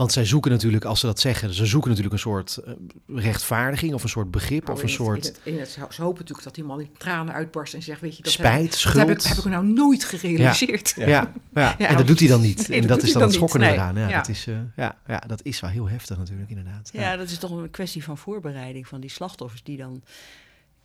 Want 0.00 0.12
zij 0.12 0.24
zoeken 0.24 0.50
natuurlijk, 0.50 0.84
als 0.84 1.00
ze 1.00 1.06
dat 1.06 1.20
zeggen, 1.20 1.54
ze 1.54 1.66
zoeken 1.66 1.88
natuurlijk 1.88 2.14
een 2.16 2.20
soort 2.20 2.56
eh, 2.56 2.72
rechtvaardiging 3.06 3.94
of 3.94 4.02
een 4.02 4.08
soort 4.08 4.30
begrip 4.30 4.62
Nou, 4.66 4.72
of 4.76 4.82
een 4.82 4.88
het- 4.88 4.96
soort 4.96 5.24
in 5.26 5.32
het, 5.32 5.40
in 5.44 5.58
het, 5.58 5.68
ze 5.70 6.02
hopen 6.02 6.18
natuurlijk 6.18 6.42
dat 6.44 6.54
die 6.54 6.64
man 6.64 6.80
in 6.80 6.88
tranen 6.98 7.34
uitbarst 7.34 7.74
en 7.74 7.82
zegt: 7.82 8.00
Weet 8.00 8.16
je, 8.16 8.22
dat 8.22 8.32
heb, 8.36 8.46
spijt, 8.46 8.70
dat 8.70 8.78
schuld. 8.78 9.08
heb, 9.08 9.18
ik, 9.18 9.22
heb 9.22 9.36
ik 9.36 9.44
nou 9.44 9.66
nooit 9.66 10.04
gerealiseerd. 10.04 10.92
Ja, 10.96 11.06
ja. 11.06 11.32
Ja, 11.78 11.78
en 11.88 11.96
dat 11.96 12.06
doet 12.06 12.18
hij 12.18 12.28
dan 12.28 12.40
niet. 12.40 12.68
nee, 12.68 12.80
en 12.80 12.86
dat 12.86 12.96
is 13.02 13.02
hij 13.02 13.12
dan 13.12 13.22
het 13.22 13.30
dan 13.30 13.48
schokkende 13.48 13.66
eraan. 13.74 13.96
Ja. 13.96 14.16
Dat 14.16 14.28
is, 14.28 14.46
eh, 14.46 14.54
ja, 14.76 14.98
ja, 15.06 15.18
dat 15.26 15.42
is 15.42 15.60
wel 15.60 15.70
heel 15.70 15.88
heftig 15.88 16.18
natuurlijk, 16.18 16.50
inderdaad. 16.50 16.90
Ja, 16.92 17.16
dat 17.16 17.28
is 17.30 17.38
toch 17.38 17.50
een 17.50 17.70
kwestie 17.70 18.04
van 18.04 18.18
voorbereiding 18.18 18.88
van 18.88 19.00
die 19.00 19.10
slachtoffers 19.10 19.62
die 19.62 19.76
dan. 19.76 20.02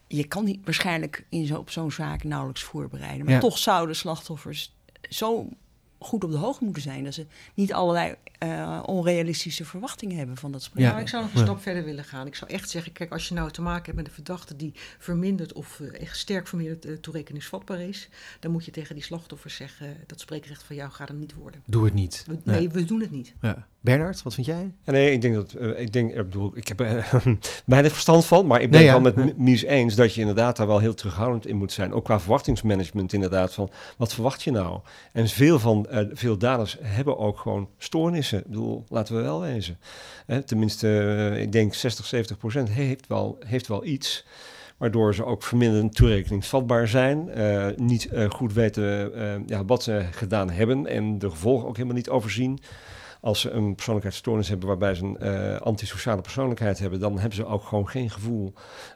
Je 0.08 0.24
kan 0.24 0.44
niet 0.46 0.60
waarschijnlijk 0.64 1.26
in 1.30 1.46
zo, 1.46 1.56
op 1.58 1.70
zo'n 1.70 1.92
zaak 1.92 2.24
nauwelijks 2.24 2.64
voorbereiden. 2.64 3.26
Maar 3.26 3.40
toch 3.40 3.58
zouden 3.58 3.96
slachtoffers 3.96 4.74
zo 5.10 5.50
goed 6.00 6.24
op 6.24 6.32
de 6.32 6.38
hoogte 6.38 6.64
moeten 6.64 6.82
zijn 6.84 7.04
dat 7.04 7.14
ze 7.14 7.26
niet 7.54 7.74
allerlei 7.74 8.16
eh, 8.40 8.84
onrealistische 8.86 9.66
verwachtingen 9.66 10.18
hebben 10.18 10.38
van 10.38 10.52
dat 10.52 10.62
Ja. 10.62 10.68
spreekrecht. 10.68 10.94
Nou, 10.94 11.06
ik 11.06 11.12
zou 11.12 11.24
nog 11.24 11.34
een 11.34 11.40
Ja. 11.40 11.46
stap 11.46 11.62
verder 11.62 11.84
willen 11.84 12.04
gaan. 12.04 12.28
Ik 12.28 12.36
zou 12.36 12.52
echt 12.52 12.70
zeggen: 12.70 12.92
Kijk, 12.92 13.12
als 13.12 13.28
je 13.28 13.34
nou 13.34 13.52
te 13.52 13.62
maken 13.62 13.86
hebt 13.86 13.98
met 13.98 14.08
een 14.08 14.14
verdachte 14.14 14.56
die 14.56 14.74
verminderd 15.00 15.54
of 15.54 15.80
eh, 15.80 16.02
echt 16.02 16.18
sterk 16.18 16.48
verminderd 16.48 16.86
eh, 16.86 16.94
toerekeningsvatbaar 16.94 17.80
is, 17.82 18.10
dan 18.40 18.52
moet 18.52 18.66
je 18.66 18.72
tegen 18.72 18.96
die 18.96 19.04
slachtoffers 19.04 19.56
zeggen: 19.56 19.98
Dat 20.08 20.20
spreekrecht 20.20 20.64
van 20.64 20.76
jou 20.76 20.92
gaat 20.92 21.08
hem 21.08 21.20
niet 21.20 21.34
worden. 21.34 21.64
Doe 21.66 21.86
het 21.86 21.94
niet. 21.94 22.24
We- 22.28 22.38
Nee. 22.44 22.58
nee, 22.60 22.70
we 22.70 22.84
doen 22.86 23.02
het 23.02 23.12
niet. 23.12 23.34
Ja. 23.42 23.68
Bernard, 23.86 24.24
wat 24.24 24.34
vind 24.34 24.46
jij? 24.46 24.72
Nee, 24.86 25.12
ik 25.12 25.22
denk 25.22 25.36
dat, 25.36 25.54
eh, 25.54 25.80
ik 25.80 25.94
denk, 25.94 26.10
ik 26.10 26.16
bedoel, 26.16 26.52
ik 26.56 26.68
heb 26.68 26.80
er 26.80 27.10
weinig 27.66 27.92
verstand 27.92 28.26
van, 28.26 28.48
maar 28.48 28.62
ik 28.62 28.70
ben 28.70 28.80
Nee, 28.80 28.90
het 28.90 28.98
ja. 28.98 29.12
wel 29.14 29.26
met 29.26 29.38
Mies 29.38 29.64
eens 29.64 29.96
dat 29.96 30.14
je 30.14 30.20
inderdaad 30.20 30.58
daar 30.58 30.68
wel 30.68 30.80
heel 30.80 30.94
terughoudend 30.94 31.48
in 31.48 31.56
moet 31.56 31.72
zijn. 31.72 31.94
Ook 31.94 32.04
qua 32.04 32.20
verwachtingsmanagement 32.20 33.14
inderdaad, 33.14 33.54
van 33.54 33.70
wat 33.98 34.14
verwacht 34.14 34.44
je 34.44 34.52
nou? 34.52 34.80
En 35.12 35.28
veel 35.28 35.60
van, 35.60 35.88
eh, 35.90 36.06
veel 36.12 36.38
daders 36.38 36.78
hebben 36.82 37.18
ook 37.18 37.40
gewoon 37.40 37.70
stoornissen. 37.78 38.40
Ik 38.40 38.48
bedoel, 38.48 38.84
laten 38.88 39.16
we 39.16 39.22
wel 39.22 39.42
wezen. 39.42 39.80
Hè, 40.26 40.44
tenminste, 40.44 40.88
eh, 41.00 41.42
ik 41.42 41.52
denk 41.52 41.74
60, 41.74 42.06
70 42.06 42.38
procent 42.38 42.70
heeft 42.70 43.08
wel, 43.08 43.38
heeft 43.46 43.68
wel 43.68 43.86
iets. 43.86 44.26
Waardoor 44.78 45.16
ze 45.16 45.26
ook 45.26 45.44
verminderd 45.44 45.96
toerekeningsvatbaar 45.96 46.88
zijn. 46.88 47.30
niet 47.76 48.10
goed 48.30 48.54
weten 48.54 49.12
ja, 49.46 49.66
wat 49.66 49.84
ze 49.84 50.06
gedaan 50.12 50.50
hebben. 50.50 50.88
En 50.88 51.20
de 51.20 51.30
gevolgen 51.30 51.68
ook 51.68 51.76
helemaal 51.76 51.98
niet 51.98 52.10
overzien. 52.10 52.60
Als 53.26 53.42
ze 53.42 53.50
een 53.50 53.76
persoonlijkheidsstoornis 53.76 54.50
hebben 54.50 54.68
waarbij 54.68 54.96
ze 54.96 55.04
een 55.04 55.18
eh, 55.18 55.62
antisociale 55.62 56.22
persoonlijkheid 56.22 56.80
hebben, 56.80 57.00
dan 57.00 57.20
hebben 57.20 57.36
ze 57.36 57.46
ook 57.46 57.64
gewoon 57.64 57.90
geen 57.90 58.10
gevoel. 58.10 58.54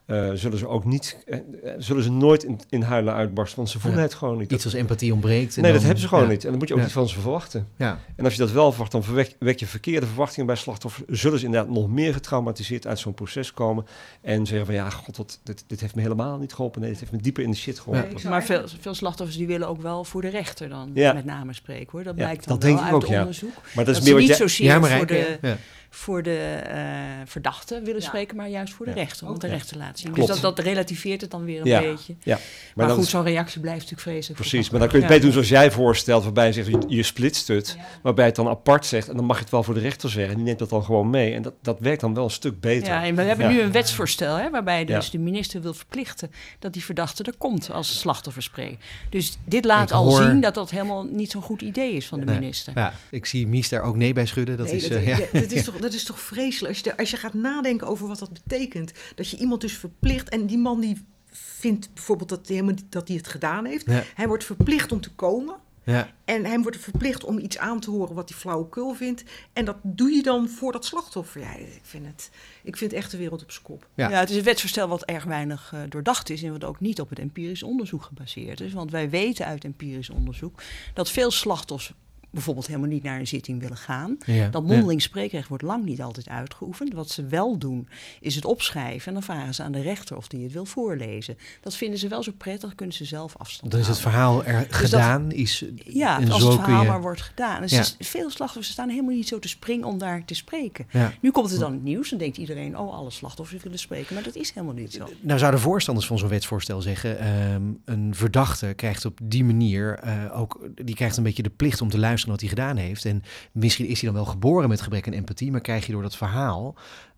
Eh, 0.09 0.29
zullen 0.33 0.57
ze 0.57 0.67
ook 0.67 0.85
niet, 0.85 1.17
eh, 1.25 1.37
eh, 1.37 1.73
zullen 1.77 2.03
ze 2.03 2.11
nooit 2.11 2.43
in, 2.43 2.59
in 2.69 2.81
huilen 2.81 3.13
uitbarsten, 3.13 3.57
want 3.57 3.69
ze 3.69 3.79
voelen 3.79 3.99
Ja. 3.99 4.05
het 4.05 4.13
gewoon 4.13 4.37
niet. 4.37 4.51
Iets 4.51 4.65
als 4.65 4.73
empathie 4.73 5.11
ontbreekt. 5.13 5.55
en 5.55 5.61
nee, 5.61 5.71
dat 5.71 5.81
hebben 5.81 5.99
ze 6.01 6.07
gewoon 6.07 6.23
ja. 6.23 6.29
niet. 6.29 6.43
En 6.43 6.49
dat 6.49 6.59
moet 6.59 6.67
je 6.67 6.73
ook 6.73 6.79
Ja. 6.79 6.85
niet 6.85 6.95
van 6.95 7.07
ze 7.09 7.19
verwachten. 7.19 7.67
Ja. 7.75 7.99
En 8.15 8.23
als 8.23 8.33
je 8.33 8.39
dat 8.39 8.51
wel 8.51 8.69
verwacht, 8.71 8.91
dan 8.91 9.03
verwek 9.03 9.35
wek 9.39 9.59
je 9.59 9.65
verkeerde 9.65 10.05
verwachtingen 10.05 10.45
bij 10.47 10.55
slachtoffers. 10.55 11.19
Zullen 11.21 11.39
ze 11.39 11.45
inderdaad 11.45 11.69
nog 11.73 11.89
meer 11.89 12.13
getraumatiseerd 12.13 12.87
uit 12.87 12.99
zo'n 12.99 13.13
proces 13.13 13.53
komen. 13.53 13.85
En 14.21 14.45
zeggen 14.45 14.65
van 14.65 14.75
ja, 14.75 14.89
god, 14.89 15.17
wat, 15.17 15.39
dit, 15.43 15.63
dit 15.67 15.81
heeft 15.81 15.95
me 15.95 16.01
helemaal 16.01 16.37
niet 16.37 16.53
geholpen. 16.53 16.81
Nee, 16.81 16.89
dit 16.89 16.99
heeft 16.99 17.11
me 17.11 17.17
dieper 17.17 17.43
in 17.43 17.51
de 17.51 17.57
shit 17.57 17.79
geholpen. 17.79 18.03
Nee, 18.09 18.17
ik 18.17 18.23
Maar 18.23 18.43
veel, 18.43 18.63
veel 18.79 18.93
slachtoffers 18.93 19.37
die 19.37 19.47
willen 19.47 19.67
ook 19.67 19.81
wel 19.81 20.03
voor 20.03 20.21
de 20.21 20.29
rechter 20.29 20.69
dan 20.69 20.91
Ja. 20.93 21.13
met 21.13 21.25
name 21.25 21.53
spreken 21.53 21.91
hoor. 21.91 22.03
Dat 22.03 22.15
Ja, 22.15 22.23
blijkt 22.23 22.47
dan 22.47 22.53
dat 22.59 22.63
wel 22.63 22.75
denk 22.75 22.87
ik 22.87 22.93
uit 22.93 23.03
ook, 23.03 23.09
ja. 23.09 23.19
onderzoek. 23.19 23.53
Maar 23.75 23.85
dat 23.85 23.85
Dat, 23.85 23.95
is 23.95 24.01
meer 24.03 24.11
wat 24.11 24.19
niet 24.19 24.29
jij... 24.29 24.37
zozeer 24.37 24.65
Ja, 24.65 24.81
voor 24.97 25.05
de, 25.07 25.37
Ja. 25.41 25.57
Voor 25.91 26.23
de 26.23 26.37
eh, 26.67 26.79
verdachte 27.25 27.81
willen 27.83 28.01
Ja. 28.01 28.07
spreken, 28.07 28.35
maar 28.37 28.49
juist 28.49 28.73
voor 28.73 28.85
de 28.85 28.91
Ja. 28.91 28.97
rechter. 28.97 29.27
Om 29.27 29.39
de 29.39 29.47
rechter 29.47 29.71
te 29.71 29.77
laten 29.77 29.97
zien. 29.97 30.11
Klopt. 30.11 30.29
Dus 30.31 30.39
dat, 30.41 30.55
dat 30.55 30.65
relativeert 30.65 31.21
het 31.21 31.31
dan 31.31 31.43
weer 31.45 31.61
een 31.61 31.67
Ja. 31.67 31.79
beetje. 31.79 32.15
Ja, 32.23 32.39
Maar, 32.75 32.89
goed, 32.89 33.03
is- 33.03 33.09
zo'n 33.09 33.23
reactie 33.23 33.59
blijft 33.61 33.79
natuurlijk 33.79 34.07
vreselijk. 34.09 34.39
Precies, 34.39 34.69
maar 34.69 34.79
dan 34.79 34.89
kun 34.89 34.97
je 34.99 35.03
het 35.05 35.13
Ja. 35.13 35.19
beter 35.19 35.33
doen 35.33 35.43
zoals 35.45 35.61
jij 35.63 35.71
voorstelt, 35.71 36.23
waarbij 36.23 36.47
je 36.47 36.53
zegt, 36.53 36.69
je, 36.87 37.03
splitst 37.03 37.47
het, 37.47 37.77
waarbij 38.01 38.23
je 38.23 38.29
het 38.31 38.39
dan 38.39 38.47
apart 38.49 38.85
zegt 38.85 39.09
en 39.09 39.15
dan 39.15 39.25
mag 39.25 39.35
je 39.35 39.41
het 39.41 39.51
wel 39.51 39.63
voor 39.63 39.73
de 39.73 39.79
rechter 39.79 40.09
zeggen. 40.09 40.29
En 40.31 40.35
die 40.37 40.45
neemt 40.45 40.59
dat 40.59 40.69
dan 40.69 40.83
gewoon 40.83 41.09
mee 41.09 41.33
en 41.33 41.41
dat, 41.41 41.53
dat 41.61 41.79
werkt 41.79 42.01
dan 42.01 42.13
wel 42.13 42.23
een 42.23 42.29
stuk 42.29 42.59
beter. 42.59 42.87
Ja, 42.87 43.03
en 43.05 43.15
we 43.15 43.21
hebben 43.21 43.45
Ja. 43.49 43.51
nu 43.51 43.61
een 43.61 43.71
wetsvoorstel 43.71 44.35
hè, 44.35 44.49
waarbij 44.49 44.85
dus 44.85 45.05
Ja. 45.05 45.11
de 45.11 45.17
minister 45.19 45.61
wil 45.61 45.73
verplichten 45.73 46.31
dat 46.59 46.73
die 46.73 46.83
verdachte 46.83 47.23
er 47.23 47.37
komt 47.37 47.71
als 47.71 47.99
slachtoffer 47.99 48.43
spreekt. 48.43 48.83
Dus 49.09 49.37
dit 49.45 49.65
laat 49.65 49.89
Ik 49.89 49.95
al 49.95 50.03
hoor- 50.09 50.21
zien 50.23 50.41
dat 50.41 50.53
dat 50.53 50.69
helemaal 50.69 51.03
niet 51.03 51.31
zo'n 51.31 51.41
goed 51.41 51.61
idee 51.61 51.93
is 51.93 52.07
van 52.07 52.19
de 52.19 52.25
Nee. 52.25 52.39
minister. 52.39 52.73
Ja, 52.75 52.93
ik 53.11 53.25
zie 53.25 53.47
Mies 53.47 53.69
daar 53.69 53.81
ook 53.81 53.95
nee 53.95 54.13
bij 54.13 54.25
schudden. 54.25 54.57
Dat 54.57 54.65
Nee, 54.65 54.75
is, 54.75 54.87
dat, 54.89 55.03
ja. 55.03 55.17
ja, 55.17 55.25
dat 55.39 55.51
is 55.51 55.63
toch, 55.63 55.77
dat 55.81 55.93
is 55.93 56.03
toch 56.03 56.19
vreselijk. 56.19 56.73
Als 56.73 56.83
je, 56.83 56.97
als 56.97 57.11
je 57.11 57.17
gaat 57.17 57.33
nadenken 57.33 57.87
over 57.87 58.07
wat 58.07 58.19
dat 58.19 58.33
betekent. 58.33 58.91
Dat 59.15 59.29
je 59.29 59.37
iemand 59.37 59.61
dus 59.61 59.77
verplicht. 59.77 60.29
En 60.29 60.45
die 60.45 60.57
man 60.57 60.79
die 60.79 61.05
vindt 61.31 61.93
bijvoorbeeld 61.93 62.29
dat 62.29 62.47
hij, 62.47 62.55
helemaal 62.55 62.81
dat 62.89 63.07
hij 63.07 63.17
het 63.17 63.27
gedaan 63.27 63.65
heeft. 63.65 63.85
Ja. 63.85 64.03
Hij 64.15 64.27
wordt 64.27 64.43
verplicht 64.43 64.91
om 64.91 65.01
te 65.01 65.11
komen. 65.11 65.55
Ja. 65.83 66.09
En 66.25 66.45
hij 66.45 66.59
wordt 66.59 66.77
verplicht 66.77 67.23
om 67.23 67.39
iets 67.39 67.57
aan 67.57 67.79
te 67.79 67.91
horen 67.91 68.15
wat 68.15 68.29
hij 68.29 68.37
flauwekul 68.37 68.93
vindt. 68.93 69.23
En 69.53 69.65
dat 69.65 69.77
doe 69.81 70.11
je 70.11 70.23
dan 70.23 70.49
voor 70.49 70.71
dat 70.71 70.85
slachtoffer. 70.85 71.41
Ja, 71.41 71.55
ik 71.55 71.81
vind 71.81 72.05
het, 72.05 72.29
ik 72.63 72.77
vind 72.77 72.91
het 72.91 72.99
echt 72.99 73.11
de 73.11 73.17
wereld 73.17 73.43
op 73.43 73.51
zijn 73.51 73.63
kop. 73.63 73.87
Ja. 73.93 74.09
Ja. 74.09 74.19
het 74.19 74.29
is 74.29 74.35
een 74.35 74.43
wetsvoorstel 74.43 74.87
wat 74.87 75.03
erg 75.03 75.23
weinig 75.23 75.71
eh, 75.73 75.79
doordacht 75.89 76.29
is 76.29 76.43
en 76.43 76.51
wat 76.51 76.63
ook 76.63 76.79
niet 76.79 76.99
op 76.99 77.09
het 77.09 77.19
empirisch 77.19 77.63
onderzoek 77.63 78.03
gebaseerd 78.03 78.59
is. 78.59 78.73
Want 78.73 78.91
wij 78.91 79.09
weten 79.09 79.45
uit 79.45 79.63
empirisch 79.63 80.09
onderzoek 80.09 80.61
dat 80.93 81.11
veel 81.11 81.31
slachtoffers 81.31 81.97
bijvoorbeeld 82.31 82.67
helemaal 82.67 82.87
niet 82.89 83.03
naar 83.03 83.19
een 83.19 83.27
zitting 83.27 83.59
willen 83.61 83.77
gaan. 83.77 84.17
Ja. 84.25 84.47
Dat 84.49 84.63
mondeling 84.63 85.01
spreekrecht 85.01 85.47
wordt 85.47 85.63
lang 85.63 85.85
niet 85.85 86.01
altijd 86.01 86.29
uitgeoefend. 86.29 86.93
Wat 86.93 87.09
ze 87.09 87.25
wel 87.25 87.57
doen, 87.57 87.87
is 88.19 88.35
het 88.35 88.45
opschrijven 88.45 89.07
en 89.07 89.13
dan 89.13 89.23
vragen 89.23 89.53
ze 89.55 89.63
aan 89.63 89.71
de 89.71 89.81
rechter 89.81 90.17
of 90.17 90.27
die 90.27 90.43
het 90.43 90.51
wil 90.51 90.65
voorlezen. 90.65 91.37
Dat 91.61 91.75
vinden 91.75 91.99
ze 91.99 92.07
wel 92.07 92.23
zo 92.23 92.31
prettig, 92.37 92.75
kunnen 92.75 92.95
ze 92.95 93.05
zelf 93.05 93.37
afstand 93.37 93.71
Dan 93.71 93.79
is 93.81 93.87
het 93.87 93.99
verhaal 93.99 94.43
er 94.45 94.59
dat- 94.67 94.75
gedaan. 94.75 95.31
is, 95.31 95.65
Ja, 95.85 96.19
en 96.21 96.31
als 96.31 96.41
zo 96.41 96.51
het 96.51 96.59
verhaal 96.59 96.81
je- 96.81 96.87
maar 96.87 97.01
wordt 97.01 97.21
gedaan. 97.21 97.61
Dus 97.61 97.71
Ja. 97.71 97.79
is- 97.79 97.95
veel 97.99 98.29
slachtoffers 98.29 98.69
staan 98.73 98.89
helemaal 98.89 99.15
niet 99.15 99.27
zo 99.27 99.39
te 99.39 99.47
springen 99.47 99.87
om 99.87 99.97
daar 99.97 100.25
te 100.25 100.33
spreken. 100.33 100.87
Nu 101.21 101.31
komt 101.31 101.49
het 101.49 101.59
dan 101.59 101.69
in 101.69 101.75
het 101.75 101.83
nieuws 101.83 102.11
en 102.11 102.17
denkt 102.17 102.37
iedereen, 102.37 102.77
oh, 102.77 102.93
alle 102.93 103.11
slachtoffers 103.11 103.63
willen 103.63 103.79
spreken. 103.79 104.13
Maar 104.13 104.23
dat 104.23 104.35
is 104.35 104.51
helemaal 104.51 104.75
niet 104.75 104.93
zo. 104.93 105.09
Nou 105.21 105.39
zouden 105.39 105.59
voorstanders 105.59 106.07
van 106.07 106.17
zo'n 106.17 106.29
wetsvoorstel 106.29 106.81
zeggen, 106.81 107.19
ehm, 107.19 107.61
een 107.85 108.15
verdachte 108.15 108.73
krijgt 108.75 109.05
op 109.05 109.19
die 109.23 109.43
manier 109.43 109.99
eh, 109.99 110.39
ook, 110.39 110.67
die 110.75 110.95
krijgt 110.95 111.17
een 111.17 111.23
beetje 111.23 111.43
de 111.43 111.49
plicht 111.49 111.81
om 111.81 111.89
te 111.89 111.97
luisteren 111.97 112.17
wat 112.23 112.39
hij 112.39 112.49
gedaan 112.49 112.77
heeft. 112.77 113.05
En 113.05 113.23
misschien 113.51 113.85
is 113.87 114.01
hij 114.01 114.11
dan 114.11 114.21
wel 114.21 114.31
geboren 114.31 114.69
met 114.69 114.81
gebrek 114.81 115.07
aan 115.07 115.13
empathie, 115.13 115.51
maar 115.51 115.61
krijg 115.61 115.85
je 115.85 115.91
door 115.91 116.01
dat 116.01 116.15
verhaal, 116.15 116.75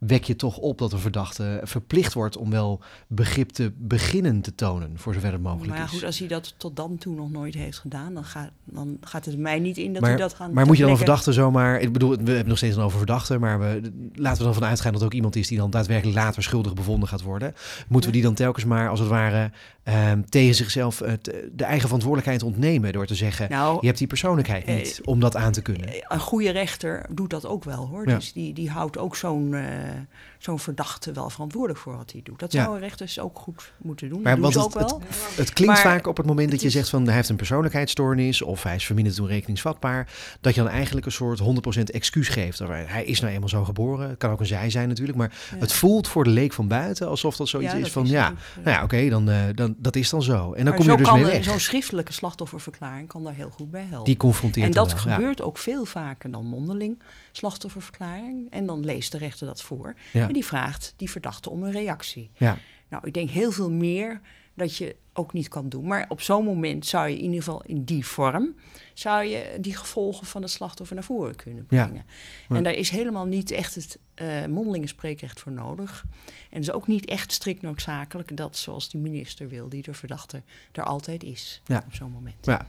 wek 0.07 0.23
je 0.23 0.35
toch 0.35 0.57
op 0.57 0.77
dat 0.77 0.93
een 0.93 0.99
verdachte 0.99 1.61
verplicht 1.63 2.13
wordt 2.13 2.37
om 2.37 2.49
wel 2.49 2.81
begrip 3.07 3.49
te 3.49 3.71
beginnen 3.77 4.41
te 4.41 4.55
tonen, 4.55 4.91
voor 4.95 5.13
zover 5.13 5.31
het 5.31 5.41
mogelijk 5.41 5.69
Maar 5.69 5.77
ja, 5.77 5.83
is. 5.83 5.89
goed, 5.89 6.03
als 6.03 6.19
hij 6.19 6.27
dat 6.27 6.53
tot 6.57 6.75
dan 6.75 6.97
toe 6.97 7.15
nog 7.15 7.31
nooit 7.31 7.53
heeft 7.53 7.79
gedaan, 7.79 8.13
dan, 8.13 8.23
gaat 8.23 8.51
dan 8.63 8.97
gaat 9.01 9.25
het 9.25 9.37
mij 9.37 9.59
niet 9.59 9.77
in 9.77 9.93
dat 9.93 10.01
maar, 10.01 10.09
hij 10.09 10.19
dat 10.19 10.33
gaat 10.33 10.51
maar 10.51 10.65
moet 10.65 10.75
je 10.77 10.81
dan 10.81 10.91
een 10.91 10.97
verdachte 10.97 11.33
zomaar... 11.33 11.79
Ik 11.79 11.93
bedoel, 11.93 12.09
we 12.09 12.31
hebben 12.31 12.47
nog 12.47 12.57
steeds 12.57 12.75
dan 12.75 12.83
over 12.83 12.97
verdachten... 12.97 13.39
maar 13.39 13.59
we, 13.59 13.91
laten 14.13 14.37
we 14.37 14.43
dan 14.43 14.53
vanuit 14.53 14.81
gaan 14.81 14.93
dat 14.93 15.03
ook 15.03 15.13
iemand 15.13 15.35
is... 15.35 15.47
die 15.47 15.57
dan 15.57 15.69
daadwerkelijk 15.69 16.17
later 16.17 16.43
schuldig 16.43 16.73
bevonden 16.73 17.09
gaat 17.09 17.21
worden. 17.21 17.53
Moeten 17.87 18.09
we 18.09 18.15
die 18.15 18.25
dan 18.25 18.33
telkens 18.33 18.65
maar, 18.65 18.89
als 18.89 18.99
het 18.99 19.09
ware... 19.09 19.51
ehm, 19.83 20.21
tegen 20.29 20.55
zichzelf 20.55 21.01
eh, 21.01 21.13
de 21.51 21.63
eigen 21.63 21.85
verantwoordelijkheid 21.85 22.43
ontnemen... 22.43 22.93
door 22.93 23.05
te 23.05 23.15
zeggen, 23.15 23.49
Nou, 23.49 23.77
je 23.81 23.87
hebt 23.87 23.97
die 23.97 24.07
persoonlijkheid 24.07 24.65
niet. 24.65 24.77
niet 24.77 25.01
om 25.05 25.19
dat 25.19 25.35
aan 25.35 25.51
te 25.51 25.61
kunnen. 25.61 25.89
Een 26.07 26.19
goede 26.19 26.49
rechter 26.49 27.05
doet 27.09 27.29
dat 27.29 27.45
ook 27.45 27.63
wel 27.63 27.87
hoor. 27.87 28.09
Ja. 28.09 28.15
Dus 28.15 28.33
die, 28.33 28.53
die 28.53 28.69
houdt 28.69 28.97
ook 28.97 29.15
zo'n 29.15 29.55
Yeah. 29.91 30.01
Zo'n 30.43 30.59
verdachte 30.59 31.11
wel 31.11 31.29
verantwoordelijk 31.29 31.79
voor 31.79 31.97
wat 31.97 32.11
hij 32.11 32.21
doet. 32.23 32.39
Dat 32.39 32.51
Ja. 32.51 32.63
zou 32.63 32.75
een 32.75 32.81
rechter 32.81 33.05
dus 33.05 33.19
ook 33.19 33.39
goed 33.39 33.73
moeten 33.81 34.09
doen. 34.09 34.21
Maar 34.21 34.39
dat 34.39 34.53
doen 34.53 34.61
want 34.61 34.71
ze 34.73 34.79
het- 34.79 34.93
ook 34.93 34.99
wel. 34.99 35.09
Het 35.35 35.53
klinkt 35.53 35.73
Maar 35.73 35.81
vaak 35.83 36.07
op 36.07 36.17
het 36.17 36.25
moment 36.25 36.51
dat 36.51 36.61
je 36.61 36.67
is- 36.67 36.73
zegt 36.73 36.89
van 36.89 37.05
hij 37.05 37.15
heeft 37.15 37.29
een 37.29 37.35
persoonlijkheidsstoornis 37.35 38.41
of 38.41 38.63
hij 38.63 38.75
is 38.75 38.85
verminderd 38.85 39.15
toerekeningsvatbaar, 39.15 40.07
dat 40.41 40.55
je 40.55 40.61
dan 40.61 40.69
eigenlijk 40.69 41.05
een 41.05 41.11
soort 41.11 41.39
100% 41.39 41.91
excuus 41.91 42.27
geeft. 42.27 42.61
Of 42.61 42.67
Hij 42.69 43.05
is 43.05 43.19
nou 43.19 43.33
eenmaal 43.33 43.49
zo 43.49 43.63
geboren, 43.63 44.09
het 44.09 44.17
kan 44.17 44.31
ook 44.31 44.39
een 44.39 44.45
zij 44.45 44.69
zijn 44.69 44.87
natuurlijk, 44.87 45.17
maar 45.17 45.31
Ja. 45.51 45.57
het 45.57 45.73
voelt 45.73 46.07
voor 46.07 46.23
de 46.23 46.29
leek 46.29 46.53
van 46.53 46.67
buiten 46.67 47.07
alsof 47.07 47.35
dat 47.35 47.47
zoiets 47.47 47.71
Ja, 47.73 47.77
is 47.79 47.91
van 47.91 48.03
is 48.03 48.09
ja, 48.09 48.33
nou 48.63 48.69
ja, 48.77 48.83
oké, 48.83 49.09
dan, 49.09 49.29
eh, 49.29 49.37
dan 49.55 49.75
dat 49.77 49.95
is 49.95 50.09
dan 50.09 50.23
zo. 50.23 50.33
En 50.33 50.39
dan 50.55 50.63
Maar 50.63 50.73
kom 50.73 50.91
je 50.91 50.97
dus 50.97 51.11
mee 51.11 51.23
weg. 51.25 51.43
Zo'n 51.43 51.59
schriftelijke 51.59 52.13
slachtofferverklaring 52.13 53.07
kan 53.07 53.23
daar 53.23 53.33
heel 53.33 53.49
goed 53.49 53.71
bij 53.71 53.85
helpen. 53.89 54.05
Die 54.05 54.17
confronteert 54.17 54.65
en 54.65 54.71
dat 54.71 54.89
dan 54.89 54.97
gebeurt 54.99 55.41
ook 55.41 55.57
veel 55.57 55.85
vaker 55.85 56.31
dan 56.31 56.45
mondeling 56.45 56.99
slachtofferverklaring. 57.31 58.47
En 58.51 58.65
dan 58.65 58.85
leest 58.85 59.11
de 59.11 59.17
rechter 59.17 59.47
dat 59.47 59.61
voor. 59.61 59.93
Ja. 60.13 60.27
En 60.31 60.37
die 60.37 60.45
vraagt 60.45 60.93
die 60.97 61.09
verdachte 61.09 61.49
om 61.49 61.63
een 61.63 61.71
reactie. 61.71 62.31
Ja. 62.37 62.57
Nou, 62.89 63.07
ik 63.07 63.13
denk 63.13 63.29
heel 63.29 63.51
veel 63.51 63.71
meer 63.71 64.21
dat 64.53 64.77
je 64.77 64.95
ook 65.13 65.33
niet 65.33 65.47
kan 65.47 65.69
doen. 65.69 65.87
Maar 65.87 66.05
op 66.09 66.21
zo'n 66.21 66.45
moment 66.45 66.85
zou 66.85 67.07
je 67.09 67.17
in 67.17 67.23
ieder 67.23 67.37
geval 67.43 67.63
in 67.63 67.83
die 67.83 68.05
vorm... 68.05 68.55
zou 68.93 69.23
je 69.23 69.57
die 69.59 69.75
gevolgen 69.75 70.27
van 70.27 70.41
het 70.41 70.51
slachtoffer 70.51 70.95
naar 70.95 71.03
voren 71.05 71.35
kunnen 71.35 71.65
brengen. 71.65 72.05
Ja. 72.49 72.55
En 72.55 72.63
daar 72.63 72.73
is 72.73 72.89
helemaal 72.89 73.25
niet 73.25 73.51
echt 73.51 73.75
het 73.75 73.99
eh 74.13 74.45
mondelinge 74.45 74.87
spreekrecht 74.87 75.39
voor 75.39 75.51
nodig. 75.51 76.03
En 76.25 76.57
het 76.59 76.63
is 76.63 76.71
ook 76.71 76.87
niet 76.87 77.05
echt 77.05 77.31
strikt 77.31 77.61
noodzakelijk... 77.61 78.37
dat 78.37 78.57
zoals 78.57 78.89
die 78.89 79.01
minister 79.01 79.47
wil, 79.47 79.69
die 79.69 79.81
de 79.83 79.93
verdachte 79.93 80.41
er 80.71 80.83
altijd 80.83 81.23
is 81.23 81.61
Ja. 81.65 81.83
op 81.85 81.93
zo'n 81.93 82.11
moment. 82.11 82.45
Ja. 82.45 82.67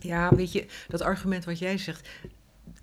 Ja, 0.00 0.34
weet 0.34 0.52
je, 0.52 0.66
dat 0.88 1.00
argument 1.00 1.44
wat 1.44 1.58
jij 1.58 1.78
zegt. 1.78 2.08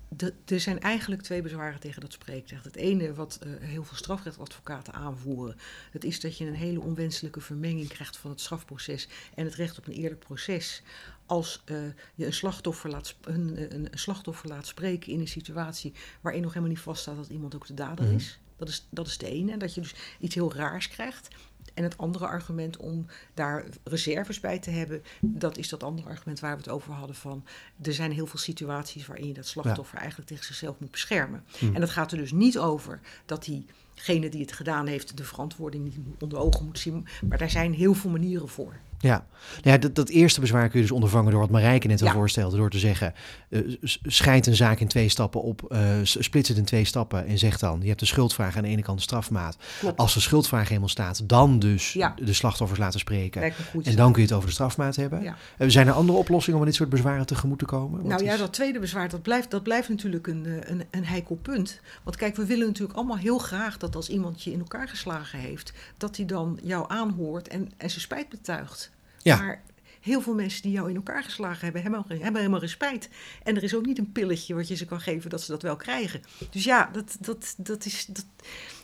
De- 0.08 0.34
er 0.46 0.60
zijn 0.60 0.80
eigenlijk 0.80 1.22
twee 1.22 1.42
bezwaren 1.42 1.80
tegen 1.80 2.00
dat 2.00 2.12
spreekrecht. 2.12 2.64
Het 2.64 2.76
ene, 2.76 3.14
wat 3.14 3.38
eh, 3.42 3.50
heel 3.60 3.84
veel 3.84 3.96
strafrechtadvocaten 3.96 4.92
aanvoeren, 4.92 5.56
dat 5.92 6.04
is 6.04 6.20
dat 6.20 6.38
je 6.38 6.46
een 6.46 6.54
hele 6.54 6.80
onwenselijke 6.80 7.40
vermenging 7.40 7.88
krijgt 7.88 8.16
van 8.16 8.30
het 8.30 8.40
strafproces 8.40 9.08
en 9.34 9.44
het 9.44 9.54
recht 9.54 9.78
op 9.78 9.86
een 9.86 9.92
eerlijk 9.92 10.20
proces. 10.20 10.82
Als 11.26 11.62
eh, 11.64 11.76
je 12.14 12.26
een 12.26 12.32
slachtoffer, 12.32 12.90
laat, 12.90 13.14
een, 13.20 13.74
een, 13.74 13.88
een 13.92 13.98
slachtoffer 13.98 14.48
laat 14.48 14.66
spreken 14.66 15.12
in 15.12 15.20
een 15.20 15.28
situatie 15.28 15.92
waarin 16.20 16.42
nog 16.42 16.50
helemaal 16.52 16.74
niet 16.74 16.82
vaststaat 16.82 17.16
dat 17.16 17.28
iemand 17.28 17.54
ook 17.54 17.66
de 17.66 17.74
dader 17.74 18.04
Mhm. 18.04 18.14
is. 18.14 18.38
Dat 18.56 18.68
is, 18.68 18.86
dat 18.90 19.06
is 19.06 19.18
de 19.18 19.28
ene. 19.28 19.52
En 19.52 19.58
dat 19.58 19.74
je 19.74 19.80
dus 19.80 19.94
iets 20.20 20.34
heel 20.34 20.52
raars 20.54 20.88
krijgt. 20.88 21.28
En 21.78 21.84
het 21.84 21.98
andere 21.98 22.26
argument 22.26 22.76
om 22.76 23.06
daar 23.34 23.64
reserves 23.84 24.40
bij 24.40 24.58
te 24.58 24.70
hebben, 24.70 25.02
dat 25.20 25.56
is 25.56 25.68
dat 25.68 25.82
andere 25.82 26.08
argument 26.08 26.40
waar 26.40 26.50
we 26.50 26.62
het 26.62 26.68
over 26.68 26.92
hadden 26.92 27.16
van 27.16 27.44
er 27.82 27.92
zijn 27.92 28.12
heel 28.12 28.26
veel 28.26 28.38
situaties 28.38 29.06
waarin 29.06 29.26
je 29.26 29.34
dat 29.34 29.46
slachtoffer 29.46 29.98
eigenlijk 29.98 30.28
tegen 30.28 30.44
zichzelf 30.44 30.78
moet 30.78 30.90
beschermen. 30.90 31.44
Hm. 31.58 31.74
En 31.74 31.80
dat 31.80 31.90
gaat 31.90 32.12
er 32.12 32.18
dus 32.18 32.32
niet 32.32 32.58
over 32.58 33.00
dat 33.26 33.44
diegene 33.44 34.28
die 34.28 34.40
het 34.40 34.52
gedaan 34.52 34.86
heeft 34.86 35.16
de 35.16 35.24
verantwoording 35.24 35.84
niet 35.84 35.96
onder 36.22 36.38
ogen 36.38 36.64
moet 36.64 36.78
zien, 36.78 37.06
maar 37.28 37.38
daar 37.38 37.50
zijn 37.50 37.74
heel 37.74 37.94
veel 37.94 38.10
manieren 38.10 38.48
voor. 38.48 38.76
Ja, 39.00 39.26
Nou 39.62 39.70
ja 39.70 39.78
dat, 39.78 39.94
dat 39.94 40.08
eerste 40.08 40.40
bezwaar 40.40 40.68
kun 40.68 40.76
je 40.78 40.82
dus 40.86 40.94
ondervangen 40.94 41.30
door 41.30 41.40
wat 41.40 41.50
Marijke 41.50 41.86
net 41.86 42.00
al 42.00 42.06
Ja. 42.06 42.12
voorstelde. 42.12 42.56
Door 42.56 42.70
te 42.70 42.78
zeggen, 42.78 43.14
eh, 43.50 43.60
s- 43.82 43.98
scheidt 44.02 44.46
een 44.46 44.56
zaak 44.56 44.80
in 44.80 44.88
twee 44.88 45.08
stappen 45.08 45.42
op, 45.42 45.62
eh, 45.72 45.80
splits 46.02 46.48
het 46.48 46.58
in 46.58 46.64
twee 46.64 46.84
stappen 46.84 47.26
en 47.26 47.38
zeg 47.38 47.58
dan, 47.58 47.80
je 47.80 47.86
hebt 47.88 48.00
de 48.00 48.06
schuldvraag 48.06 48.56
aan 48.56 48.62
de 48.62 48.68
ene 48.68 48.82
kant 48.82 48.96
de 48.98 49.02
strafmaat. 49.04 49.56
Klopt. 49.80 49.98
Als 49.98 50.14
de 50.14 50.20
schuldvraag 50.20 50.68
helemaal 50.68 50.88
staat, 50.88 51.28
dan 51.28 51.58
dus 51.58 51.92
Ja. 51.92 52.14
de 52.24 52.32
slachtoffers 52.32 52.78
laten 52.80 53.00
spreken. 53.00 53.42
En 53.82 53.96
dan 53.96 54.12
kun 54.12 54.22
je 54.22 54.28
het 54.28 54.36
over 54.36 54.48
de 54.48 54.54
strafmaat 54.54 54.96
hebben. 54.96 55.22
Ja. 55.22 55.36
Eh, 55.58 55.68
zijn 55.68 55.86
er 55.86 55.92
andere 55.92 56.18
oplossingen 56.18 56.54
om 56.54 56.60
aan 56.64 56.68
dit 56.70 56.76
soort 56.78 56.90
bezwaren 56.90 57.26
tegemoet 57.26 57.58
te 57.58 57.64
komen? 57.64 58.00
Wat 58.00 58.08
Nou 58.10 58.24
ja, 58.24 58.32
is- 58.32 58.38
dat 58.38 58.52
tweede 58.52 58.78
bezwaar, 58.78 59.08
dat 59.08 59.22
blijft, 59.22 59.50
dat 59.50 59.62
blijft 59.62 59.88
natuurlijk 59.88 60.26
een, 60.26 60.46
eh, 60.46 60.70
een, 60.70 60.82
een 60.90 61.04
heikel 61.04 61.36
punt. 61.42 61.80
Want 62.02 62.16
kijk, 62.16 62.36
we 62.36 62.46
willen 62.46 62.66
natuurlijk 62.66 62.98
allemaal 62.98 63.16
heel 63.18 63.38
graag 63.38 63.76
dat 63.78 63.96
als 63.96 64.08
iemand 64.08 64.42
je 64.42 64.52
in 64.52 64.58
elkaar 64.58 64.88
geslagen 64.88 65.38
heeft, 65.38 65.72
dat 65.96 66.16
hij 66.16 66.26
dan 66.26 66.58
jou 66.62 66.84
aanhoort 66.88 67.48
en, 67.48 67.70
en 67.76 67.88
zijn 67.90 68.00
spijt 68.00 68.28
betuigt. 68.28 68.87
Maar 69.36 69.62
heel 70.00 70.20
veel 70.20 70.34
mensen 70.34 70.62
die 70.62 70.72
jou 70.72 70.88
in 70.88 70.96
elkaar 70.96 71.22
geslagen 71.22 71.64
hebben, 71.64 71.82
hebben, 71.82 72.04
hebben 72.08 72.36
helemaal 72.36 72.60
geen 72.60 72.68
spijt. 72.68 73.08
En 73.42 73.56
er 73.56 73.62
is 73.62 73.74
ook 73.74 73.86
niet 73.86 73.98
een 73.98 74.12
pilletje 74.12 74.54
wat 74.54 74.68
je 74.68 74.76
ze 74.76 74.84
kan 74.84 75.00
geven 75.00 75.30
dat 75.30 75.42
ze 75.42 75.50
dat 75.50 75.62
wel 75.62 75.76
krijgen. 75.76 76.20
Dus 76.50 76.64
ja, 76.64 76.90
dat, 76.92 77.16
dat, 77.20 77.54
dat, 77.56 77.84
is, 77.84 78.06
dat, 78.06 78.26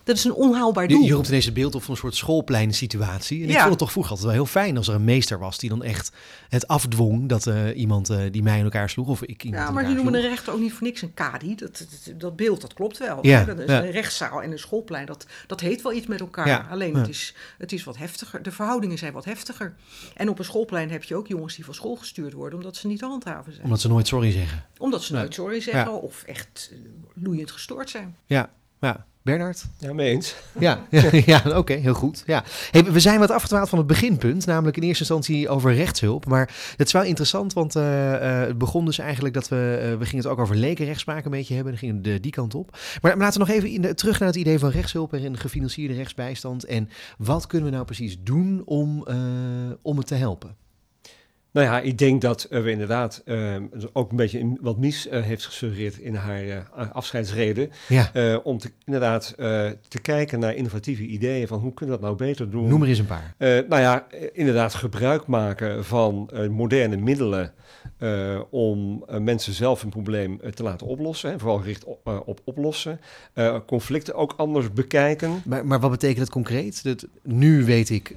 dat 0.05 0.17
is 0.17 0.25
een 0.25 0.33
onhaalbaar 0.35 0.83
Je, 0.89 0.95
doel. 0.95 1.05
je 1.07 1.13
roept 1.13 1.29
ineens 1.29 1.45
het 1.45 1.55
beeld 1.55 1.75
op 1.75 1.83
van 1.83 1.91
een 1.95 2.01
soort 2.01 2.15
schoolplein-situatie. 2.17 3.39
En 3.43 3.45
ik 3.49 3.51
Ja. 3.51 3.59
vond 3.59 3.71
het 3.71 3.79
toch 3.79 3.91
vroeger 3.91 4.11
altijd 4.13 4.29
wel 4.31 4.39
heel 4.39 4.51
fijn 4.53 4.77
als 4.77 4.89
er 4.89 4.95
een 4.95 5.05
meester 5.05 5.39
was 5.39 5.59
die 5.59 5.69
dan 5.69 5.83
echt 5.83 6.13
het 6.49 6.69
afdwong 6.69 7.29
dat 7.29 7.47
eh, 7.47 7.77
iemand 7.79 8.11
eh, 8.11 8.19
die 8.31 8.43
mij 8.43 8.59
in 8.59 8.65
elkaar 8.65 8.91
sloeg 8.91 9.09
of 9.09 9.23
ik 9.23 9.43
iemand 9.45 9.63
Ja, 9.67 9.71
maar 9.71 9.85
die 9.87 9.95
noemen 9.95 10.15
een 10.15 10.21
rechter 10.21 10.53
ook 10.53 10.61
niet 10.61 10.73
voor 10.73 10.83
niks 10.87 11.03
een 11.03 11.15
kadi. 11.15 11.55
Dat, 11.55 11.87
dat, 12.05 12.21
dat 12.21 12.37
beeld, 12.37 12.61
dat 12.61 12.75
klopt 12.75 12.99
wel. 12.99 13.19
Ja, 13.27 13.39
hè. 13.39 13.45
Dat 13.45 13.59
is 13.59 13.71
ja. 13.71 13.83
Een 13.85 13.91
rechtszaal 13.91 14.43
en 14.43 14.53
een 14.53 14.59
schoolplein, 14.59 15.07
dat, 15.07 15.27
dat 15.47 15.61
heet 15.61 15.83
wel 15.83 15.93
iets 15.93 16.07
met 16.07 16.21
elkaar. 16.21 16.47
Ja, 16.47 16.67
Alleen 16.71 16.95
het, 16.95 17.09
is, 17.09 17.35
het 17.59 17.73
is 17.73 17.85
wat 17.85 17.97
heftiger. 17.97 18.43
De 18.43 18.51
verhoudingen 18.53 18.99
zijn 18.99 19.13
wat 19.13 19.25
heftiger. 19.25 19.75
En 20.17 20.29
op 20.29 20.39
een 20.39 20.45
schoolplein 20.45 20.91
heb 20.91 21.03
je 21.05 21.15
ook 21.17 21.27
jongens 21.29 21.55
die 21.55 21.65
van 21.65 21.75
school 21.75 21.95
gestuurd 21.97 22.33
worden... 22.33 22.59
omdat 22.59 22.77
ze 22.77 22.87
niet 22.87 22.99
te 22.99 23.07
handhaven 23.07 23.53
zijn. 23.53 23.65
Omdat 23.65 23.81
ze 23.81 23.89
nooit 23.89 24.07
sorry 24.07 24.31
zeggen. 24.33 24.65
Omdat 24.79 25.03
ze 25.03 25.13
nooit 25.13 25.35
sorry 25.35 25.61
zeggen 25.61 26.03
of 26.03 26.23
echt 26.23 26.71
eh, 26.73 26.79
loeiend 27.15 27.51
gestoord 27.51 27.91
zijn. 27.91 28.17
Ja, 28.27 28.51
ja. 28.81 29.07
Bernard? 29.25 29.65
Ja, 29.79 29.93
mee 29.93 30.11
eens. 30.11 30.35
Ja, 30.59 30.87
ja, 30.91 31.11
ja 31.25 31.59
oké, 31.59 31.73
heel 31.73 31.95
goed. 31.95 32.23
Ja. 32.27 32.45
Hey, 32.71 32.85
we 32.85 33.01
zijn 33.01 33.19
wat 33.19 33.31
afgedwaald 33.31 33.69
van 33.69 33.79
het 33.79 33.87
beginpunt, 33.87 34.47
namelijk 34.47 34.77
in 34.77 34.83
eerste 34.83 35.03
instantie 35.03 35.49
over 35.49 35.75
rechtshulp. 35.75 36.27
Maar 36.27 36.55
het 36.77 36.87
is 36.87 36.93
wel 36.93 37.03
interessant, 37.03 37.53
want 37.53 37.77
eh, 37.77 38.15
eh, 38.15 38.47
het 38.47 38.59
begon 38.59 38.85
dus 38.85 38.99
eigenlijk 38.99 39.35
dat 39.35 39.49
we, 39.49 39.79
eh, 39.81 39.99
we 39.99 40.05
gingen 40.05 40.25
het 40.25 40.33
ook 40.33 40.39
over 40.39 40.57
lekenrechtspraak 40.57 41.25
een 41.25 41.31
beetje 41.31 41.55
hebben. 41.55 41.73
Dan 41.73 41.81
gingen 41.81 42.03
de, 42.03 42.21
die 42.21 42.33
kant 42.33 42.55
op. 42.55 42.71
Maar, 42.71 43.17
maar 43.17 43.17
laten 43.17 43.41
we 43.41 43.47
nog 43.47 43.57
even 43.57 43.69
in 43.69 43.81
de, 43.81 43.95
terug 43.95 44.19
naar 44.19 44.29
het 44.29 44.39
idee 44.39 44.59
van 44.59 44.71
rechtshulp 44.71 45.13
en 45.13 45.39
gefinancierde 45.39 45.95
rechtsbijstand. 45.95 46.65
En 46.65 46.89
wat 47.19 47.47
kunnen 47.47 47.69
we 47.69 47.75
nou 47.75 47.87
precies 47.87 48.17
doen 48.21 48.63
om, 48.65 49.07
om 49.83 49.97
het 49.97 50.07
te 50.07 50.15
helpen? 50.15 50.57
Nou 51.55 51.67
ja, 51.67 51.81
ik 51.81 51.99
denk 51.99 52.21
dat 52.21 52.45
eh, 52.45 52.63
we 52.63 52.71
inderdaad 52.71 53.23
eh, 53.25 53.55
ook 53.93 54.11
een 54.11 54.17
beetje 54.17 54.39
in, 54.39 54.59
wat 54.61 54.79
Mies 54.79 55.09
eh, 55.09 55.23
heeft 55.23 55.47
gesuggereerd 55.47 55.99
in 55.99 56.15
haar 56.15 56.69
afscheidsreden. 56.93 57.71
Ja, 57.89 58.11
om 58.43 58.59
te, 58.59 58.71
inderdaad 58.85 59.35
te 59.89 60.01
kijken 60.03 60.39
naar 60.39 60.55
innovatieve 60.55 61.03
ideeën 61.03 61.47
van 61.47 61.59
hoe 61.59 61.75
kunnen 61.75 61.95
we 61.95 62.01
dat 62.01 62.11
nou 62.11 62.29
beter 62.29 62.51
doen. 62.51 62.69
noem 62.69 62.83
er 62.83 62.89
eens 62.89 62.99
een 62.99 63.07
paar. 63.07 63.35
Nou 63.39 63.81
ja, 63.81 64.07
inderdaad 64.33 64.75
gebruik 64.75 65.27
maken 65.27 65.85
van 65.85 66.31
moderne 66.51 66.97
middelen 66.97 67.53
om 68.51 69.05
mensen 69.19 69.53
zelf 69.53 69.83
een 69.83 69.91
probleem 69.91 70.41
te 70.55 70.63
laten 70.63 70.87
oplossen. 70.87 71.31
Hè, 71.31 71.39
vooral 71.39 71.59
gericht 71.59 71.85
op, 71.85 72.23
op 72.27 72.41
oplossen. 72.45 73.01
Conflicten 73.67 74.15
ook 74.15 74.35
anders 74.37 74.73
bekijken. 74.73 75.43
Maar, 75.45 75.67
maar 75.67 75.81
wat 75.81 75.91
betekent 75.91 76.21
het 76.21 76.31
concreet? 76.31 76.85
Dat, 76.85 77.07
nu 77.23 77.65
weet 77.65 77.91
ik, 77.91 78.15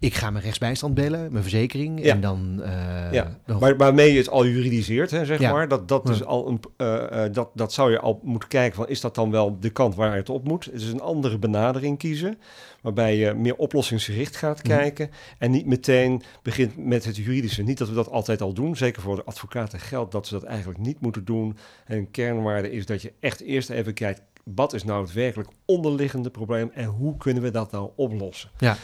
ik 0.00 0.14
ga 0.14 0.30
mijn 0.30 0.44
rechtsbijstand 0.44 0.94
bellen, 0.94 1.28
mijn 1.30 1.42
verzekering. 1.42 2.04
Ja. 2.04 2.14
En 2.14 2.20
dan... 2.20 2.62
eh, 2.62 3.12
ja, 3.12 3.38
maar, 3.60 3.76
waarmee 3.76 4.12
je 4.12 4.18
het 4.18 4.28
al 4.28 4.46
juridiseert, 4.46 5.10
hè, 5.10 5.24
zeg 5.24 5.40
Ja. 5.40 5.52
maar. 5.52 5.68
Dat, 5.68 5.88
dat, 5.88 6.08
is 6.08 6.24
al 6.24 6.48
een, 6.48 6.60
eh, 6.76 7.24
eh, 7.24 7.32
dat, 7.32 7.50
dat 7.54 7.72
zou 7.72 7.90
je 7.90 7.98
al 8.00 8.20
moeten 8.22 8.48
kijken 8.48 8.76
van, 8.76 8.88
is 8.88 9.00
dat 9.00 9.14
dan 9.14 9.30
wel 9.30 9.60
de 9.60 9.70
kant 9.70 9.94
waar 9.94 10.16
het 10.16 10.28
op 10.30 10.44
moet? 10.44 10.64
Het 10.64 10.74
is 10.74 10.92
een 10.92 11.00
andere 11.00 11.38
benadering 11.38 11.98
kiezen, 11.98 12.38
waarbij 12.82 13.16
je 13.16 13.34
meer 13.34 13.56
oplossingsgericht 13.56 14.36
gaat 14.36 14.58
Mhm. 14.64 14.76
kijken 14.76 15.10
en 15.38 15.50
niet 15.50 15.66
meteen 15.66 16.22
begint 16.42 16.76
met 16.76 17.04
het 17.04 17.16
juridische. 17.16 17.62
Niet 17.62 17.78
dat 17.78 17.88
we 17.88 17.94
dat 17.94 18.10
altijd 18.10 18.40
al 18.40 18.52
doen, 18.52 18.76
zeker 18.76 19.02
voor 19.02 19.16
de 19.16 19.24
advocaten 19.24 19.80
geldt 19.80 20.12
dat 20.12 20.26
ze 20.26 20.34
dat 20.34 20.42
eigenlijk 20.44 20.78
niet 20.78 21.00
moeten 21.00 21.24
doen. 21.24 21.56
En 21.86 21.96
een 21.96 22.10
kernwaarde 22.10 22.70
is 22.70 22.86
dat 22.86 23.02
je 23.02 23.12
echt 23.20 23.40
eerst 23.40 23.70
even 23.70 23.94
kijkt, 23.94 24.22
wat 24.44 24.72
is 24.72 24.84
nou 24.84 25.02
het 25.02 25.12
werkelijk 25.12 25.48
onderliggende 25.64 26.30
probleem 26.30 26.70
en 26.74 26.84
hoe 26.84 27.16
kunnen 27.16 27.42
we 27.42 27.50
dat 27.50 27.70
nou 27.70 27.90
oplossen? 27.96 28.50
Ja. 28.58 28.76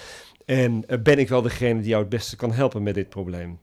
En 0.47 0.85
eh, 0.87 0.99
ben 0.99 1.19
ik 1.19 1.29
wel 1.29 1.43
degene 1.43 1.81
die 1.81 1.89
jou 1.89 2.01
het 2.01 2.11
beste 2.11 2.37
kan 2.37 2.53
helpen 2.53 2.83
met 2.83 2.95
dit 2.95 3.09
probleem? 3.09 3.59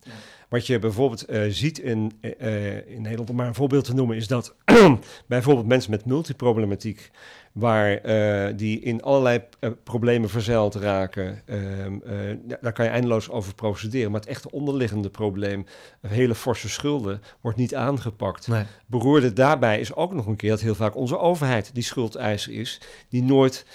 Wat 0.49 0.67
je 0.67 0.79
bijvoorbeeld 0.79 1.25
eh, 1.25 1.41
ziet 1.49 1.79
in, 1.79 2.11
eh, 2.21 2.87
in 2.87 3.01
Nederland, 3.01 3.29
om 3.29 3.35
maar 3.35 3.47
een 3.47 3.55
voorbeeld 3.55 3.85
te 3.85 3.93
noemen, 3.93 4.15
is 4.17 4.27
dat 4.27 4.55
bijvoorbeeld 5.27 5.67
mensen 5.67 5.91
met 5.91 6.05
multiproblematiek, 6.05 7.11
waar 7.53 7.97
eh, 7.97 8.53
die 8.57 8.79
in 8.79 9.01
allerlei 9.01 9.41
eh, 9.59 9.69
problemen 9.83 10.29
verzeild 10.29 10.75
raken, 10.75 11.41
ehm, 11.45 11.93
eh, 12.05 12.55
daar 12.61 12.73
kan 12.73 12.85
je 12.85 12.91
eindeloos 12.91 13.29
over 13.29 13.55
procederen. 13.55 14.11
Maar 14.11 14.19
het 14.19 14.29
echte 14.29 14.51
onderliggende 14.51 15.09
probleem, 15.09 15.65
hele 16.07 16.35
forse 16.35 16.69
schulden, 16.69 17.21
wordt 17.41 17.57
niet 17.57 17.75
aangepakt. 17.75 18.47
Nee. 18.47 18.63
Beroerde 18.85 19.33
daarbij 19.33 19.79
is 19.79 19.95
ook 19.95 20.13
nog 20.13 20.25
een 20.27 20.35
keer 20.35 20.49
dat 20.49 20.61
heel 20.61 20.75
vaak 20.75 20.95
onze 20.95 21.17
overheid 21.19 21.69
die 21.73 21.83
schuldeiser 21.83 22.53
is, 22.53 22.81
die 23.09 23.23
nooit 23.23 23.65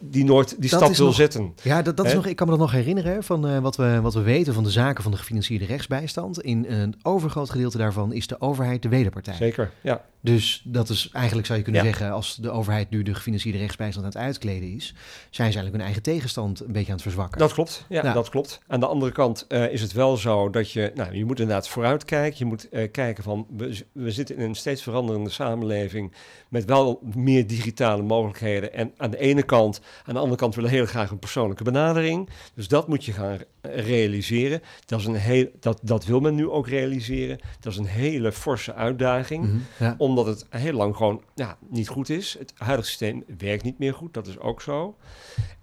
die 0.00 0.24
nooit 0.24 0.48
die 0.60 0.70
Dat 0.70 0.80
stap 0.80 0.94
wil 0.96 1.06
nog- 1.06 1.14
zetten. 1.14 1.52
Ja, 1.62 1.82
dat, 1.82 1.96
dat 1.96 2.06
is 2.06 2.14
nog, 2.14 2.26
ik 2.26 2.36
kan 2.36 2.46
me 2.46 2.52
dat 2.52 2.62
nog 2.62 2.72
herinneren 2.72 3.22
van 3.24 3.60
wat, 3.62 3.76
we, 3.76 4.00
wat 4.00 4.14
we 4.14 4.20
weten 4.22 4.54
van 4.54 4.64
de 4.64 4.70
zaken 4.70 5.02
van 5.02 5.12
de 5.12 5.18
gefinancierde 5.18 5.64
rechtsbijstand. 5.64 6.40
In 6.42 6.66
een 6.68 6.94
overgroot 7.02 7.50
gedeelte 7.50 7.78
daarvan 7.78 8.12
is 8.12 8.26
de 8.26 8.40
overheid 8.40 8.82
de 8.82 8.88
wederpartij. 8.88 9.34
Zeker, 9.34 9.70
ja. 9.80 10.04
Dus 10.20 10.62
dat 10.64 10.88
is 10.88 11.10
eigenlijk, 11.12 11.46
zou 11.46 11.58
je 11.58 11.64
kunnen 11.64 11.82
Ja. 11.84 11.88
zeggen, 11.88 12.10
als 12.12 12.36
de 12.36 12.50
overheid 12.50 12.90
nu 12.90 12.97
de 13.02 13.14
gefinancierde 13.14 13.58
rechtsbijstand 13.58 14.04
aan 14.06 14.12
het 14.12 14.20
uitkleden 14.20 14.74
is, 14.74 14.86
zijn 15.30 15.52
ze 15.52 15.58
eigenlijk 15.58 15.72
hun 15.72 15.84
eigen 15.84 16.02
tegenstand 16.02 16.60
een 16.60 16.72
beetje 16.72 16.86
aan 16.86 16.92
het 16.92 17.02
verzwakken. 17.02 17.38
Dat 17.38 17.52
klopt, 17.52 17.84
ja, 17.88 18.02
Ja. 18.04 18.12
dat 18.12 18.28
klopt. 18.28 18.60
Aan 18.66 18.80
de 18.80 18.86
andere 18.86 19.12
kant 19.12 19.44
eh, 19.48 19.72
is 19.72 19.80
het 19.80 19.92
wel 19.92 20.16
zo 20.16 20.50
dat 20.50 20.72
je, 20.72 20.92
nou, 20.94 21.14
je 21.14 21.24
moet 21.24 21.40
inderdaad 21.40 21.68
vooruitkijken. 21.68 22.38
Je 22.38 22.44
moet 22.44 22.68
eh, 22.68 22.90
kijken 22.90 23.22
van, 23.24 23.46
we, 23.56 23.84
we 23.92 24.10
zitten 24.10 24.36
in 24.36 24.42
een 24.42 24.54
steeds 24.54 24.82
veranderende 24.82 25.30
samenleving 25.30 26.12
met 26.48 26.64
wel 26.64 27.00
meer 27.14 27.46
digitale 27.46 28.02
mogelijkheden. 28.02 28.72
En 28.72 28.92
aan 28.96 29.10
de 29.10 29.18
ene 29.18 29.42
kant, 29.42 29.80
aan 30.04 30.14
de 30.14 30.20
andere 30.20 30.38
kant 30.40 30.54
willen 30.54 30.70
we 30.70 30.76
heel 30.76 30.86
graag 30.86 31.10
een 31.10 31.18
persoonlijke 31.18 31.64
benadering. 31.64 32.28
Dus 32.54 32.68
dat 32.68 32.88
moet 32.88 33.04
je 33.04 33.12
gaan 33.12 33.38
realiseren. 33.62 34.62
Dat, 34.86 35.00
is 35.00 35.06
een 35.06 35.14
heel, 35.14 35.46
dat, 35.60 35.80
dat 35.82 36.04
wil 36.04 36.20
men 36.20 36.34
nu 36.34 36.48
ook 36.48 36.68
realiseren. 36.68 37.38
Dat 37.60 37.72
is 37.72 37.78
een 37.78 37.86
hele 37.86 38.32
forse 38.32 38.74
uitdaging 38.74 39.26
Mhm, 39.44 39.56
ja. 39.78 39.94
omdat 39.98 40.26
het 40.26 40.46
heel 40.50 40.72
lang 40.72 40.96
gewoon 40.96 41.22
ja, 41.34 41.56
niet 41.68 41.88
goed 41.88 42.08
is. 42.08 42.36
Het 42.38 42.52
huidige 42.56 42.87
systeem 42.88 43.24
werkt 43.38 43.64
niet 43.64 43.78
meer 43.78 43.94
goed, 43.94 44.14
dat 44.14 44.26
is 44.26 44.38
ook 44.38 44.62
zo. 44.62 44.96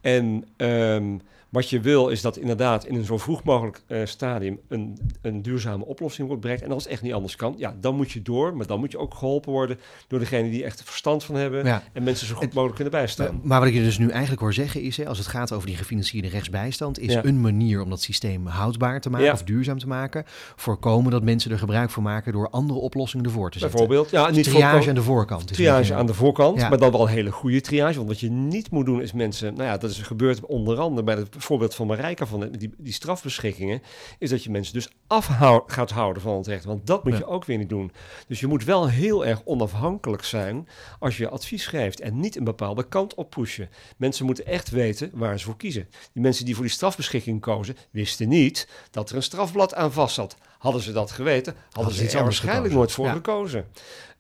En 0.01 0.45
ehm, 0.57 1.17
wat 1.55 1.69
je 1.69 1.79
wil 1.79 2.07
is 2.09 2.21
dat 2.21 2.37
inderdaad 2.37 2.85
in 2.85 2.95
een 2.95 3.05
zo 3.05 3.17
vroeg 3.17 3.43
mogelijk 3.43 3.81
eh, 3.87 3.99
stadium 4.05 4.59
een, 4.67 4.97
een 5.21 5.41
duurzame 5.41 5.85
oplossing 5.85 6.27
wordt 6.27 6.41
bereikt. 6.41 6.63
En 6.63 6.71
als 6.71 6.83
het 6.83 6.91
echt 6.91 7.01
niet 7.01 7.13
anders 7.13 7.35
kan, 7.35 7.55
ja, 7.57 7.75
dan 7.79 7.95
moet 7.95 8.11
je 8.11 8.21
door. 8.21 8.55
Maar 8.55 8.67
dan 8.67 8.79
moet 8.79 8.91
je 8.91 8.97
ook 8.97 9.13
geholpen 9.13 9.51
worden 9.51 9.79
door 10.07 10.19
degene 10.19 10.49
die 10.49 10.63
echt 10.63 10.79
er 10.79 10.85
verstand 10.85 11.23
van 11.23 11.35
hebben. 11.35 11.65
Ja. 11.65 11.83
En 11.93 12.03
mensen 12.03 12.27
zo 12.27 12.35
goed 12.35 12.53
mogelijk 12.53 12.75
kunnen 12.75 12.93
bijstaan. 12.93 13.39
maar 13.43 13.59
wat 13.59 13.67
ik 13.69 13.73
je 13.75 13.83
dus 13.83 13.97
nu 13.97 14.09
eigenlijk 14.09 14.41
hoor 14.41 14.53
zeggen 14.53 14.81
is, 14.81 14.97
hè, 14.97 15.07
als 15.07 15.17
het 15.17 15.27
gaat 15.27 15.51
over 15.51 15.67
die 15.67 15.77
gefinancierde 15.77 16.27
rechtsbijstand, 16.27 16.99
is 16.99 17.13
Ja. 17.13 17.25
een 17.25 17.41
manier 17.41 17.81
om 17.81 17.89
dat 17.89 18.01
systeem 18.01 18.45
houdbaar 18.47 19.01
te 19.01 19.09
maken 19.09 19.25
Ja. 19.25 19.31
of 19.33 19.43
duurzaam 19.43 19.79
te 19.79 19.87
maken, 19.87 20.23
voorkomen 20.55 21.11
dat 21.11 21.23
mensen 21.23 21.51
er 21.51 21.57
gebruik 21.59 21.89
van 21.89 22.03
maken 22.03 22.31
door 22.31 22.49
andere 22.49 22.79
oplossingen 22.79 23.25
ervoor 23.25 23.51
te 23.51 23.59
zetten. 23.59 23.77
Bijvoorbeeld, 23.77 24.11
ja, 24.11 24.27
Dus 24.27 24.35
niet 24.35 24.43
triage 24.45 24.61
voorkomen- 24.61 24.89
aan 24.89 24.95
de 24.95 25.01
voorkant. 25.01 25.53
triage 25.53 25.93
aan 25.93 26.05
de 26.05 26.13
voorkant, 26.13 26.57
maar 26.57 26.77
dan 26.77 26.91
wel 26.91 27.01
een 27.01 27.07
hele 27.07 27.31
goede 27.31 27.61
triage. 27.61 27.95
Want 27.95 28.07
wat 28.07 28.19
je 28.19 28.29
niet 28.29 28.71
moet 28.71 28.85
doen 28.85 29.01
is 29.01 29.11
mensen, 29.13 29.53
nou 29.53 29.65
ja, 29.69 29.77
dat 29.77 29.89
is 29.89 29.97
gebeurd 29.97 30.45
onder 30.45 30.79
andere 30.79 31.03
bij 31.03 31.15
het 31.15 31.29
voorbeeld 31.45 31.75
van 31.75 31.87
Marijka 31.87 32.25
van 32.25 32.39
de- 32.39 32.57
die, 32.57 32.73
die 32.77 32.93
strafbeschikkingen, 32.93 33.81
is 34.19 34.29
dat 34.29 34.43
je 34.43 34.49
mensen 34.51 34.73
dus 34.73 34.89
afhou 35.07 35.63
gaat 35.67 35.91
houden 35.91 36.21
van 36.21 36.37
het 36.37 36.47
recht. 36.47 36.63
Want 36.65 36.87
dat 36.87 37.03
moet 37.03 37.13
Ja. 37.13 37.19
je 37.19 37.25
ook 37.25 37.45
weer 37.45 37.57
niet 37.57 37.69
doen. 37.69 37.91
Dus 38.27 38.39
je 38.39 38.47
moet 38.47 38.63
wel 38.63 38.89
heel 38.89 39.25
erg 39.25 39.41
onafhankelijk 39.45 40.23
zijn 40.23 40.67
als 40.99 41.17
je 41.17 41.29
advies 41.29 41.67
geeft 41.67 41.99
en 41.99 42.19
niet 42.19 42.35
een 42.35 42.43
bepaalde 42.43 42.87
kant 42.87 43.13
op 43.13 43.29
pushen. 43.29 43.69
Mensen 43.97 44.25
moeten 44.25 44.45
echt 44.45 44.69
weten 44.69 45.09
waar 45.13 45.39
ze 45.39 45.45
voor 45.45 45.57
kiezen. 45.57 45.87
Die 46.13 46.21
mensen 46.23 46.45
die 46.45 46.53
voor 46.55 46.63
die 46.63 46.73
strafbeschikking 46.73 47.41
kozen, 47.41 47.75
wisten 47.91 48.27
niet 48.29 48.67
dat 48.91 49.09
er 49.09 49.15
een 49.15 49.23
strafblad 49.23 49.73
aan 49.73 49.91
vast 49.91 50.15
zat. 50.15 50.37
Hadden 50.65 50.81
ze 50.83 50.91
dat 50.91 51.11
geweten, 51.11 51.53
hadden, 51.53 51.73
Hadden 51.73 51.91
ze 51.93 51.97
ze 51.99 52.03
iets 52.05 52.13
er 52.13 52.19
anders 52.19 52.41
waarschijnlijk 52.41 52.73
gekozen. 52.73 52.77
nooit 52.77 52.91
voor 52.91 53.05
Ja. 53.05 53.11
gekozen. 53.13 53.65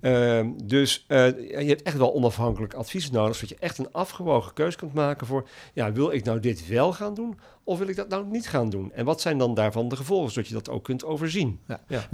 Ehm, 0.01 0.49
dus 0.63 1.05
eh, 1.07 1.25
je 1.61 1.65
hebt 1.67 1.81
echt 1.81 1.97
wel 1.97 2.13
onafhankelijk 2.13 2.73
advies 2.73 3.11
nodig, 3.11 3.35
zodat 3.35 3.49
je 3.49 3.55
echt 3.59 3.77
een 3.77 3.91
afgewogen 3.91 4.53
keuze 4.53 4.77
kunt 4.77 4.93
maken 4.93 5.27
voor, 5.27 5.47
ja, 5.73 5.91
wil 5.91 6.11
ik 6.11 6.23
nou 6.23 6.39
dit 6.39 6.67
wel 6.67 6.93
gaan 6.93 7.13
doen 7.13 7.39
of 7.63 7.77
wil 7.77 7.87
ik 7.87 7.95
dat 7.95 8.09
nou 8.09 8.25
niet 8.25 8.47
gaan 8.49 8.69
doen? 8.69 8.91
En 8.93 9.05
wat 9.05 9.21
zijn 9.21 9.37
dan 9.37 9.53
daarvan 9.53 9.87
de 9.89 9.95
gevolgen, 9.95 10.31
zodat 10.31 10.47
je 10.47 10.53
dat 10.53 10.69
ook 10.69 10.83
kunt 10.83 11.03
overzien? 11.05 11.59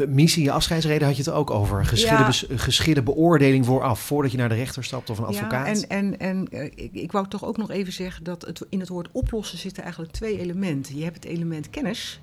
Missie, 0.08 0.44
je 0.44 0.52
afscheidsreden 0.52 1.08
had 1.08 1.16
je 1.18 1.24
het 1.24 1.32
ook 1.34 1.50
over. 1.50 1.86
Geschillen, 1.86 2.96
Ja. 2.96 3.02
beoordeling 3.02 3.66
vooraf, 3.66 4.00
voordat 4.00 4.32
je 4.32 4.38
naar 4.38 4.50
de 4.50 4.56
rechter 4.56 4.84
stapt 4.84 5.10
of 5.10 5.18
een 5.18 5.26
advocaat. 5.26 5.80
Ja, 5.82 5.88
en, 5.88 6.18
en, 6.18 6.20
en 6.20 6.48
eh, 6.50 6.64
ik, 6.64 6.90
ik 6.94 7.12
wou 7.12 7.28
toch 7.28 7.46
ook 7.46 7.58
nog 7.58 7.72
even 7.72 7.94
zeggen 7.94 8.24
dat 8.24 8.42
het, 8.42 8.66
in 8.70 8.80
het 8.80 8.90
woord 8.90 9.10
oplossen 9.12 9.58
zitten 9.58 9.84
eigenlijk 9.84 10.14
twee 10.14 10.40
elementen. 10.40 10.98
Je 10.98 11.04
hebt 11.04 11.16
het 11.16 11.26
element 11.26 11.70
kennis 11.70 12.22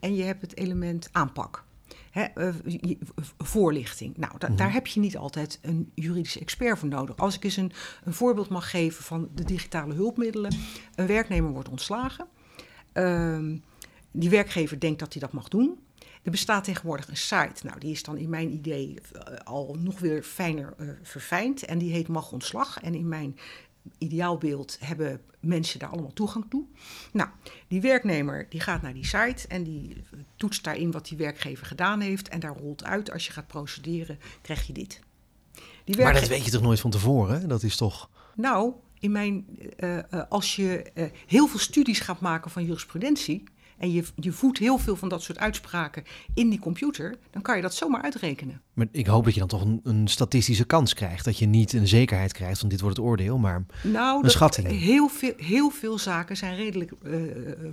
en 0.00 0.14
je 0.14 0.22
hebt 0.22 0.42
het 0.42 0.56
element 0.56 1.08
aanpak. 1.12 1.64
Eh, 2.12 2.48
voorlichting. 3.38 4.16
Nou, 4.16 4.38
da- 4.38 4.48
Mhm. 4.48 4.56
daar 4.56 4.72
heb 4.72 4.86
je 4.86 5.00
niet 5.00 5.16
altijd 5.16 5.58
een 5.62 5.90
juridische 5.94 6.40
expert 6.40 6.78
voor 6.78 6.88
nodig. 6.88 7.16
Als 7.16 7.36
ik 7.36 7.44
eens 7.44 7.56
een, 7.56 7.72
een 8.04 8.14
voorbeeld 8.14 8.48
mag 8.48 8.70
geven 8.70 9.04
van 9.04 9.28
de 9.34 9.44
digitale 9.44 9.94
hulpmiddelen. 9.94 10.54
Een 10.94 11.06
werknemer 11.06 11.50
wordt 11.50 11.68
ontslagen. 11.68 12.26
Ehm, 12.92 13.56
die 14.10 14.30
werkgever 14.30 14.80
denkt 14.80 14.98
dat 14.98 15.12
hij 15.12 15.22
dat 15.22 15.32
mag 15.32 15.48
doen. 15.48 15.78
Er 16.22 16.30
bestaat 16.30 16.64
tegenwoordig 16.64 17.08
een 17.08 17.16
site. 17.16 17.66
Nou, 17.66 17.78
die 17.78 17.90
is 17.90 18.02
dan 18.02 18.16
in 18.16 18.28
mijn 18.28 18.52
idee 18.52 18.98
eh, 19.12 19.36
al 19.44 19.76
nog 19.78 19.98
weer 19.98 20.22
fijner 20.22 20.74
eh, 20.78 20.88
verfijnd. 21.02 21.64
En 21.64 21.78
die 21.78 21.92
heet 21.92 22.08
Mag 22.08 22.32
Ontslag. 22.32 22.80
En 22.80 22.94
in 22.94 23.08
mijn 23.08 23.38
ideaalbeeld 23.98 24.76
hebben 24.80 25.20
mensen 25.40 25.78
daar 25.78 25.88
allemaal 25.88 26.12
toegang 26.12 26.44
toe. 26.48 26.64
Nou, 27.12 27.28
die 27.68 27.80
werknemer 27.80 28.46
die 28.48 28.60
gaat 28.60 28.82
naar 28.82 28.94
die 28.94 29.06
site 29.06 29.48
en 29.48 29.62
die 29.62 30.02
toetst 30.36 30.64
daarin 30.64 30.90
wat 30.90 31.08
die 31.08 31.18
werkgever 31.18 31.66
gedaan 31.66 32.00
heeft. 32.00 32.28
En 32.28 32.40
daar 32.40 32.56
rolt 32.56 32.84
uit, 32.84 33.12
als 33.12 33.26
je 33.26 33.32
gaat 33.32 33.46
procederen, 33.46 34.18
krijg 34.42 34.66
je 34.66 34.72
dit. 34.72 35.00
Die 35.84 35.96
maar 35.96 36.12
dat 36.12 36.28
weet 36.28 36.44
je 36.44 36.50
toch 36.50 36.62
nooit 36.62 36.80
van 36.80 36.90
tevoren? 36.90 37.48
Dat 37.48 37.62
is 37.62 37.76
toch... 37.76 38.10
nou, 38.34 38.72
in 38.98 39.12
mijn, 39.12 39.46
eh, 39.76 39.98
eh, 39.98 40.22
als 40.28 40.56
je 40.56 40.82
eh, 40.82 41.06
heel 41.26 41.46
veel 41.46 41.58
studies 41.58 42.00
gaat 42.00 42.20
maken 42.20 42.50
van 42.50 42.64
jurisprudentie 42.64 43.44
en 43.78 43.92
je, 43.92 44.04
je 44.16 44.32
voedt 44.32 44.58
heel 44.58 44.78
veel 44.78 44.96
van 44.96 45.08
dat 45.08 45.22
soort 45.22 45.38
uitspraken 45.38 46.02
in 46.34 46.48
die 46.48 46.58
computer, 46.58 47.14
dan 47.30 47.42
kan 47.42 47.56
je 47.56 47.62
dat 47.62 47.74
zomaar 47.74 48.02
uitrekenen. 48.02 48.60
Maar 48.74 48.86
ik 48.90 49.06
hoop 49.06 49.24
dat 49.24 49.32
je 49.34 49.38
dan 49.40 49.48
toch 49.48 49.62
een, 49.62 49.80
een 49.84 50.08
statistische 50.08 50.64
kans 50.64 50.94
krijgt. 50.94 51.24
Dat 51.24 51.38
je 51.38 51.46
niet 51.46 51.72
een 51.72 51.88
zekerheid 51.88 52.32
krijgt 52.32 52.58
van 52.60 52.68
dit 52.68 52.80
wordt 52.80 52.96
het 52.96 53.06
oordeel, 53.06 53.38
maar 53.38 53.66
Nou, 53.82 54.16
Een 54.16 54.22
dat- 54.22 54.30
schatting. 54.30 54.68
Heel 54.68 55.08
veel, 55.08 55.32
heel 55.36 55.70
veel 55.70 55.98
zaken 55.98 56.36
zijn 56.36 56.56
redelijk 56.56 56.92
eh, 57.02 57.12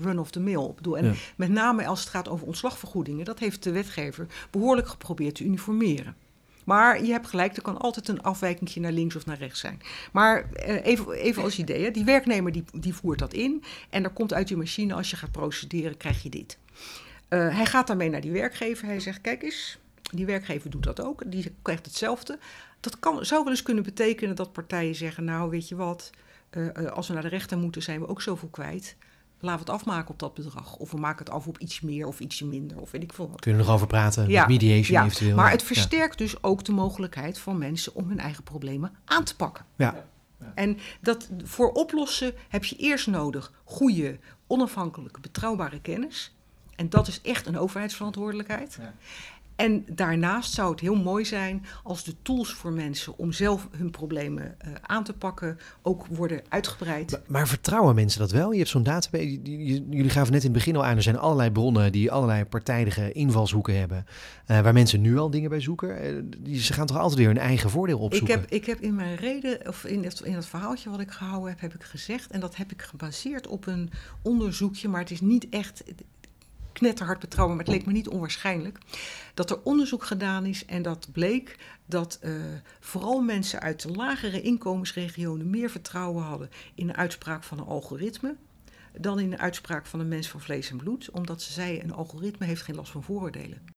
run-of-the-mill. 0.01 0.64
Ik 0.70 0.76
bedoel, 0.76 0.97
En 0.97 1.06
Ja. 1.06 1.14
met 1.36 1.49
name 1.49 1.86
als 1.88 1.99
het 1.99 2.10
gaat 2.10 2.30
over 2.30 2.47
ontslagvergoedingen, 2.47 3.26
dat 3.26 3.39
heeft 3.39 3.64
de 3.64 3.72
wetgever 3.72 4.28
behoorlijk 4.51 4.88
geprobeerd 4.88 5.36
te 5.36 5.43
uniformeren. 5.43 6.16
Maar 6.64 7.03
je 7.03 7.11
hebt 7.11 7.28
gelijk, 7.28 7.55
er 7.55 7.61
kan 7.61 7.78
altijd 7.78 8.07
een 8.07 8.22
afwijkingje 8.22 8.80
naar 8.80 8.91
links 8.91 9.16
of 9.16 9.26
naar 9.26 9.38
rechts 9.38 9.59
zijn. 9.59 9.82
Maar 10.11 10.51
eh, 10.51 10.86
even, 10.86 11.11
even 11.11 11.43
als 11.43 11.59
idee, 11.59 11.91
die 11.91 12.05
werknemer 12.05 12.51
die, 12.51 12.64
die 12.74 12.93
voert 12.93 13.20
dat 13.20 13.34
in. 13.34 13.64
En 13.89 14.03
er 14.03 14.09
komt 14.09 14.34
uit 14.34 14.47
die 14.47 14.57
machine, 14.57 14.93
als 14.93 15.09
je 15.09 15.16
gaat 15.16 15.32
procederen, 15.32 15.97
krijg 15.97 16.24
je 16.24 16.30
dit. 16.30 16.57
Eh, 17.28 17.55
hij 17.55 17.66
gaat 17.66 17.88
daarmee 17.88 18.09
naar 18.09 18.22
die 18.22 18.32
werkgever. 18.32 18.86
Hij 18.86 18.99
zegt, 18.99 19.22
kijk 19.22 19.43
eens, 19.43 19.78
die 20.11 20.26
werkgever 20.26 20.70
doet 20.70 20.84
dat 20.84 21.01
ook. 21.01 21.32
Die 21.32 21.55
krijgt 21.61 21.86
hetzelfde. 21.86 22.39
Dat 22.80 22.99
kan, 22.99 23.26
zou 23.26 23.43
wel 23.43 23.51
eens 23.51 23.64
kunnen 23.64 23.84
betekenen 23.84 24.36
dat 24.36 24.51
partijen 24.51 24.95
zeggen... 24.95 25.24
nou, 25.24 25.49
weet 25.49 25.68
je 25.70 25.76
wat, 25.76 26.09
eh, 26.49 26.74
als 26.74 27.07
we 27.07 27.14
naar 27.14 27.24
de 27.24 27.30
rechter 27.30 27.57
moeten... 27.57 27.82
zijn 27.82 27.99
we 27.99 28.07
ook 28.07 28.22
zoveel 28.22 28.49
kwijt. 28.49 28.95
Laten 29.44 29.66
we 29.66 29.72
het 29.72 29.82
afmaken 29.82 30.10
op 30.10 30.20
dat 30.20 30.34
bedrag. 30.34 30.76
Of 30.76 30.91
we 30.91 30.98
maken 30.98 31.26
het 31.26 31.34
af 31.34 31.48
op 31.48 31.58
iets 31.58 31.82
meer 31.82 32.08
of 32.08 32.20
ietsje 32.20 32.46
minder. 32.46 32.80
Of 32.82 32.91
weet 32.91 33.04
ik 33.04 33.14
veel 33.14 33.30
wat. 33.30 33.39
kunnen 33.41 33.60
we 33.62 33.66
nog 33.66 33.76
over 33.76 33.88
praten. 33.88 34.30
Ja, 34.30 34.39
met 34.39 34.50
mediation 34.50 35.00
ja, 35.00 35.06
eventueel. 35.06 35.36
Maar 35.36 35.52
het 35.52 35.60
Ja. 35.62 35.68
versterkt 35.68 36.18
dus 36.18 36.44
ook 36.44 36.64
de 36.64 36.72
mogelijkheid 36.72 37.39
van 37.39 37.58
mensen... 37.58 37.96
om 37.96 38.08
hun 38.10 38.20
eigen 38.20 38.44
problemen 38.44 38.91
aan 39.06 39.24
te 39.24 39.36
pakken. 39.36 39.66
Ja. 39.76 40.06
En 40.56 40.78
dat, 41.02 41.30
voor 41.44 41.72
oplossen 41.72 42.34
heb 42.50 42.66
je 42.66 42.76
eerst 42.76 43.08
nodig 43.08 43.52
goede, 43.64 44.20
onafhankelijke, 44.48 45.20
betrouwbare 45.20 45.80
kennis. 45.82 46.36
En 46.76 46.89
dat 46.89 47.08
is 47.08 47.22
echt 47.22 47.48
een 47.48 47.58
overheidsverantwoordelijkheid. 47.58 48.80
En 49.56 49.86
daarnaast 49.91 50.54
zou 50.54 50.72
het 50.72 50.80
heel 50.80 50.95
mooi 50.95 51.26
zijn 51.26 51.66
als 51.84 52.04
de 52.04 52.16
tools 52.22 52.54
voor 52.54 52.72
mensen 52.72 53.18
om 53.18 53.32
zelf 53.32 53.68
hun 53.78 53.91
problemen 53.91 54.60
eh, 54.60 54.72
aan 54.82 55.04
te 55.04 55.14
pakken 55.14 55.58
ook 55.82 56.06
worden 56.06 56.41
uitgebreid. 56.49 57.12
Maar, 57.12 57.22
maar 57.28 57.47
vertrouwen 57.47 57.95
mensen 57.95 58.20
dat 58.20 58.32
wel? 58.32 58.51
Je 58.51 58.58
hebt 58.58 58.70
zo'n 58.70 58.84
database. 58.84 59.41
Jullie 59.89 60.10
gaven 60.10 60.32
net 60.34 60.43
in 60.43 60.49
het 60.49 60.58
begin 60.58 60.76
al 60.76 60.86
aan. 60.86 60.95
Er 60.95 61.04
zijn 61.04 61.18
allerlei 61.18 61.51
bronnen 61.51 61.91
die 61.91 62.12
allerlei 62.12 62.45
partijdige 62.45 63.12
invalshoeken 63.12 63.80
hebben. 63.80 64.06
eh, 64.45 64.60
waar 64.62 64.74
mensen 64.74 65.01
nu 65.01 65.18
al 65.18 65.30
dingen 65.30 65.49
bij 65.49 65.60
zoeken. 65.60 66.01
Eh, 66.01 66.14
die, 66.38 66.60
ze 66.60 66.74
gaan 66.74 66.86
toch 66.86 66.97
altijd 66.97 67.18
weer 67.20 67.28
hun 67.28 67.38
eigen 67.38 67.70
voordeel 67.70 67.97
Ik 67.97 68.01
opzoeken? 68.04 68.39
heb, 68.39 68.49
ik 68.49 68.66
heb 68.66 68.80
in 68.80 68.95
mijn 68.95 69.16
reden, 69.16 69.68
of 69.68 69.84
in 69.86 70.04
het, 70.04 70.20
in 70.20 70.34
het 70.36 70.45
verhaaltje 70.45 70.89
wat 70.89 70.99
ik 70.99 71.12
gehouden 71.12 71.49
heb, 71.49 71.60
heb 71.60 71.74
ik 71.74 71.84
gezegd, 71.84 72.32
en 72.32 72.39
dat 72.39 72.56
heb 72.56 72.72
ik 72.72 72.82
gebaseerd 72.82 73.47
op 73.47 73.68
een 73.68 73.89
onderzoekje, 74.22 74.88
maar 74.88 74.99
het 75.01 75.12
is 75.12 75.22
niet 75.22 75.47
echt 75.49 75.84
knetterhard 76.74 77.19
betrouwbaar, 77.19 77.55
maar 77.55 77.65
het 77.65 77.74
leek 77.74 77.86
me 77.86 77.91
niet 77.91 78.07
onwaarschijnlijk, 78.07 78.78
dat 79.34 79.49
er 79.49 79.61
onderzoek 79.63 80.03
gedaan 80.03 80.45
is 80.45 80.65
en 80.65 80.82
dat 80.82 81.07
bleek 81.11 81.57
dat 81.86 82.17
eh, 82.21 82.32
vooral 82.80 83.21
mensen 83.21 83.59
uit 83.59 83.82
de 83.82 83.91
lagere 83.91 84.41
inkomensregionen 84.41 85.49
meer 85.49 85.69
vertrouwen 85.69 86.24
hadden 86.24 86.49
in 86.76 86.88
de 86.88 86.95
uitspraak 86.95 87.43
van 87.43 87.59
een 87.59 87.65
algoritme 87.65 88.36
dan 88.97 89.19
in 89.19 89.30
de 89.30 89.38
uitspraak 89.38 89.86
van 89.86 89.99
een 89.99 90.07
mens 90.07 90.30
van 90.30 90.41
vlees 90.41 90.69
en 90.69 90.78
bloed, 90.78 91.11
omdat 91.11 91.41
ze 91.41 91.51
zeiden 91.51 91.84
een 91.84 91.93
algoritme 91.93 92.45
heeft 92.45 92.61
geen 92.61 92.76
last 92.76 92.91
van 92.91 93.03
vooroordelen. 93.03 93.72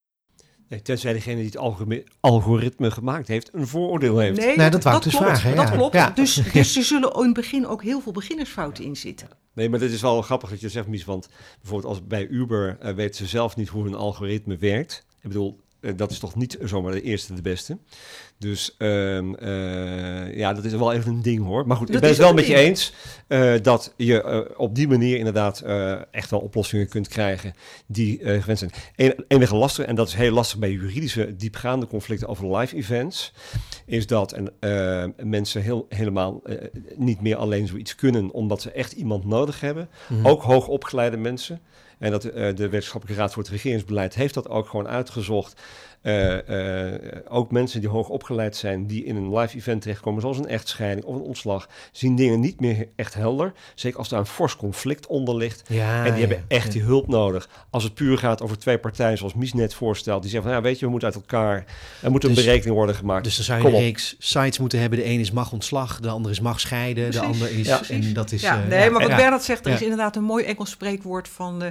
Nee, 0.68 0.82
tenzij 0.82 1.12
degene 1.12 1.36
die 1.36 1.44
het 1.44 1.56
algoritme, 1.56 2.04
algoritme 2.20 2.90
gemaakt 2.90 3.28
heeft, 3.28 3.54
een 3.54 3.66
vooroordeel 3.66 4.18
heeft. 4.18 4.38
Nee, 4.38 4.56
Nee, 4.56 4.70
dat 4.70 4.82
wou 4.82 4.96
ik 4.96 5.02
dus 5.02 5.16
klopt, 5.16 5.38
vragen, 5.38 5.56
Dat 5.56 5.68
ja. 5.68 5.74
klopt. 5.74 5.94
Ja. 5.94 6.10
Dus, 6.10 6.34
dus 6.52 6.76
er 6.76 6.82
zullen 6.82 7.12
in 7.12 7.24
het 7.24 7.34
begin 7.34 7.66
ook 7.66 7.82
heel 7.82 8.00
veel 8.00 8.12
beginnersfouten 8.12 8.84
in 8.84 8.96
zitten. 8.96 9.28
Nee, 9.52 9.68
maar 9.68 9.78
dit 9.78 9.92
is 9.92 10.00
wel 10.00 10.22
grappig 10.22 10.50
dat 10.50 10.60
je 10.60 10.68
zegt, 10.68 10.86
Mies. 10.86 11.04
Want 11.04 11.28
bijvoorbeeld 11.60 11.92
als 11.92 12.06
bij 12.06 12.26
Uber 12.26 12.76
eh, 12.80 12.94
weten 12.94 13.14
ze 13.14 13.26
zelf 13.26 13.56
niet 13.56 13.68
hoe 13.68 13.84
hun 13.84 13.94
algoritme 13.94 14.56
werkt. 14.56 15.04
Ik 15.20 15.28
bedoel, 15.28 15.60
dat 15.96 16.10
is 16.10 16.18
toch 16.18 16.34
niet 16.34 16.58
zomaar 16.62 16.92
de 16.92 17.02
eerste 17.02 17.34
de 17.34 17.42
beste. 17.42 17.78
Dus 18.38 18.74
ehm, 18.78 19.34
eh, 19.34 20.36
ja, 20.36 20.52
dat 20.52 20.64
is 20.64 20.72
wel 20.72 20.92
even 20.92 21.12
een 21.12 21.22
ding 21.22 21.44
hoor. 21.44 21.66
Maar 21.66 21.76
goed, 21.76 21.86
Dat 21.86 21.96
ik 21.96 22.02
ben 22.02 22.10
het 22.10 22.18
wel 22.18 22.34
met 22.34 22.46
je 22.46 22.54
eens 22.54 22.92
eh, 23.28 23.54
dat 23.62 23.92
je 23.96 24.22
eh, 24.22 24.40
op 24.56 24.74
die 24.74 24.88
manier 24.88 25.18
inderdaad 25.18 25.60
eh, 25.60 26.00
echt 26.10 26.30
wel 26.30 26.40
oplossingen 26.40 26.88
kunt 26.88 27.08
krijgen 27.08 27.52
die 27.86 28.20
eh 28.22 28.40
gewend 28.40 28.58
zijn. 28.58 28.70
En, 28.96 29.24
enige 29.28 29.54
lastig, 29.56 29.84
en 29.84 29.94
dat 29.94 30.08
is 30.08 30.14
heel 30.14 30.32
lastig 30.32 30.58
bij 30.58 30.70
juridische 30.70 31.36
diepgaande 31.36 31.86
conflicten 31.86 32.28
over 32.28 32.56
live 32.56 32.76
events, 32.76 33.32
is 33.86 34.06
dat 34.06 34.32
en, 34.32 34.52
eh, 34.60 35.04
mensen 35.24 35.62
heel, 35.62 35.86
helemaal 35.88 36.40
eh, 36.44 36.56
niet 36.96 37.20
meer 37.20 37.36
alleen 37.36 37.66
zoiets 37.66 37.94
kunnen 37.94 38.30
omdat 38.30 38.62
ze 38.62 38.70
echt 38.70 38.92
iemand 38.92 39.24
nodig 39.24 39.60
hebben. 39.60 39.88
Mhm. 40.08 40.26
Ook 40.26 40.42
hoogopgeleide 40.42 41.16
mensen. 41.16 41.60
En 41.98 42.10
dat, 42.10 42.24
eh, 42.24 42.54
de 42.54 42.68
Wetenschappelijke 42.68 43.20
Raad 43.22 43.32
voor 43.32 43.42
het 43.42 43.52
Regeringsbeleid 43.52 44.14
heeft 44.14 44.34
dat 44.34 44.48
ook 44.48 44.68
gewoon 44.68 44.88
uitgezocht. 44.88 45.60
Eh, 46.02 46.92
eh, 46.94 47.00
ook 47.28 47.50
mensen 47.50 47.80
die 47.80 47.88
hoog 47.88 48.08
opgeleid 48.08 48.56
zijn, 48.56 48.86
die 48.86 49.04
in 49.04 49.16
een 49.16 49.38
live 49.38 49.56
event 49.56 49.82
terechtkomen, 49.82 50.20
zoals 50.20 50.38
een 50.38 50.48
echtscheiding 50.48 51.06
of 51.06 51.14
een 51.14 51.20
ontslag, 51.22 51.68
zien 51.92 52.16
dingen 52.16 52.40
niet 52.40 52.60
meer 52.60 52.88
echt 52.96 53.14
helder. 53.14 53.52
Zeker 53.74 53.98
als 53.98 54.08
daar 54.08 54.18
een 54.20 54.26
fors 54.26 54.56
conflict 54.56 55.06
onder 55.06 55.36
ligt. 55.36 55.62
Ja, 55.68 55.96
en 55.98 56.04
die 56.04 56.12
ja, 56.12 56.18
hebben 56.28 56.44
echt 56.48 56.66
ja. 56.66 56.72
die 56.72 56.82
hulp 56.82 57.08
nodig. 57.08 57.48
Als 57.70 57.82
het 57.84 57.94
puur 57.94 58.18
gaat 58.18 58.42
over 58.42 58.58
twee 58.58 58.78
partijen, 58.78 59.18
zoals 59.18 59.34
Mies 59.34 59.52
net 59.52 59.74
voorstelt, 59.74 60.22
die 60.22 60.30
zeggen 60.30 60.50
van 60.50 60.58
ja, 60.58 60.64
weet 60.64 60.78
je, 60.78 60.84
we 60.84 60.90
moeten 60.90 61.08
uit 61.08 61.16
elkaar. 61.18 61.64
Er 62.02 62.10
moet 62.10 62.24
een 62.24 62.34
Dus- 62.34 62.44
berekening 62.44 62.76
worden 62.76 62.94
gemaakt. 62.94 63.24
Dus 63.24 63.36
dan 63.36 63.44
zou 63.44 63.58
je 63.58 63.64
Kom 63.64 63.72
een 63.72 63.78
op. 63.78 63.84
reeks 63.84 64.16
sites 64.18 64.58
moeten 64.58 64.80
hebben. 64.80 64.98
De 64.98 65.04
een 65.06 65.20
is 65.20 65.30
mag 65.30 65.52
ontslag, 65.52 66.00
de 66.00 66.08
ander 66.08 66.30
is 66.30 66.40
mag 66.40 66.60
scheiden, 66.60 67.10
de 67.10 67.20
ander 67.20 67.58
is... 67.58 67.66
ja, 67.66 67.80
en 67.88 68.12
dat 68.12 68.32
is... 68.32 68.40
Ja, 68.42 68.62
eh, 68.62 68.68
nee, 68.68 68.90
maar 68.90 69.08
wat. 69.08 69.16
Bernard 69.16 69.42
zegt, 69.42 69.64
er 69.64 69.70
Ja. 69.70 69.76
is 69.76 69.82
inderdaad 69.82 70.16
een 70.16 70.22
mooi 70.24 70.44
Engels 70.44 70.70
spreekwoord 70.70 71.28
van... 71.28 71.62
eh 71.62 71.70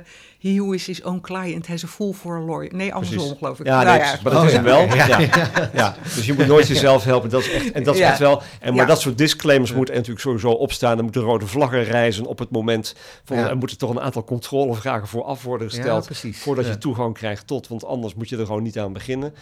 he 0.49 0.55
who 0.57 0.71
is 0.73 0.85
his 0.85 1.03
own 1.03 1.21
client 1.21 1.67
has 1.67 1.83
a 1.83 1.87
fool 1.87 2.13
for 2.13 2.37
a 2.37 2.39
lawyer. 2.41 2.75
Nee, 2.75 2.93
andersom 2.93 3.37
geloof 3.37 3.59
ik. 3.59 3.65
Ja, 3.65 3.83
Nou 3.83 3.97
nee, 3.99 4.07
maar 4.23 4.33
dat 4.33 4.41
Oh, 4.41 4.45
is 4.45 4.51
ja. 4.51 4.57
het 4.57 4.65
wel. 4.65 4.81
Ja. 4.95 5.05
ja. 5.19 5.19
Ja. 5.73 5.95
dus 6.15 6.25
je 6.25 6.33
moet 6.33 6.47
nooit 6.47 6.67
jezelf 6.67 7.03
helpen. 7.03 7.29
Dat 7.29 7.41
is 7.41 7.51
echt, 7.51 7.71
en 7.71 7.83
dat 7.83 7.93
is 7.93 7.99
Ja. 7.99 8.09
echt 8.09 8.19
wel. 8.19 8.41
En, 8.59 8.73
maar 8.73 8.81
Ja. 8.83 8.89
dat 8.89 9.01
soort 9.01 9.17
disclaimers 9.17 9.73
moeten 9.73 9.93
er 9.93 9.99
natuurlijk 9.99 10.25
sowieso 10.25 10.49
opstaan. 10.51 10.97
Er 10.97 11.03
moeten 11.03 11.21
rode 11.21 11.47
vlaggen 11.47 11.83
reizen 11.83 12.25
op 12.25 12.39
het 12.39 12.49
moment. 12.51 12.95
Van, 13.23 13.37
Ja. 13.37 13.49
Er 13.49 13.57
moeten 13.57 13.77
toch 13.77 13.89
een 13.89 14.01
aantal 14.01 14.23
controlevragen 14.23 15.07
vooraf 15.07 15.43
worden 15.43 15.67
Ja, 15.69 15.73
gesteld. 15.75 16.05
precies. 16.05 16.39
voordat 16.41 16.65
Ja. 16.65 16.71
je 16.71 16.77
toegang 16.77 17.13
krijgt 17.13 17.47
tot. 17.47 17.67
Want 17.67 17.85
anders 17.85 18.13
moet 18.15 18.29
je 18.29 18.37
er 18.37 18.45
gewoon 18.45 18.63
niet 18.63 18.79
aan 18.79 18.93
beginnen. 18.93 19.33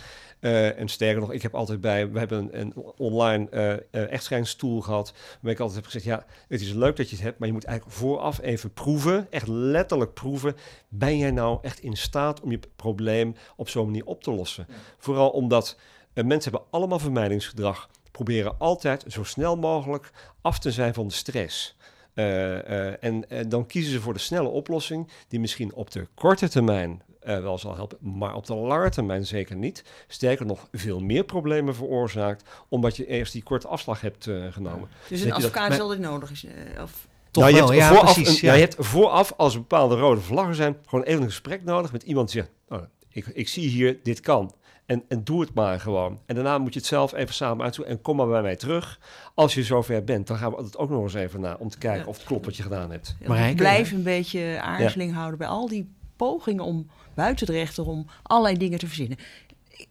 Eh, 0.44 0.80
en 0.80 0.88
sterker 0.88 1.22
nog, 1.22 1.32
ik 1.32 1.41
heb 1.41 1.56
altijd 1.56 1.82
bij, 1.82 2.12
we 2.12 2.20
hebben 2.20 2.38
een, 2.38 2.60
een 2.60 2.74
online 2.98 3.50
echtscheidingstoel 3.91 4.82
gehad, 4.82 5.14
waar 5.41 5.52
ik 5.52 5.60
altijd 5.60 5.76
heb 5.76 5.86
gezegd, 5.86 6.06
ja, 6.06 6.26
het 6.48 6.62
is 6.62 6.72
leuk 6.72 6.96
dat 6.96 7.10
je 7.10 7.16
het 7.16 7.24
hebt, 7.24 7.39
maar 7.39 7.48
je 7.48 7.54
moet 7.54 7.64
eigenlijk 7.64 7.98
vooraf 7.98 8.41
even 8.41 8.74
proeven, 8.74 9.28
echt 9.30 9.48
letterlijk 9.48 10.14
proeven, 10.14 10.56
ben 10.88 11.18
jij 11.18 11.32
nou 11.32 11.60
echt 11.62 11.80
in 11.80 11.98
staat 11.98 12.41
om 12.41 12.52
je 12.52 12.60
probleem 12.76 13.36
op 13.56 13.70
zo'n 13.70 13.86
manier 13.86 14.06
op 14.06 14.24
te 14.24 14.32
lossen? 14.32 14.68
Vooral 14.98 15.30
omdat 15.30 15.78
mensen 16.14 16.52
hebben 16.52 16.70
allemaal 16.70 17.00
vermijdingsgedrag, 17.00 17.89
proberen 18.12 18.60
altijd 18.60 19.06
zo 19.08 19.24
snel 19.24 19.58
mogelijk 19.58 20.12
af 20.41 20.60
te 20.60 20.72
zijn 20.72 20.94
van 20.94 21.08
de 21.08 21.14
stress. 21.14 21.78
En, 22.14 23.30
en 23.30 23.50
dan 23.50 23.66
kiezen 23.66 23.91
ze 23.91 24.02
voor 24.02 24.14
de 24.14 24.20
snelle 24.20 24.50
oplossing, 24.50 25.10
die 25.28 25.39
misschien 25.39 25.74
op 25.74 25.91
de 25.91 26.08
korte 26.14 26.50
termijn 26.50 27.02
eh, 27.26 27.39
wel 27.39 27.57
zal 27.57 27.76
helpen, 27.76 27.97
maar 28.01 28.36
op 28.36 28.45
de 28.45 28.55
lange 28.55 28.89
termijn 28.89 29.26
zeker 29.26 29.55
niet. 29.55 29.84
Sterker 30.07 30.45
nog, 30.45 30.67
veel 30.71 30.99
meer 30.99 31.24
problemen 31.24 31.76
veroorzaakt, 31.76 32.49
omdat 32.69 32.95
je 32.95 33.05
eerst 33.07 33.34
die 33.34 33.43
korte 33.43 33.67
afslag 33.67 34.01
hebt 34.01 34.28
eh, 34.28 34.36
genomen. 34.51 34.88
Dus 35.09 35.21
een 35.21 35.34
advocaat 35.34 35.67
maar- 35.67 35.78
is 35.78 35.84
altijd 35.84 35.99
nodig. 35.99 36.32
Is, 36.32 36.45
eh, 36.45 36.82
of, 36.84 37.07
Toch 37.32 37.43
nou, 37.43 37.55
je 37.55 37.61
wel, 37.61 37.69
hebt 37.71 37.82
ja, 37.82 37.88
vooraf 37.89 38.13
precies. 38.13 38.28
een- 38.30 38.36
ja. 38.36 38.53
nou, 38.53 38.55
je 38.57 38.63
hebt 38.63 38.76
vooraf, 38.88 39.34
als 39.38 39.53
er 39.53 39.59
bepaalde 39.59 39.95
rode 39.95 40.21
vlaggen 40.21 40.55
zijn, 40.55 40.78
gewoon 40.86 41.05
even 41.05 41.21
een 41.21 41.28
gesprek 41.28 41.63
nodig 41.63 41.91
met 41.91 42.03
iemand 42.03 42.32
die 42.32 42.41
zegt, 42.41 42.82
oh, 42.82 42.88
ik, 43.09 43.26
ik 43.28 43.47
zie 43.47 43.67
hier, 43.69 43.99
dit 44.03 44.19
kan. 44.19 44.53
En, 44.86 45.03
en 45.07 45.24
doe 45.24 45.41
het 45.41 45.53
maar 45.53 45.80
gewoon. 45.80 46.19
En 46.26 46.36
daarna 46.36 46.57
moet 46.57 46.74
je 46.74 46.80
het 46.80 46.88
zelf 46.88 47.13
even 47.13 47.34
samen 47.34 47.63
uitzoeken 47.63 47.93
en 47.93 48.01
kom 48.01 48.15
maar 48.15 48.28
bij 48.28 48.41
mij 48.41 48.55
terug. 48.55 48.99
Als 49.34 49.53
je 49.53 49.63
zover 49.63 50.03
bent, 50.03 50.28
dan 50.28 50.38
gaan 50.38 50.51
we 50.55 50.63
het 50.63 50.78
ook 50.78 50.89
nog 50.89 51.03
eens 51.03 51.13
even 51.13 51.39
na 51.41 51.55
om 51.59 51.69
te 51.69 51.78
kijken 51.78 52.01
Ja. 52.01 52.07
of 52.07 52.17
het 52.17 52.26
klopt 52.26 52.45
wat 52.45 52.55
je 52.55 52.63
gedaan 52.63 52.91
hebt. 52.91 53.15
Marijke, 53.28 53.55
blijf 53.55 53.91
een 53.91 54.03
beetje 54.03 54.59
aarzeling 54.61 55.13
houden 55.13 55.38
bij 55.38 55.47
al 55.47 55.67
die 55.67 55.89
pogingen 56.15 56.63
om 56.63 56.88
buiten 57.16 57.45
de 57.45 57.51
rechter 57.51 57.88
om 57.88 58.05
allerlei 58.24 58.57
dingen 58.57 58.80
te 58.80 58.88
verzinnen. 58.88 59.18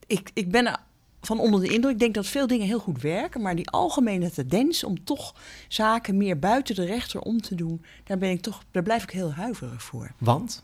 Ik, 0.06 0.30
ik, 0.34 0.50
ben 0.50 0.80
van 1.20 1.40
onder 1.40 1.60
de 1.60 1.68
indruk. 1.68 1.92
Ik 1.92 1.98
denk 1.98 2.14
dat 2.14 2.26
veel 2.26 2.46
dingen 2.46 2.66
heel 2.66 2.78
goed 2.78 3.02
werken, 3.02 3.42
maar 3.42 3.56
die 3.56 3.70
algemene 3.70 4.30
tendens 4.30 4.84
om 4.84 5.04
toch 5.04 5.34
zaken 5.68 6.16
meer 6.16 6.38
buiten 6.38 6.74
de 6.74 6.84
rechter 6.84 7.20
om 7.20 7.40
te 7.40 7.54
doen, 7.54 7.84
daar 8.04 8.18
ben 8.18 8.30
ik 8.30 8.40
toch, 8.40 8.64
daar 8.70 8.82
blijf 8.82 9.02
ik 9.02 9.10
heel 9.10 9.32
huiverig 9.32 9.82
voor. 9.82 10.12
Want? 10.18 10.62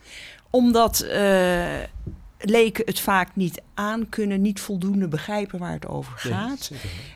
Omdat 0.50 1.00
eh, 1.00 1.82
leken 2.38 2.84
het 2.86 3.00
vaak 3.00 3.36
niet 3.36 3.62
aankunnen, 3.74 4.40
niet 4.40 4.60
voldoende 4.60 5.08
begrijpen 5.08 5.58
waar 5.58 5.72
het 5.72 5.86
over 5.86 6.18
gaat. 6.18 6.70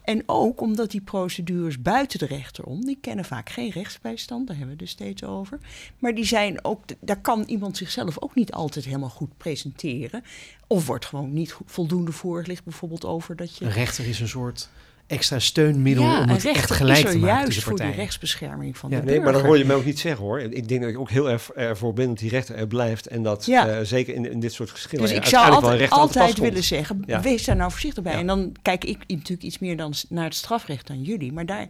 En 0.05 0.23
ook 0.27 0.61
omdat 0.61 0.91
die 0.91 1.01
procedures 1.01 1.83
buiten 1.83 2.19
de 2.19 2.27
rechter 2.27 2.65
om, 2.65 2.85
die 2.85 2.99
kennen 3.01 3.25
vaak 3.25 3.51
geen 3.51 3.71
rechtsbijstand, 3.71 4.47
daar 4.47 4.57
hebben 4.57 4.77
we 4.77 4.83
het 4.83 4.97
dus 4.97 5.07
steeds 5.07 5.25
over. 5.25 5.59
Maar 5.99 6.15
die 6.15 6.25
zijn 6.25 6.65
ook, 6.65 6.81
daar 7.01 7.21
kan 7.21 7.43
iemand 7.43 7.77
zichzelf 7.77 8.21
ook 8.21 8.35
niet 8.35 8.53
altijd 8.53 8.85
helemaal 8.85 9.09
goed 9.09 9.37
presenteren. 9.37 10.25
Of 10.67 10.87
wordt 10.87 11.07
gewoon 11.07 11.33
niet 11.33 11.57
voldoende 11.67 12.13
voorgelicht, 12.13 12.65
bijvoorbeeld 12.65 13.05
over 13.05 13.37
dat 13.37 13.57
je. 13.57 13.65
Een 13.65 13.71
rechter 13.71 14.09
is 14.09 14.21
een 14.21 14.29
soort 14.29 14.69
extra 15.07 15.39
steunmiddel 15.39 16.05
ja, 16.05 16.21
om 16.21 16.29
het 16.29 16.45
echt 16.45 16.71
gelijk 16.71 16.99
is 17.05 17.11
te 17.11 17.19
maken 17.19 17.27
juist 17.29 17.45
tussen 17.45 17.63
voor 17.63 17.73
die 17.73 17.81
partijen. 17.81 18.05
rechtsbescherming 18.05 18.77
van 18.79 18.91
Ja, 18.91 19.01
de 19.01 19.05
Nee, 19.05 19.15
maar 19.15 19.25
dat 19.25 19.33
burger. 19.33 19.49
hoor 19.49 19.59
je 19.59 19.65
mij 19.65 19.77
ook 19.77 19.85
niet 19.85 19.99
zeggen 19.99 20.25
hoor. 20.25 20.41
Ik 20.41 20.69
denk 20.69 20.81
dat 20.81 20.91
ik 20.91 20.99
ook 20.99 21.11
heel 21.11 21.31
erg 21.31 21.51
ervoor 21.51 21.93
ben 21.93 22.07
dat 22.09 22.19
die 22.19 22.31
rechter 22.31 22.55
er 22.57 22.67
blijft. 22.67 23.07
En 23.07 23.23
dat 23.23 23.47
Ja. 23.47 23.69
eh, 23.69 23.79
zeker 23.85 24.15
in, 24.15 24.31
in 24.31 24.41
dit 24.41 24.53
soort 24.53 24.71
geschillen. 24.71 25.05
Dus 25.05 25.15
ja, 25.15 25.21
ik 25.21 25.27
zou 25.27 25.63
altijd, 25.89 26.39
willen 26.39 26.65
zeggen, 26.65 27.03
Ja. 27.07 27.21
wees 27.21 27.45
daar 27.45 27.57
nou 27.57 27.71
voorzichtig 27.71 28.03
bij. 28.03 28.13
Ja. 28.13 28.19
En 28.19 28.27
dan 28.27 28.53
kijk 28.63 28.85
ik 28.85 28.99
natuurlijk 29.09 29.43
iets 29.43 29.59
meer 29.59 29.77
dan 29.77 29.95
naar 30.09 30.25
het 30.25 30.35
strafrecht 30.35 30.87
dan 30.87 31.03
jullie. 31.03 31.33
Maar 31.33 31.47
daar 31.47 31.69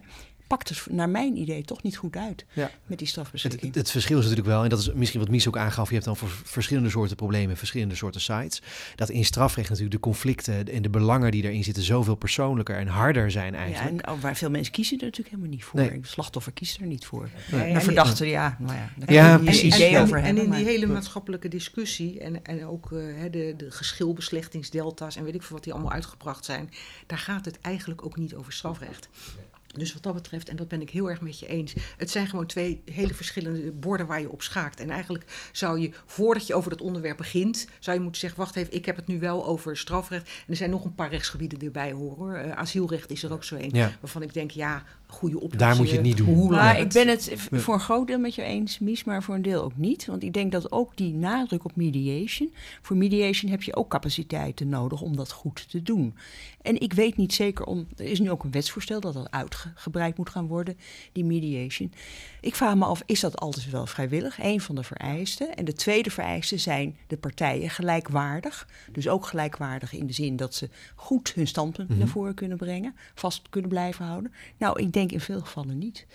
pakt 0.57 0.69
het 0.69 0.87
naar 0.89 1.09
mijn 1.09 1.37
idee 1.37 1.63
toch 1.63 1.83
niet 1.83 1.97
goed 1.97 2.15
uit 2.15 2.45
Ja. 2.53 2.61
met 2.63 2.71
die 2.87 2.97
Het, 2.97 3.07
strafbeschikking. 3.07 3.75
het 3.75 3.91
verschil 3.91 4.17
is 4.17 4.23
natuurlijk 4.23 4.49
wel, 4.49 4.63
en 4.63 4.69
dat 4.69 4.79
is 4.79 4.93
misschien 4.93 5.19
wat 5.19 5.29
Mies 5.29 5.47
ook 5.47 5.57
aangaf, 5.57 5.87
je 5.87 5.93
hebt 5.93 6.05
dan 6.05 6.17
voor 6.17 6.29
verschillende 6.29 6.89
soorten 6.89 7.15
problemen, 7.15 7.57
verschillende 7.57 7.95
soorten 7.95 8.21
sites. 8.21 8.61
Dat 8.95 9.09
in 9.09 9.25
strafrecht 9.25 9.69
natuurlijk 9.69 9.95
de 9.95 10.01
conflicten 10.01 10.67
en 10.67 10.81
de 10.81 10.89
belangen 10.89 11.31
die 11.31 11.43
erin 11.43 11.63
zitten 11.63 11.83
zoveel 11.83 12.15
persoonlijker 12.15 12.75
en 12.77 12.87
harder 12.87 13.31
zijn 13.31 13.53
ja, 13.53 13.59
eigenlijk. 13.59 14.01
en 14.07 14.13
oh, 14.13 14.21
waar 14.21 14.35
veel 14.35 14.49
mensen 14.49 14.73
kiezen 14.73 14.97
er 14.97 15.03
natuurlijk 15.03 15.29
helemaal 15.35 15.51
niet 15.55 15.63
voor. 15.65 15.79
Nee. 15.79 16.01
De 16.01 16.07
slachtoffer 16.07 16.51
kiest 16.51 16.79
er 16.79 16.85
niet 16.87 17.05
voor. 17.05 17.29
Nee, 17.51 17.61
En 17.61 17.75
en- 17.75 17.81
verdachten, 17.81 18.27
ja, 18.27 18.57
nou 18.59 18.73
ja, 18.73 18.89
daar 18.97 19.13
Ja, 19.13 19.27
kan 19.29 19.37
je 19.37 19.43
precies. 19.43 19.61
een 19.73 19.79
idee 19.79 19.95
en, 19.95 20.01
over 20.01 20.17
en, 20.17 20.23
hebben. 20.25 20.43
in 20.43 20.51
die 20.51 20.65
hele 20.65 20.85
maatschappelijke 20.85 21.47
discussie 21.47 22.19
en, 22.19 22.45
en 22.45 22.65
ook 22.65 22.91
eh, 22.91 22.99
hè, 23.15 23.29
de, 23.29 23.53
de 23.57 23.71
geschilbeslechtingsdelta's 23.71 25.15
en 25.15 25.23
weet 25.23 25.35
ik 25.35 25.41
veel 25.43 25.55
wat 25.55 25.63
die 25.63 25.73
allemaal 25.73 25.91
uitgebracht 25.91 26.45
zijn, 26.45 26.69
daar 27.07 27.17
gaat 27.17 27.45
het 27.45 27.59
eigenlijk 27.61 28.05
ook 28.05 28.17
niet 28.17 28.35
over 28.35 28.53
strafrecht. 28.53 29.09
Dus 29.73 29.93
wat 29.93 30.03
dat 30.03 30.13
betreft, 30.13 30.49
en 30.49 30.55
dat 30.55 30.67
ben 30.67 30.81
ik 30.81 30.89
heel 30.89 31.09
erg 31.09 31.21
met 31.21 31.39
je 31.39 31.47
eens, 31.47 31.73
het 31.97 32.09
zijn 32.11 32.27
gewoon 32.27 32.45
twee 32.45 32.81
hele 32.85 33.13
verschillende 33.13 33.71
borden 33.71 34.07
waar 34.07 34.21
je 34.21 34.31
op 34.31 34.41
schaakt. 34.41 34.79
En 34.79 34.89
eigenlijk 34.89 35.49
zou 35.51 35.79
je, 35.79 35.91
voordat 36.05 36.47
je 36.47 36.53
over 36.55 36.69
dat 36.69 36.81
onderwerp 36.81 37.17
begint, 37.17 37.67
zou 37.79 37.97
je 37.97 38.03
moeten 38.03 38.21
zeggen, 38.21 38.39
wacht 38.39 38.55
even, 38.55 38.73
ik 38.73 38.85
heb 38.85 38.95
het 38.95 39.07
nu 39.07 39.19
wel 39.19 39.45
over 39.45 39.77
strafrecht. 39.77 40.27
En 40.27 40.43
er 40.47 40.55
zijn 40.55 40.69
nog 40.69 40.85
een 40.85 40.95
paar 40.95 41.09
rechtsgebieden 41.09 41.59
die 41.59 41.67
erbij 41.67 41.91
horen. 41.91 42.17
hoor. 42.17 42.33
Eh, 42.33 42.51
asielrecht 42.51 43.11
is 43.11 43.23
er 43.23 43.33
ook 43.33 43.43
zo 43.43 43.55
een, 43.55 43.69
Ja. 43.73 43.91
waarvan 44.01 44.21
ik 44.21 44.33
denk, 44.33 44.51
ja, 44.51 44.83
goede 45.13 45.35
oplossing. 45.35 45.61
Daar 45.61 45.75
moet 45.75 45.89
je 45.89 45.95
het 45.95 46.05
niet 46.05 46.17
doen. 46.17 46.35
Hoe 46.35 46.49
Maar 46.49 46.79
ik 46.79 46.89
ben 46.93 47.07
het 47.07 47.31
voor 47.51 47.73
een 47.73 47.79
groot 47.79 48.07
deel 48.07 48.19
met 48.19 48.35
je 48.35 48.41
eens, 48.41 48.79
Mies, 48.79 49.03
maar 49.03 49.23
voor 49.23 49.35
een 49.35 49.41
deel 49.41 49.63
ook 49.63 49.77
niet. 49.77 50.05
Want 50.05 50.23
ik 50.23 50.33
denk 50.33 50.51
dat 50.51 50.71
ook 50.71 50.97
die 50.97 51.13
nadruk 51.13 51.65
op 51.65 51.75
mediation. 51.75 52.53
Voor 52.81 52.97
mediation 52.97 53.51
heb 53.51 53.63
je 53.63 53.75
ook 53.75 53.89
capaciteiten 53.89 54.69
nodig 54.69 55.01
om 55.01 55.15
dat 55.15 55.31
goed 55.31 55.69
te 55.69 55.83
doen. 55.83 56.15
En 56.61 56.79
ik 56.81 56.93
weet 56.93 57.17
niet 57.17 57.33
zeker 57.33 57.65
om. 57.65 57.87
Er 57.97 58.05
is 58.05 58.19
nu 58.19 58.31
ook 58.31 58.43
een 58.43 58.51
wetsvoorstel 58.51 58.99
dat 58.99 59.13
dat 59.13 59.31
uitgebreid 59.31 60.17
moet 60.17 60.29
gaan 60.29 60.47
worden, 60.47 60.77
die 61.11 61.25
mediation. 61.25 61.91
Ik 62.41 62.55
vraag 62.55 62.75
me 62.75 62.85
af, 62.85 63.03
is 63.05 63.19
dat 63.19 63.39
altijd 63.39 63.69
wel 63.69 63.85
vrijwillig? 63.85 64.37
Eén 64.41 64.61
van 64.61 64.75
de 64.75 64.83
vereisten. 64.83 65.55
En 65.55 65.65
de 65.65 65.73
tweede 65.73 66.09
vereiste 66.11 66.57
zijn 66.57 66.97
de 67.07 67.17
partijen 67.17 67.69
gelijkwaardig. 67.69 68.67
Dus 68.91 69.07
ook 69.07 69.25
gelijkwaardig 69.25 69.93
in 69.93 70.07
de 70.07 70.13
zin 70.13 70.35
dat 70.35 70.55
ze 70.55 70.69
goed 70.95 71.31
hun 71.35 71.47
standpunt 71.47 71.89
Mhm. 71.89 71.97
naar 71.97 72.07
voren 72.07 72.33
kunnen 72.33 72.57
brengen, 72.57 72.95
vast 73.15 73.41
kunnen 73.49 73.69
blijven 73.69 74.05
houden. 74.05 74.33
Nou, 74.57 74.81
ik 74.81 74.93
denk 74.93 75.02
in 75.11 75.19
veel 75.19 75.39
gevallen 75.39 75.77
niet. 75.77 76.05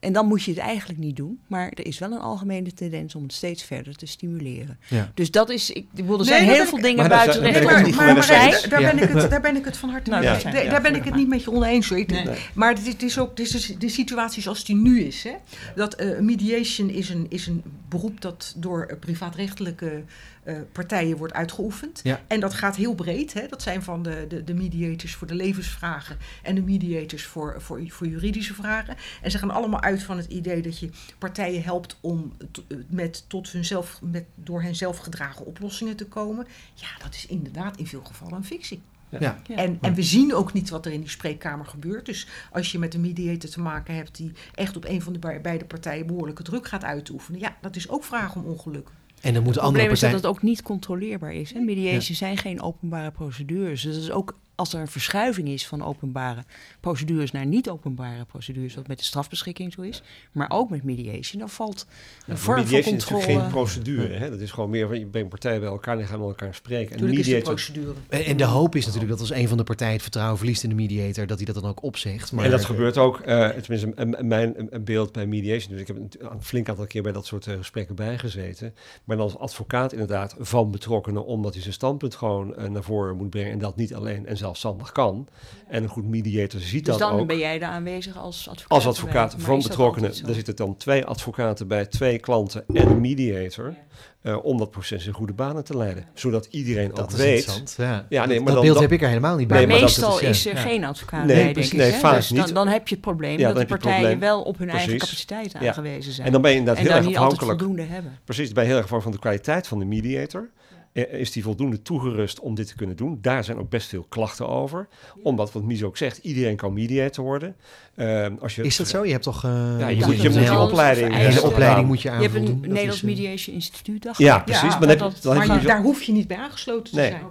En 0.00 0.12
dan 0.12 0.26
moet 0.26 0.42
je 0.42 0.50
het 0.50 0.60
eigenlijk 0.60 0.98
niet 0.98 1.16
doen. 1.16 1.40
Maar 1.46 1.68
er 1.74 1.86
is 1.86 1.98
wel 1.98 2.12
een 2.12 2.18
algemene 2.20 2.72
tendens 2.72 3.14
om 3.14 3.22
het 3.22 3.32
steeds 3.32 3.62
verder 3.62 3.96
te 3.96 4.06
stimuleren. 4.06 4.78
Ja. 4.88 5.10
Dus 5.14 5.30
dat 5.30 5.50
is. 5.50 5.70
Ik, 5.70 5.76
ik 5.76 5.88
bedoel, 5.94 6.18
er 6.18 6.24
zijn 6.24 6.44
heel 6.44 6.66
veel 6.66 6.78
ik- 6.78 6.84
dingen 6.84 7.08
buiten 7.08 7.42
de 7.42 7.48
ik 7.48 7.64
maar, 7.64 7.72
daar, 7.72 8.80
ben 8.80 9.02
ik 9.02 9.08
het, 9.08 9.30
daar 9.30 9.40
ben 9.40 9.56
ik 9.56 9.64
het 9.64 9.76
van 9.76 9.90
harte 9.90 10.10
Nou, 10.10 10.22
mee 10.22 10.68
Daar- 10.68 10.82
ben 10.82 10.94
ik 10.94 11.00
het 11.00 11.08
maar- 11.10 11.18
niet 11.18 11.28
met 11.28 11.42
je 11.42 11.50
oneens. 11.50 11.88
Hoor. 11.88 12.04
Nee. 12.06 12.26
Maar 12.54 12.68
het 12.68 12.80
is, 12.80 12.86
het 12.92 13.02
is 13.02 13.18
ook 13.18 13.30
het 13.30 13.40
is 13.40 13.50
dus 13.50 13.66
de 13.78 13.88
situatie 13.88 14.42
zoals 14.42 14.64
die 14.64 14.76
nu 14.76 15.00
is. 15.00 15.22
Hè? 15.22 15.32
Dat 15.74 15.94
eh, 15.94 16.18
mediation 16.18 16.90
is 16.90 17.08
een, 17.08 17.26
is 17.28 17.46
een 17.46 17.62
beroep 17.88 18.20
dat 18.20 18.54
door 18.56 18.96
privaatrechtelijke 19.00 20.02
eh, 20.42 20.56
partijen 20.72 21.16
wordt 21.16 21.32
uitgeoefend. 21.34 22.00
Ja. 22.02 22.20
En 22.26 22.40
dat 22.40 22.54
gaat 22.54 22.76
heel 22.76 22.94
breed. 22.94 23.32
Hè? 23.32 23.46
Dat 23.48 23.62
zijn 23.62 23.82
van 23.82 24.02
de, 24.02 24.24
de, 24.28 24.44
de 24.44 24.54
mediators 24.54 25.14
voor 25.14 25.26
de 25.26 25.34
levensvragen 25.34 26.16
en 26.42 26.54
de 26.54 26.62
mediators 26.62 27.24
voor, 27.24 27.62
voor, 27.62 27.82
voor 27.88 28.06
juridische 28.06 28.54
vragen. 28.54 28.96
En 29.22 29.30
ze 29.30 29.38
gaan 29.38 29.50
allemaal 29.50 29.80
uit 29.80 30.02
van 30.02 30.16
het 30.16 30.26
idee 30.26 30.62
dat 30.62 30.78
je 30.78 30.90
partijen 31.18 31.62
helpt 31.62 31.98
om 32.00 32.32
t- 32.50 32.62
met, 32.88 33.24
tot 33.28 33.50
hunzelf, 33.50 33.98
met 34.02 34.24
door 34.34 34.62
hen 34.62 34.74
zelf 34.74 34.98
gedragen 34.98 35.46
oplossingen 35.46 35.96
te 35.96 36.06
komen. 36.06 36.46
Ja, 36.74 36.88
dat 37.02 37.14
is 37.14 37.26
inderdaad 37.26 37.76
in 37.76 37.86
veel 37.86 38.04
gevallen 38.04 38.36
een 38.36 38.44
fictie. 38.44 38.82
Ja. 39.08 39.40
Ja. 39.46 39.56
En, 39.56 39.78
en 39.80 39.94
we 39.94 40.02
zien 40.02 40.34
ook 40.34 40.52
niet 40.52 40.70
wat 40.70 40.86
er 40.86 40.92
in 40.92 41.00
die 41.00 41.08
spreekkamer 41.08 41.66
gebeurt. 41.66 42.06
Dus 42.06 42.26
als 42.52 42.72
je 42.72 42.78
met 42.78 42.94
een 42.94 43.00
mediator 43.00 43.50
te 43.50 43.60
maken 43.60 43.94
hebt 43.94 44.16
die 44.16 44.32
echt 44.54 44.76
op 44.76 44.84
een 44.84 45.02
van 45.02 45.12
de 45.12 45.18
be- 45.18 45.38
beide 45.42 45.64
partijen 45.64 46.06
behoorlijke 46.06 46.42
druk 46.42 46.68
gaat 46.68 46.84
uitoefenen, 46.84 47.40
ja, 47.40 47.56
dat 47.60 47.76
is 47.76 47.88
ook 47.88 48.04
vraag 48.04 48.34
om 48.34 48.44
ongeluk. 48.44 48.88
En 49.22 49.34
dan 49.34 49.42
moeten 49.42 49.62
Het 49.62 49.70
andere 49.70 49.86
probleem 49.86 49.92
is 49.92 50.00
dat 50.00 50.10
partijen... 50.10 50.16
het 50.16 50.26
ook 50.26 50.42
niet 50.42 50.62
controleerbaar 50.62 51.32
is. 51.32 51.52
Hè? 51.52 51.60
Mediation 51.60 52.16
zijn 52.16 52.36
geen 52.36 52.62
openbare 52.62 53.10
procedures. 53.10 53.82
Dus 53.82 53.94
dat 53.94 54.02
is 54.02 54.10
ook 54.10 54.38
als 54.54 54.72
er 54.74 54.80
een 54.80 54.88
verschuiving 54.88 55.48
is 55.48 55.66
van 55.66 55.82
openbare 55.84 56.44
procedures 56.80 57.30
naar 57.30 57.46
niet-openbare 57.46 58.24
procedures, 58.24 58.74
wat 58.74 58.86
met 58.88 58.98
de 58.98 59.04
strafbeschikking 59.04 59.72
zo 59.72 59.80
is, 59.80 60.02
maar 60.32 60.50
ook 60.50 60.70
met 60.70 60.82
mediation, 60.84 61.40
dan 61.40 61.48
valt 61.48 61.86
een 61.88 62.34
Ja, 62.34 62.36
vorm 62.36 62.56
van 62.56 62.64
mediation 62.64 62.94
is 62.94 63.00
natuurlijk 63.00 63.26
controle. 63.26 63.40
geen 63.40 63.50
procedure. 63.50 64.14
Hè? 64.14 64.30
Dat 64.30 64.40
is 64.40 64.50
gewoon 64.50 64.70
meer 64.70 64.86
van 64.88 64.98
je 64.98 65.06
brengt 65.06 65.28
partijen 65.28 65.60
bij 65.60 65.68
elkaar 65.68 65.92
en 65.94 65.98
die 65.98 66.08
gaan 66.08 66.18
met 66.18 66.28
elkaar 66.28 66.54
spreken. 66.54 66.96
En 66.98 67.04
is 67.08 67.16
mediator, 67.16 67.42
procedure. 67.54 67.94
En 68.08 68.36
de 68.36 68.44
hoop 68.44 68.74
is 68.74 68.84
natuurlijk 68.84 69.10
dat 69.10 69.20
als 69.20 69.30
een 69.32 69.48
van 69.48 69.56
de 69.56 69.64
partijen 69.64 69.92
het 69.92 70.02
vertrouwen 70.02 70.38
verliest 70.38 70.62
in 70.62 70.68
de 70.68 70.74
mediator, 70.74 71.26
dat 71.26 71.36
hij 71.36 71.46
dat 71.52 71.54
dan 71.62 71.70
ook 71.70 71.82
opzegt. 71.82 72.32
Maar 72.32 72.44
en 72.44 72.50
dat 72.50 72.64
gebeurt 72.64 72.96
ook, 72.98 73.20
eh 73.20 73.48
tenminste 73.48 73.92
een, 73.94 74.18
een- 74.18 74.26
mijn 74.26 74.54
een- 74.74 74.84
beeld 74.84 75.12
bij 75.12 75.26
mediation. 75.26 75.70
Dus 75.72 75.80
ik 75.80 75.86
heb 75.86 75.96
een, 75.96 76.10
flink 76.40 76.68
aantal 76.68 76.86
keer 76.86 77.02
bij 77.02 77.12
dat 77.12 77.26
soort 77.26 77.46
eh, 77.46 77.56
gesprekken 77.56 77.94
bijgezeten. 77.94 78.74
Maar 79.04 79.16
dan 79.16 79.26
als 79.26 79.38
advocaat 79.38 79.92
inderdaad 79.92 80.34
van 80.38 80.70
betrokkenen, 80.70 81.24
omdat 81.26 81.52
hij 81.52 81.62
zijn 81.62 81.74
standpunt 81.74 82.14
gewoon 82.14 82.56
eh, 82.56 82.68
naar 82.70 82.82
voren 82.82 83.16
moet 83.16 83.30
brengen. 83.30 83.52
En 83.52 83.58
dat 83.58 83.76
niet 83.76 83.94
alleen 83.94 84.26
en 84.26 84.36
zelfstandig 84.42 84.92
kan. 84.92 85.28
En 85.68 85.82
een 85.82 85.88
goed 85.88 86.04
mediator 86.08 86.60
ziet 86.60 86.84
Dus 86.84 86.96
dat 86.98 87.10
dan 87.10 87.20
ook. 87.20 87.26
ben 87.26 87.38
jij 87.38 87.58
daar 87.58 87.70
aanwezig 87.70 88.16
als 88.16 88.48
advocaat. 88.48 88.68
Als 88.70 88.86
advocaat 88.86 89.34
van 89.38 89.62
betrokkenen, 89.62 90.24
daar 90.24 90.34
zitten 90.34 90.56
dan 90.56 90.76
twee 90.76 91.04
advocaten 91.04 91.68
bij, 91.68 91.86
twee 91.86 92.18
klanten 92.18 92.64
en 92.74 92.86
een 92.90 93.00
mediator. 93.00 93.74
eh, 94.22 94.44
om 94.44 94.58
dat 94.58 94.70
proces 94.70 95.06
in 95.06 95.12
goede 95.12 95.32
banen 95.32 95.64
te 95.64 95.76
leiden. 95.76 96.04
Zodat 96.14 96.46
iedereen 96.50 96.90
ook 96.90 96.96
dat 96.96 97.12
is 97.12 97.18
weet. 97.18 97.36
interessant. 97.36 97.74
Ja. 97.78 98.06
Ja, 98.08 98.24
nee, 98.26 98.36
maar 98.36 98.44
dat 98.46 98.54
dan- 98.54 98.62
beeld 98.62 98.74
dan- 98.74 98.82
heb 98.82 98.92
ik 98.92 99.02
er 99.02 99.08
helemaal 99.08 99.36
niet 99.36 99.46
bij. 99.48 99.56
Maar 99.56 99.66
Nee, 99.66 99.76
maar 99.80 99.86
dat 99.88 99.96
meestal 99.98 100.28
is- 100.30 100.46
er 100.46 100.54
Ja. 100.54 100.60
geen 100.60 100.84
advocaat 100.84 101.24
Nee, 101.24 101.34
bij, 101.34 101.42
denk 101.44 101.52
precies. 101.54 101.72
ik. 101.72 101.78
Nee, 101.78 101.90
hè? 101.90 101.98
vaak 101.98 102.14
dus 102.16 102.28
dan, 102.28 102.38
niet. 102.38 102.54
dan 102.54 102.68
heb 102.68 102.88
je 102.88 102.94
het 102.94 103.04
probleem 103.04 103.38
Ja, 103.38 103.46
dat 103.46 103.54
dan 103.54 103.62
de 103.62 103.68
partijen 103.68 103.96
probleem. 103.98 104.18
wel 104.20 104.42
op 104.42 104.58
hun 104.58 104.70
eigen 104.70 104.98
capaciteit 104.98 105.52
Ja. 105.60 105.68
aangewezen 105.68 106.12
zijn. 106.12 106.26
En 106.26 106.32
dan 106.32 106.42
ben 106.42 106.50
je 106.50 106.56
inderdaad 106.56 106.84
en 106.84 106.90
heel 106.90 107.00
dan 107.02 107.08
erg 107.12 107.20
afhankelijk. 107.22 107.58
voldoende 107.58 107.82
hebben. 107.82 108.18
Precies, 108.24 108.52
bij 108.52 108.64
heel 108.64 108.76
erg 108.76 108.84
afhankelijk 108.84 109.02
van 109.22 109.30
de 109.30 109.36
kwaliteit 109.36 109.66
van 109.66 109.78
de 109.78 109.84
mediator. 109.84 110.48
Eh, 110.92 111.12
Is 111.12 111.32
die 111.32 111.42
voldoende 111.42 111.82
toegerust 111.82 112.40
om 112.40 112.54
dit 112.54 112.66
te 112.66 112.74
kunnen 112.74 112.96
doen? 112.96 113.18
Daar 113.22 113.44
zijn 113.44 113.58
ook 113.58 113.70
best 113.70 113.88
veel 113.88 114.06
klachten 114.08 114.48
over. 114.48 114.88
Omdat, 115.22 115.52
wat 115.52 115.62
Mies 115.62 115.82
ook 115.82 115.96
zegt, 115.96 116.18
iedereen 116.18 116.56
kan 116.56 116.72
mediator 116.72 117.24
worden. 117.24 117.56
Eh, 117.94 118.26
als 118.40 118.54
je, 118.54 118.62
Is 118.62 118.76
dat 118.76 118.88
zo? 118.88 119.04
Je 119.04 119.12
hebt 119.12 119.24
toch... 119.24 119.44
eh, 119.44 119.50
Ja, 119.78 119.88
je 119.88 119.96
Ja, 119.96 120.06
moet, 120.06 120.20
je 120.22 120.28
moet 120.28 120.38
eens 120.38 120.50
opleiding 120.50 121.14
hebben 121.14 121.42
opleiding 121.42 121.86
moet 121.86 122.02
je 122.02 122.10
aan 122.10 122.16
Je 122.16 122.22
hebt 122.22 122.34
een 122.34 122.44
Dat 122.44 122.54
Nederlands 122.60 122.94
is, 122.94 123.00
eh, 123.02 123.08
Mediation 123.08 123.54
Instituut, 123.54 124.02
dacht 124.02 124.18
Ja, 124.18 124.38
ik. 124.38 124.44
precies. 124.44 124.62
Ja, 124.72 124.78
maar 124.78 124.88
dan, 124.88 124.98
dat- 124.98 125.12
heb, 125.12 125.22
dan 125.22 125.36
Maar 125.36 125.46
heb 125.46 125.54
je 125.54 125.60
je- 125.62 125.66
daar 125.66 125.82
hoef 125.82 126.02
je 126.02 126.12
niet 126.12 126.28
bij 126.28 126.36
aangesloten 126.36 126.92
te 126.92 126.98
Nee. 127.00 127.10
zijn. 127.10 127.22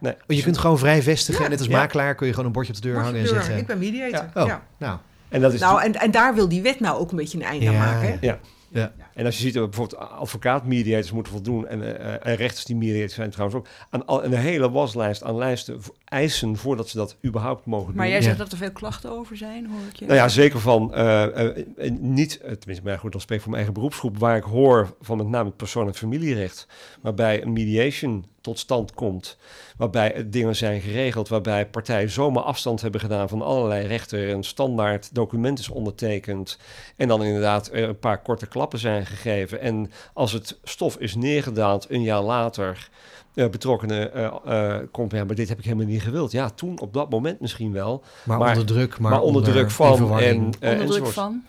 nee. 0.00 0.12
Oh, 0.12 0.36
je 0.36 0.42
kunt 0.42 0.58
gewoon 0.58 0.78
vrij 0.78 1.02
vestigen 1.02 1.38
Ja. 1.38 1.44
en 1.44 1.50
net 1.50 1.58
als 1.60 1.68
Ja. 1.68 1.76
makelaar 1.78 2.14
kun 2.14 2.26
je 2.26 2.32
gewoon 2.32 2.46
een 2.46 2.52
bordje 2.52 2.72
op 2.72 2.80
de 2.82 2.88
deur 2.88 2.96
hangen 2.98 3.14
en 3.14 3.24
deur, 3.24 3.32
zeggen... 3.34 3.56
Ik 3.58 3.66
ben 3.66 3.78
mediator. 3.78 4.30
Oh, 4.42 4.46
Ja. 4.46 4.62
nou. 4.78 4.98
En, 5.28 5.40
dat 5.40 5.52
is 5.52 5.60
Nou, 5.60 5.82
en, 5.82 5.94
en 5.94 6.10
daar 6.10 6.34
wil 6.34 6.48
die 6.48 6.62
wet 6.62 6.80
nou 6.80 6.98
ook 7.00 7.10
een 7.10 7.16
beetje 7.16 7.38
een 7.38 7.44
einde 7.44 7.66
aan 7.66 7.72
Ja. 7.72 7.78
maken. 7.84 8.08
Hè? 8.08 8.16
Ja. 8.20 8.38
Ja. 8.72 8.92
En 9.14 9.24
als 9.26 9.36
je 9.36 9.42
ziet 9.42 9.54
dat 9.54 9.70
bijvoorbeeld 9.70 10.00
advocaat-mediators 10.10 11.12
moeten 11.12 11.32
voldoen, 11.32 11.66
en, 11.68 11.98
eh, 12.00 12.30
en 12.32 12.36
rechters 12.36 12.64
die 12.64 12.76
mediators 12.76 13.14
zijn 13.14 13.30
trouwens 13.30 13.58
ook, 13.60 13.66
aan 13.90 14.06
al, 14.06 14.24
een 14.24 14.32
hele 14.32 14.70
waslijst 14.70 15.22
aan 15.22 15.36
lijsten 15.36 15.80
eisen 16.04 16.56
voordat 16.56 16.88
ze 16.88 16.96
dat 16.96 17.16
überhaupt 17.24 17.66
mogen 17.66 17.86
Maar 17.94 18.04
doen. 18.04 18.12
jij 18.12 18.16
Ja. 18.22 18.26
zegt 18.26 18.38
dat 18.38 18.52
er 18.52 18.58
veel 18.58 18.72
klachten 18.72 19.10
over 19.10 19.36
zijn, 19.36 19.66
hoor 19.66 19.80
ik 19.90 19.96
je. 19.96 20.04
Nou 20.06 20.16
ja, 20.18 20.28
zeker 20.28 20.60
van 20.60 20.94
eh, 20.94 21.22
eh, 21.24 21.64
eh, 21.76 21.92
niet, 22.00 22.40
eh, 22.40 22.52
tenminste, 22.52 22.84
maar 22.84 22.98
goed, 22.98 23.12
dan 23.12 23.20
spreek 23.20 23.36
ik 23.38 23.42
voor 23.44 23.52
mijn 23.52 23.64
eigen 23.64 23.80
beroepsgroep, 23.82 24.18
waar 24.18 24.36
ik 24.36 24.42
hoor 24.42 24.94
van 25.00 25.16
met 25.16 25.28
name 25.28 25.48
het 25.48 25.56
persoon- 25.56 25.86
en 25.86 25.94
familierecht, 25.94 26.66
waarbij 27.00 27.42
een 27.42 27.52
mediation 27.52 28.24
tot 28.40 28.58
stand 28.58 28.94
komt, 28.94 29.36
waarbij 29.76 30.26
dingen 30.30 30.56
zijn 30.56 30.80
geregeld, 30.80 31.28
waarbij 31.28 31.66
partijen 31.66 32.10
zomaar 32.10 32.42
afstand 32.42 32.80
hebben 32.80 33.00
gedaan 33.00 33.28
van 33.28 33.42
allerlei 33.42 33.86
rechten, 33.86 34.30
een 34.30 34.44
standaard 34.44 35.14
document 35.14 35.58
is 35.58 35.68
ondertekend 35.68 36.58
en 36.96 37.08
dan 37.08 37.24
inderdaad 37.24 37.70
er 37.72 37.88
een 37.88 37.98
paar 37.98 38.22
korte 38.22 38.46
klappen 38.46 38.78
zijn 38.78 39.06
gegeven. 39.06 39.60
En 39.60 39.90
als 40.14 40.32
het 40.32 40.58
stof 40.64 40.96
is 40.96 41.14
neergedaald 41.14 41.86
een 41.88 42.02
jaar 42.02 42.22
later, 42.22 42.88
eh 43.34 43.48
betrokkenen 43.48 44.14
eh 44.14 44.24
eh 44.44 44.78
komt, 44.90 45.12
ja, 45.12 45.24
maar 45.24 45.34
dit 45.34 45.48
heb 45.48 45.58
ik 45.58 45.64
helemaal 45.64 45.86
niet 45.86 46.02
gewild. 46.02 46.32
Ja, 46.32 46.50
toen 46.50 46.78
op 46.80 46.92
dat 46.92 47.10
moment 47.10 47.40
misschien 47.40 47.72
wel, 47.72 48.02
Maar, 48.24 48.38
Maar- 48.38 48.48
onder 48.48 48.66
druk, 48.66 48.98
maar, 48.98 49.10
maar, 49.10 49.20
onder 49.20 49.42
druk 49.42 49.70
van 49.70 50.20
en, 50.20 50.52
eh, 50.60 50.70
Onder 50.70 50.86
druk 50.86 51.06
van. 51.06 51.42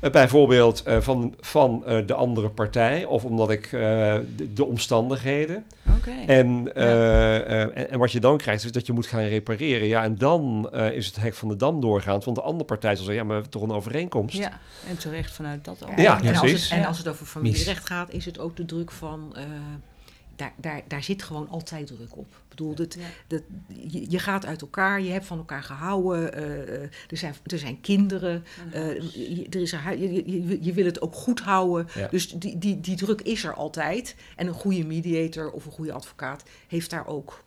Eh, 0.00 0.10
bijvoorbeeld 0.10 0.82
eh, 0.82 1.00
van, 1.00 1.34
van 1.40 1.82
eh, 1.86 2.06
de 2.06 2.14
andere 2.14 2.48
partij 2.48 3.04
of 3.04 3.24
omdat 3.24 3.50
ik 3.50 3.64
eh, 3.64 3.70
de, 4.36 4.52
de 4.54 4.64
omstandigheden. 4.64 5.64
Oké. 5.96 6.10
En, 6.26 6.74
eh, 6.74 7.36
eh, 7.36 7.60
en, 7.60 7.90
en 7.90 7.98
wat 7.98 8.12
je 8.12 8.20
dan 8.20 8.38
krijgt 8.38 8.64
is 8.64 8.72
dat 8.72 8.86
je 8.86 8.92
moet 8.92 9.06
gaan 9.06 9.22
repareren. 9.22 9.88
Ja, 9.88 10.02
en 10.02 10.18
dan 10.18 10.68
eh, 10.72 10.92
is 10.92 11.06
het 11.06 11.16
hek 11.16 11.34
van 11.34 11.48
de 11.48 11.56
dam 11.56 11.80
doorgaand. 11.80 12.24
Want 12.24 12.36
de 12.36 12.42
andere 12.42 12.64
partij 12.64 12.96
zal 12.96 13.04
zeggen, 13.04 13.22
ja, 13.22 13.28
maar 13.28 13.36
we 13.36 13.42
hebben 13.42 13.60
toch 13.60 13.70
een 13.70 13.76
overeenkomst. 13.76 14.36
Ja, 14.36 14.60
en 14.88 14.98
terecht 14.98 15.32
vanuit 15.32 15.64
dat 15.64 15.84
ook. 15.84 15.98
Ja, 15.98 16.20
en, 16.20 16.28
als 16.28 16.38
precies. 16.38 16.70
het, 16.70 16.78
en 16.78 16.86
als 16.86 16.98
het 16.98 17.08
over 17.08 17.26
familierecht 17.26 17.86
gaat, 17.86 18.12
is 18.12 18.24
het 18.24 18.38
ook 18.38 18.56
de 18.56 18.64
druk 18.64 18.90
van. 18.90 19.36
Daar, 20.36 20.52
daar, 20.56 20.82
daar 20.88 21.02
zit 21.02 21.22
gewoon 21.22 21.48
altijd 21.48 21.86
druk 21.86 22.16
op. 22.16 22.26
Ik 22.26 22.48
bedoel, 22.48 22.74
dat, 22.74 22.96
dat, 23.26 23.42
je, 23.88 24.10
je 24.10 24.18
gaat 24.18 24.46
uit 24.46 24.60
elkaar, 24.60 25.00
je 25.00 25.10
hebt 25.10 25.26
van 25.26 25.38
elkaar 25.38 25.62
gehouden, 25.62 26.32
eh, 26.32 26.74
eh, 26.74 26.82
er, 26.82 27.16
zijn, 27.16 27.34
er 27.44 27.58
zijn 27.58 27.80
kinderen, 27.80 28.44
eh, 28.72 29.00
je, 29.00 29.46
er 29.50 29.60
is 29.60 29.72
een, 29.72 30.00
je, 30.00 30.30
je, 30.30 30.58
je 30.60 30.72
wil 30.72 30.84
het 30.84 31.00
ook 31.00 31.14
goed 31.14 31.40
houden. 31.40 31.88
Ja. 31.94 32.08
Dus 32.08 32.28
die, 32.28 32.58
die, 32.58 32.80
die 32.80 32.96
druk 32.96 33.20
is 33.20 33.44
er 33.44 33.54
altijd. 33.54 34.16
En 34.36 34.46
een 34.46 34.54
goede 34.54 34.84
mediator 34.84 35.50
of 35.50 35.64
een 35.64 35.72
goede 35.72 35.92
advocaat 35.92 36.44
heeft 36.68 36.90
daar 36.90 37.06
ook 37.06 37.44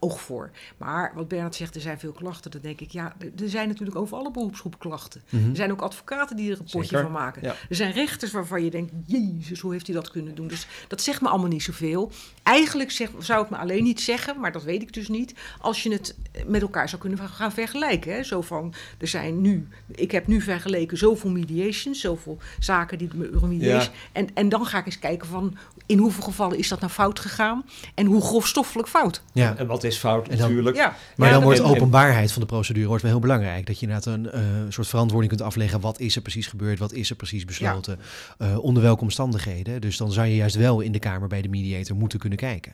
oog 0.00 0.20
voor. 0.20 0.50
Maar 0.76 1.12
wat 1.14 1.28
Bernard 1.28 1.54
zegt, 1.54 1.74
er 1.74 1.80
zijn 1.80 1.98
veel 1.98 2.12
klachten. 2.12 2.50
Dan 2.50 2.60
denk 2.60 2.80
ik, 2.80 2.90
ja, 2.90 3.14
er- 3.18 3.48
zijn 3.48 3.68
natuurlijk 3.68 3.98
over 3.98 4.16
alle 4.16 4.30
beroepsgroepen 4.30 4.78
klachten. 4.80 5.22
Mhm. 5.30 5.50
Er 5.50 5.56
zijn 5.56 5.70
ook 5.72 5.80
advocaten 5.80 6.36
die 6.36 6.50
er 6.52 6.58
een 6.58 6.64
potje 6.64 6.82
Zeker, 6.84 7.00
van 7.02 7.12
maken. 7.12 7.42
ja. 7.42 7.54
Er 7.68 7.76
zijn 7.76 7.92
rechters 7.92 8.32
waarvan 8.32 8.64
je 8.64 8.70
denkt, 8.70 8.92
jezus, 9.06 9.60
hoe 9.60 9.72
heeft 9.72 9.86
hij 9.86 9.94
dat 9.96 10.10
kunnen 10.10 10.34
doen? 10.34 10.48
Dus 10.48 10.66
dat 10.88 11.00
zegt 11.02 11.20
me 11.20 11.28
allemaal 11.28 11.48
niet 11.48 11.62
zoveel. 11.62 12.10
Eigenlijk 12.42 12.90
zeg, 12.90 13.10
zou 13.18 13.40
het 13.40 13.50
me 13.50 13.56
alleen 13.56 13.82
niet 13.82 14.00
zeggen, 14.00 14.40
maar 14.40 14.52
dat 14.52 14.62
weet 14.62 14.82
ik 14.82 14.92
dus 14.92 15.08
niet. 15.08 15.34
Als 15.60 15.82
je 15.82 15.92
het 15.92 16.16
met 16.46 16.62
elkaar 16.62 16.88
zou 16.88 17.00
kunnen 17.00 17.18
gaan 17.18 17.52
vergelijken. 17.52 18.12
Hè? 18.14 18.22
Zo 18.22 18.40
van, 18.40 18.74
er 18.98 19.08
zijn 19.08 19.40
nu, 19.40 19.68
ik 19.94 20.10
heb 20.10 20.26
nu 20.26 20.40
vergeleken 20.40 20.98
zoveel 20.98 21.30
mediations, 21.30 22.00
zoveel 22.00 22.38
zaken 22.58 22.98
die 22.98 23.08
door 23.30 23.48
mediation. 23.48 23.94
En, 24.12 24.28
en 24.34 24.48
dan 24.48 24.66
ga 24.66 24.78
ik 24.78 24.86
eens 24.86 24.98
kijken 24.98 25.28
van, 25.28 25.56
in 25.86 25.98
hoeveel 25.98 26.22
gevallen 26.22 26.58
is 26.58 26.68
dat 26.68 26.80
nou 26.80 26.92
fout 26.92 27.18
gegaan? 27.18 27.64
En 27.94 28.06
hoe 28.06 28.20
grofstoffelijk 28.22 28.88
fout? 28.88 29.22
Ja. 29.32 29.56
En 29.56 29.66
wat 29.66 29.84
is 29.84 29.89
fout 29.98 30.28
En 30.28 30.36
dan- 30.38 30.48
natuurlijk. 30.48 30.76
Ja, 30.76 30.96
Maar 31.16 31.28
Ja, 31.28 31.34
dan 31.34 31.42
wordt 31.42 31.58
en- 31.58 31.64
en- 31.64 31.70
openbaarheid 31.70 32.32
van 32.32 32.40
de 32.42 32.48
procedure 32.48 32.86
wordt 32.86 33.02
wel 33.02 33.10
heel 33.12 33.20
belangrijk. 33.20 33.66
Dat 33.66 33.80
je 33.80 33.86
inderdaad 33.86 34.14
een 34.14 34.30
eh, 34.30 34.40
soort 34.68 34.86
verantwoording 34.88 35.32
kunt 35.32 35.46
afleggen. 35.48 35.80
Wat 35.80 36.00
is 36.00 36.16
er 36.16 36.22
precies 36.22 36.46
gebeurd? 36.46 36.78
Wat 36.78 36.92
is 36.92 37.10
er 37.10 37.16
precies 37.16 37.44
besloten? 37.44 37.98
Eh, 38.38 38.58
onder 38.58 38.82
welke 38.82 39.02
omstandigheden? 39.02 39.80
Dus 39.80 39.96
dan 39.96 40.12
zou 40.12 40.26
je 40.26 40.36
juist 40.36 40.56
wel 40.56 40.80
in 40.80 40.92
de 40.92 40.98
Kamer 40.98 41.28
bij 41.28 41.42
de 41.42 41.48
mediator 41.48 41.96
moeten 41.96 42.18
kunnen 42.18 42.38
kijken. 42.38 42.72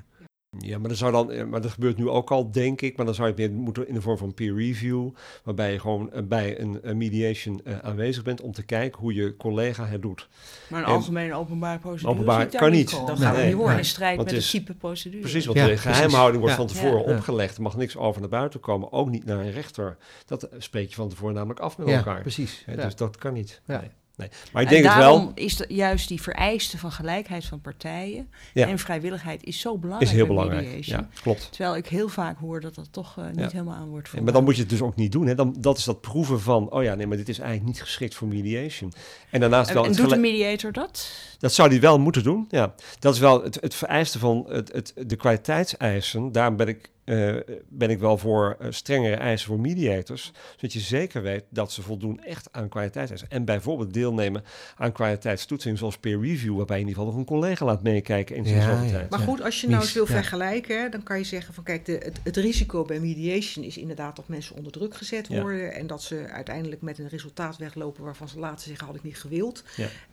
Ja, 0.58 0.78
maar 0.78 0.88
dat, 0.88 0.98
zou 0.98 1.12
dan, 1.12 1.30
eh, 1.30 1.44
maar 1.44 1.60
dat 1.60 1.70
gebeurt 1.70 1.96
nu 1.96 2.08
ook 2.08 2.30
al, 2.30 2.50
denk 2.50 2.80
ik. 2.80 2.96
Maar 2.96 3.06
dan 3.06 3.14
zou 3.14 3.28
je 3.34 3.42
het 3.42 3.50
meer 3.52 3.60
moeten 3.60 3.88
in 3.88 3.94
de 3.94 4.00
vorm 4.00 4.18
van 4.18 4.34
peer 4.34 4.54
review. 4.56 5.08
Waarbij 5.44 5.72
je 5.72 5.78
gewoon 5.80 6.12
eh, 6.12 6.22
bij 6.22 6.60
een, 6.60 6.78
een 6.82 6.96
mediation 6.96 7.60
eh, 7.64 7.78
aanwezig 7.78 8.22
bent 8.22 8.40
om 8.40 8.52
te 8.52 8.62
kijken 8.62 9.00
hoe 9.00 9.14
je 9.14 9.36
collega 9.36 9.86
het 9.86 10.02
doet. 10.02 10.28
Maar 10.68 10.80
een 10.80 10.86
En- 10.86 10.92
algemene 10.94 11.34
openbare 11.34 11.78
procedure 11.78 12.12
Openbaar 12.12 12.46
kan 12.46 12.70
niet 12.70 12.90
Dat 12.90 13.08
gaat 13.08 13.18
gaat 13.18 13.44
niet 13.44 13.52
worden 13.54 13.68
nee. 13.68 13.78
in 13.78 13.84
strijd 13.84 14.16
met 14.16 14.30
het 14.30 14.36
is- 14.40 14.50
type 14.50 14.74
procedure. 14.74 15.20
Precies, 15.20 15.44
want 15.46 15.58
Ja, 15.58 15.64
de 15.66 15.70
precies. 15.72 15.90
geheimhouding 15.90 16.40
wordt 16.42 16.56
Ja. 16.56 16.64
van 16.66 16.70
tevoren 16.72 17.08
Ja. 17.08 17.16
opgelegd. 17.16 17.56
Er 17.56 17.62
mag 17.62 17.76
niks 17.76 17.96
over 17.96 18.20
naar 18.20 18.30
buiten 18.30 18.60
komen. 18.60 18.92
Ook 18.92 19.10
niet 19.10 19.24
naar 19.24 19.38
een 19.38 19.50
rechter. 19.52 19.96
Dat 20.26 20.48
spreek 20.58 20.88
je 20.88 20.94
van 20.94 21.08
tevoren 21.08 21.34
namelijk 21.34 21.60
af 21.60 21.78
met 21.78 21.88
Ja, 21.88 21.96
elkaar. 21.96 22.20
precies. 22.20 22.64
Dus 22.76 22.96
dat 22.96 23.16
kan 23.16 23.32
niet. 23.32 23.60
Ja. 23.66 23.80
Nee. 23.80 23.90
Nee. 24.16 24.28
Maar 24.52 24.62
ik 24.62 24.68
en 24.68 24.74
denk 24.74 24.86
het 24.86 24.98
daarom 25.00 25.24
wel. 25.24 25.32
is 25.34 25.56
de, 25.56 25.64
juist 25.68 26.08
die 26.08 26.22
vereiste 26.22 26.78
van 26.78 26.92
gelijkheid 26.92 27.44
van 27.44 27.60
partijen 27.60 28.30
Ja. 28.54 28.66
en 28.66 28.78
vrijwilligheid 28.78 29.44
is 29.44 29.60
zo 29.60 29.78
belangrijk 29.78 30.10
Is 30.10 30.16
heel 30.16 30.26
belangrijk. 30.26 30.84
Ja, 30.84 31.08
klopt. 31.22 31.48
Terwijl 31.52 31.76
ik 31.76 31.86
heel 31.86 32.08
vaak 32.08 32.38
hoor 32.38 32.60
dat 32.60 32.74
dat 32.74 32.88
toch 32.92 33.18
eh, 33.18 33.24
niet 33.26 33.38
Ja. 33.38 33.48
helemaal 33.50 33.74
aan 33.74 33.88
wordt 33.88 34.08
Ja, 34.12 34.22
maar 34.22 34.32
dan 34.32 34.44
moet 34.44 34.54
je 34.54 34.60
het 34.60 34.70
dus 34.70 34.82
ook 34.82 34.96
niet 34.96 35.12
doen. 35.12 35.26
Hè. 35.26 35.34
Dan, 35.34 35.56
dat 35.58 35.78
is 35.78 35.84
dat 35.84 36.00
proeven 36.00 36.40
van, 36.40 36.70
oh 36.70 36.82
ja, 36.82 36.94
nee, 36.94 37.06
maar 37.06 37.16
dit 37.16 37.28
is 37.28 37.38
eigenlijk 37.38 37.68
niet 37.68 37.82
geschikt 37.82 38.14
voor 38.14 38.28
mediation. 38.28 38.92
En 39.30 39.40
daarnaast 39.40 39.68
En, 39.68 39.74
wel, 39.74 39.84
en 39.84 39.92
doet 39.92 40.10
de 40.10 40.16
mediator 40.16 40.72
dat? 40.72 41.10
dat 41.38 41.52
zou 41.52 41.68
die 41.68 41.80
wel 41.80 41.98
moeten 41.98 42.22
doen, 42.22 42.46
ja. 42.50 42.74
Dat 42.98 43.14
is 43.14 43.20
wel 43.20 43.42
het, 43.42 43.58
het 43.60 43.74
vereiste 43.74 44.18
van 44.18 44.44
het, 44.48 44.72
het, 44.72 44.92
de 45.06 45.16
kwaliteitseisen. 45.16 46.32
Daarom 46.32 46.56
ben 46.56 46.68
ik 46.68 46.90
eh, 47.06 47.36
ben 47.68 47.90
ik 47.90 47.98
wel 47.98 48.18
voor 48.18 48.56
uh, 48.60 48.66
strengere 48.70 49.16
eisen 49.16 49.48
voor 49.48 49.60
mediators, 49.60 50.32
zodat 50.56 50.72
je 50.72 50.80
zeker 50.80 51.22
weet 51.22 51.44
dat 51.48 51.72
ze 51.72 51.82
voldoen 51.82 52.24
echt 52.24 52.48
aan 52.52 52.68
kwaliteitseisen. 52.68 53.30
En 53.30 53.44
bijvoorbeeld 53.44 53.94
deelnemen 53.94 54.44
aan 54.76 54.92
kwaliteitstoetsing 54.92 55.78
zoals 55.78 55.98
peer 55.98 56.20
review, 56.20 56.56
waarbij 56.56 56.76
je 56.76 56.82
in 56.82 56.88
ieder 56.88 57.02
geval 57.02 57.06
nog 57.06 57.16
een 57.16 57.34
collega 57.34 57.64
laat 57.64 57.82
meekijken 57.82 58.36
in 58.36 58.46
zijn 58.46 58.60
ja, 58.60 58.82
ja. 58.82 58.90
tijd. 58.90 59.10
Maar 59.10 59.18
goed, 59.18 59.42
als 59.42 59.60
je 59.60 59.68
nou 59.68 59.82
eens 59.82 59.92
wil 59.92 60.06
vergelijken, 60.06 60.90
dan 60.90 61.02
kan 61.02 61.18
je 61.18 61.24
zeggen 61.24 61.54
van 61.54 61.64
kijk, 61.64 61.84
de, 61.84 61.92
het, 61.92 62.20
het, 62.22 62.36
risico 62.36 62.84
bij 62.84 63.00
mediation 63.00 63.64
is 63.64 63.76
inderdaad 63.76 64.16
dat 64.16 64.28
mensen 64.28 64.56
onder 64.56 64.72
druk 64.72 64.96
gezet 64.96 65.28
worden 65.28 65.74
en 65.74 65.86
dat 65.86 66.02
ze 66.02 66.26
uiteindelijk 66.28 66.82
met 66.82 66.98
een 66.98 67.08
resultaat 67.08 67.56
weglopen 67.56 68.04
waarvan 68.04 68.28
ze 68.28 68.38
later 68.38 68.66
zeggen 68.66 68.86
had 68.86 68.96
ik 68.96 69.02
niet 69.02 69.18
gewild. 69.18 69.64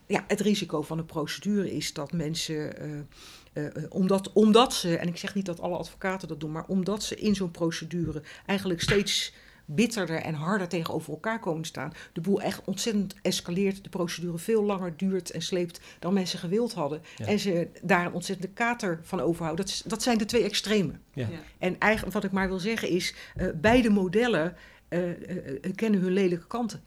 Ja, 0.07 0.23
het 0.27 0.39
risico 0.39 0.81
van 0.81 0.97
een 0.97 1.05
procedure 1.05 1.75
is 1.75 1.93
dat 1.93 2.11
mensen... 2.11 2.85
Uh, 2.85 2.99
uh, 3.53 3.67
omdat, 3.89 4.33
omdat 4.33 4.73
ze, 4.73 4.97
en 4.97 5.07
ik 5.07 5.17
zeg 5.17 5.35
niet 5.35 5.45
dat 5.45 5.59
alle 5.61 5.77
advocaten 5.77 6.27
dat 6.27 6.39
doen, 6.39 6.51
maar 6.51 6.67
omdat 6.67 7.03
ze 7.03 7.15
in 7.15 7.35
zo'n 7.35 7.51
procedure 7.51 8.21
eigenlijk 8.45 8.81
steeds 8.81 9.33
bitterder 9.65 10.15
en 10.15 10.33
harder 10.33 10.67
tegenover 10.67 11.13
elkaar 11.13 11.39
komen 11.39 11.65
staan, 11.65 11.93
de 12.13 12.21
boel 12.21 12.41
echt 12.41 12.61
ontzettend 12.65 13.15
escaleert, 13.21 13.83
de 13.83 13.89
procedure 13.89 14.37
veel 14.37 14.63
langer 14.63 14.97
duurt 14.97 15.31
en 15.31 15.41
sleept 15.41 15.79
dan 15.99 16.13
mensen 16.13 16.39
gewild 16.39 16.73
hadden. 16.73 17.01
En 17.17 17.39
ze 17.39 17.67
daar 17.81 18.05
een 18.05 18.13
ontzettende 18.13 18.53
kater 18.53 18.99
van 19.03 19.19
overhouden. 19.19 19.65
Dat, 19.65 19.83
dat 19.85 20.03
zijn 20.03 20.17
de 20.17 20.25
twee 20.25 20.43
extremen. 20.43 21.01
Ja. 21.13 21.27
En 21.57 21.79
eigenlijk 21.79 22.13
wat 22.13 22.23
ik 22.23 22.31
maar 22.31 22.47
wil 22.47 22.59
zeggen 22.59 22.89
is, 22.89 23.15
uh, 23.37 23.47
beide 23.55 23.89
modellen 23.89 24.55
uh, 24.89 25.09
kennen 25.75 25.99
hun 25.99 26.13
lelijke 26.13 26.47
kanten. 26.47 26.83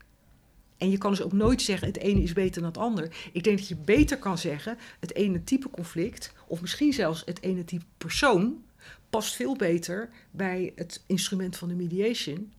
En 0.78 0.90
je 0.90 0.98
kan 0.98 1.10
dus 1.10 1.22
ook 1.22 1.32
nooit 1.32 1.62
zeggen 1.62 1.88
het 1.88 1.98
ene 1.98 2.22
is 2.22 2.32
beter 2.32 2.60
dan 2.60 2.70
het 2.70 2.78
ander. 2.78 3.16
Ik 3.32 3.44
denk 3.44 3.58
dat 3.58 3.68
je 3.68 3.76
beter 3.76 4.18
kan 4.18 4.38
zeggen 4.38 4.78
het 5.00 5.14
ene 5.14 5.44
type 5.44 5.70
conflict, 5.70 6.32
of 6.46 6.60
misschien 6.60 6.92
zelfs 6.92 7.22
het 7.24 7.42
ene 7.42 7.64
type 7.64 7.84
persoon, 7.98 8.64
past 9.10 9.34
veel 9.34 9.56
beter 9.56 10.08
bij 10.30 10.72
het 10.74 11.02
instrument 11.06 11.56
van 11.56 11.68
de 11.68 11.74
mediation 11.74 12.52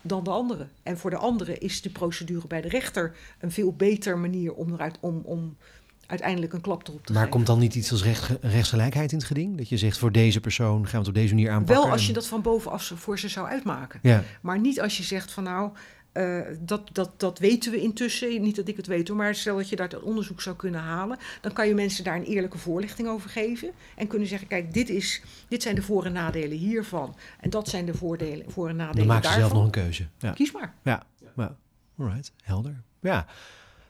dan 0.00 0.24
de 0.24 0.30
andere. 0.30 0.66
En 0.82 0.98
voor 0.98 1.10
de 1.10 1.16
andere 1.16 1.58
is 1.58 1.82
de 1.82 1.90
procedure 1.90 2.46
bij 2.46 2.60
de 2.60 2.68
rechter 2.68 3.16
een 3.38 3.52
veel 3.52 3.72
beter 3.72 4.18
manier 4.18 4.54
om, 4.54 4.72
eruit, 4.72 4.96
om, 5.00 5.20
om 5.24 5.56
uiteindelijk 6.06 6.52
een 6.52 6.60
klap 6.60 6.88
erop 6.88 7.06
te 7.06 7.12
maar 7.12 7.28
komt 7.28 7.46
dan 7.46 7.58
niet 7.58 7.74
iets 7.74 7.90
als 7.90 8.02
recht, 8.02 8.30
rechtsgelijkheid 8.40 9.12
in 9.12 9.18
het 9.18 9.26
geding? 9.26 9.56
Dat 9.56 9.68
je 9.68 9.78
zegt 9.78 9.98
voor 9.98 10.12
deze 10.12 10.40
persoon 10.40 10.82
gaan 10.82 10.90
we 10.92 10.98
het 10.98 11.08
op 11.08 11.14
deze 11.14 11.34
manier 11.34 11.50
aanpakken? 11.50 11.82
Wel 11.82 11.92
als 11.92 12.06
je 12.06 12.12
dat 12.12 12.26
van 12.26 12.42
bovenaf 12.42 12.92
voor 12.94 13.18
ze 13.18 13.28
zou 13.28 13.46
uitmaken. 13.46 14.00
Ja. 14.02 14.24
Maar 14.40 14.58
niet 14.58 14.80
als 14.80 14.96
je 14.96 15.02
zegt 15.02 15.32
van 15.32 15.44
nou, 15.44 15.70
uh, 16.18 16.40
dat, 16.60 16.88
dat, 16.92 17.10
dat 17.20 17.38
weten 17.38 17.70
we 17.72 17.80
intussen. 17.80 18.40
Niet 18.42 18.56
dat 18.56 18.68
ik 18.68 18.76
het 18.76 18.86
weet 18.86 19.08
hoor, 19.08 19.16
maar 19.16 19.34
stel 19.34 19.56
dat 19.56 19.68
je 19.68 19.76
daar 19.76 19.88
het 19.88 20.02
onderzoek 20.02 20.40
zou 20.40 20.56
kunnen 20.56 20.80
halen. 20.80 21.18
Dan 21.40 21.52
kan 21.52 21.68
je 21.68 21.74
mensen 21.74 22.04
daar 22.04 22.16
een 22.16 22.24
eerlijke 22.24 22.58
voorlichting 22.58 23.08
over 23.08 23.30
geven. 23.30 23.70
En 23.96 24.06
kunnen 24.06 24.28
zeggen: 24.28 24.48
kijk, 24.48 24.74
dit, 24.74 24.88
is, 24.88 25.22
dit 25.48 25.62
zijn 25.62 25.74
de 25.74 25.82
voor- 25.82 26.04
en 26.04 26.12
nadelen 26.12 26.58
hiervan. 26.58 27.16
En 27.40 27.50
dat 27.50 27.68
zijn 27.68 27.86
de 27.86 27.94
voordelen, 27.94 28.50
voor- 28.50 28.68
en 28.68 28.76
nadelen. 28.76 29.06
Dan 29.06 29.16
maak 29.16 29.24
je 29.24 29.40
zelf 29.40 29.52
nog 29.52 29.64
een 29.64 29.70
keuze. 29.70 30.06
Ja. 30.18 30.32
Kies 30.32 30.52
maar. 30.52 30.74
Ja, 30.82 31.02
ja. 31.36 31.56
alright, 31.98 32.32
helder. 32.42 32.82
Ja. 33.00 33.26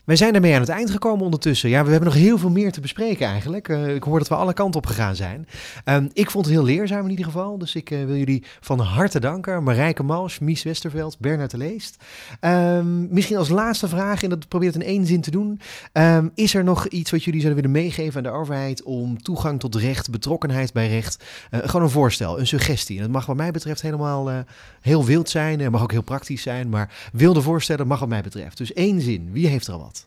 Wij 0.09 0.17
zijn 0.17 0.35
ermee 0.35 0.55
aan 0.55 0.61
het 0.61 0.69
eind 0.69 0.91
gekomen 0.91 1.25
ondertussen. 1.25 1.69
Ja, 1.69 1.85
we 1.85 1.91
hebben 1.91 2.09
nog 2.09 2.19
heel 2.19 2.39
veel 2.39 2.51
meer 2.51 2.73
te 2.73 2.81
bespreken 2.81 3.27
eigenlijk. 3.27 3.69
Uh, 3.69 3.95
ik 3.95 4.03
hoor 4.03 4.19
dat 4.19 4.29
we 4.29 4.35
alle 4.35 4.53
kanten 4.53 4.81
op 4.81 4.87
gegaan 4.87 5.17
zijn. 5.17 5.49
Um, 5.85 6.11
ik 6.13 6.31
vond 6.31 6.45
het 6.45 6.55
heel 6.55 6.65
leerzaam 6.65 7.05
in 7.05 7.11
ieder 7.11 7.25
geval. 7.25 7.59
Dus 7.59 7.75
ik 7.75 7.91
uh, 7.91 8.05
wil 8.05 8.17
jullie 8.17 8.45
van 8.61 8.81
harte 8.81 9.21
danken. 9.21 9.63
Marijke 9.63 10.03
Mals, 10.03 10.39
Mies 10.39 10.63
Westerveld, 10.63 11.19
Bernard 11.19 11.51
de 11.51 11.57
Leest. 11.57 11.97
Um, 12.41 13.09
misschien 13.11 13.37
als 13.37 13.49
laatste 13.49 13.89
vraag, 13.89 14.23
en 14.23 14.29
dat 14.29 14.49
probeer 14.49 14.73
het 14.73 14.83
in 14.83 14.87
één 14.87 15.07
zin 15.07 15.21
te 15.21 15.31
doen. 15.31 15.61
Um, 15.93 16.31
is 16.35 16.55
er 16.55 16.65
nog 16.65 16.87
iets 16.87 17.11
wat 17.11 17.25
jullie 17.25 17.41
zouden 17.41 17.63
willen 17.63 17.83
meegeven 17.83 18.17
aan 18.17 18.33
de 18.33 18.39
overheid 18.39 18.83
om 18.83 19.23
toegang 19.23 19.61
tot 19.61 19.75
recht, 19.75 20.11
betrokkenheid 20.11 20.73
bij 20.73 20.89
recht? 20.89 21.25
Uh, 21.51 21.61
gewoon 21.65 21.83
een 21.83 21.91
voorstel, 21.91 22.39
een 22.39 22.47
suggestie. 22.47 22.97
En 22.97 23.03
dat 23.03 23.13
mag 23.13 23.27
wat 23.27 23.37
mij 23.37 23.51
betreft 23.51 23.83
helemaal 23.83 24.45
heel 24.81 25.05
wild 25.05 25.29
zijn. 25.29 25.61
Het 25.61 25.71
mag 25.71 25.83
ook 25.83 25.93
heel 25.93 26.03
praktisch 26.03 26.43
zijn. 26.43 26.69
Maar 26.69 27.11
wilde 27.13 27.43
voorstellen 27.43 27.87
mag 27.87 28.01
wat 28.01 28.09
mij 28.09 28.23
betreft. 28.23 28.57
Dus 28.57 28.73
één 28.73 29.01
zin. 29.01 29.29
Wie 29.33 29.47
heeft 29.47 29.67
er 29.67 29.73
al 29.73 29.79
wat? 29.79 29.98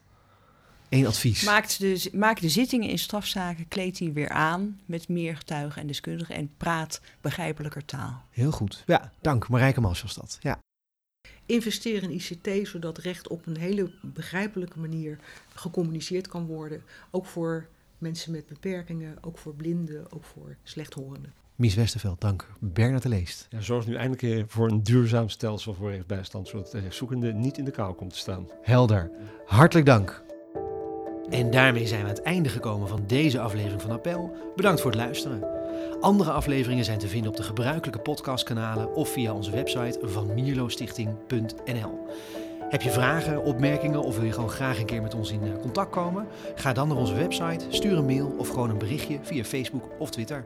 Eén 0.91 1.07
advies. 1.07 1.43
Maakt 1.43 1.79
de, 1.79 2.09
maak 2.13 2.39
de 2.39 2.49
zittingen 2.49 2.89
in 2.89 2.99
strafzaken, 2.99 3.67
kleed 3.67 3.97
die 3.97 4.11
weer 4.11 4.29
aan 4.29 4.79
met 4.85 5.07
meer 5.07 5.37
getuigen 5.37 5.81
en 5.81 5.87
deskundigen 5.87 6.35
en 6.35 6.51
praat 6.57 7.01
begrijpelijker 7.21 7.85
taal. 7.85 8.23
Heel 8.29 8.51
goed. 8.51 8.83
Ja, 8.85 9.11
dank. 9.21 9.49
Marijke 9.49 9.81
Mals 9.81 10.01
was 10.01 10.15
dat. 10.15 10.37
Ja. 10.41 10.59
Investeer 11.45 12.03
in 12.03 12.11
ICT 12.11 12.67
zodat 12.67 12.97
recht 12.97 13.27
op 13.27 13.45
een 13.45 13.57
hele 13.57 13.91
begrijpelijke 14.01 14.79
manier 14.79 15.17
gecommuniceerd 15.53 16.27
kan 16.27 16.45
worden. 16.45 16.83
Ook 17.11 17.25
voor 17.25 17.67
mensen 17.97 18.31
met 18.31 18.47
beperkingen, 18.47 19.17
ook 19.21 19.37
voor 19.37 19.53
blinden, 19.53 20.11
ook 20.11 20.23
voor 20.23 20.55
slechthorenden. 20.63 21.33
Mies 21.55 21.75
Westerveld, 21.75 22.21
dank. 22.21 22.47
Bernard 22.59 23.03
de 23.03 23.09
Leest. 23.09 23.47
Ja, 23.49 23.61
zorg 23.61 23.87
nu 23.87 23.95
eindelijk 23.95 24.51
voor 24.51 24.69
een 24.69 24.83
duurzaam 24.83 25.29
stelsel 25.29 25.73
voor 25.73 25.89
rechtsbijstand, 25.89 26.47
zodat 26.47 26.71
de 26.71 26.81
zoekende 26.89 27.33
niet 27.33 27.57
in 27.57 27.65
de 27.65 27.71
kou 27.71 27.95
komt 27.95 28.13
te 28.13 28.17
staan. 28.17 28.47
Helder. 28.61 29.11
Hartelijk 29.45 29.85
dank. 29.85 30.29
En 31.31 31.51
daarmee 31.51 31.87
zijn 31.87 32.01
we 32.01 32.07
aan 32.07 32.13
het 32.13 32.23
einde 32.23 32.49
gekomen 32.49 32.87
van 32.87 33.03
deze 33.07 33.39
aflevering 33.39 33.81
van 33.81 33.91
Appel. 33.91 34.35
Bedankt 34.55 34.81
voor 34.81 34.91
het 34.91 34.99
luisteren. 34.99 35.43
Andere 35.99 36.31
afleveringen 36.31 36.85
zijn 36.85 36.97
te 36.97 37.07
vinden 37.07 37.31
op 37.31 37.37
de 37.37 37.43
gebruikelijke 37.43 38.01
podcastkanalen 38.01 38.95
of 38.95 39.09
via 39.09 39.33
onze 39.33 39.51
website 39.51 39.99
van 40.01 40.33
mierlostichting.nl. 40.33 42.07
Heb 42.69 42.81
je 42.81 42.91
vragen, 42.91 43.43
opmerkingen 43.43 44.01
of 44.01 44.15
wil 44.15 44.25
je 44.25 44.31
gewoon 44.31 44.49
graag 44.49 44.79
een 44.79 44.85
keer 44.85 45.01
met 45.01 45.15
ons 45.15 45.31
in 45.31 45.59
contact 45.61 45.91
komen? 45.91 46.27
Ga 46.55 46.73
dan 46.73 46.87
naar 46.87 46.97
onze 46.97 47.15
website, 47.15 47.65
stuur 47.69 47.97
een 47.97 48.05
mail 48.05 48.35
of 48.37 48.49
gewoon 48.49 48.69
een 48.69 48.77
berichtje 48.77 49.19
via 49.21 49.43
Facebook 49.43 49.83
of 49.99 50.09
Twitter. 50.09 50.45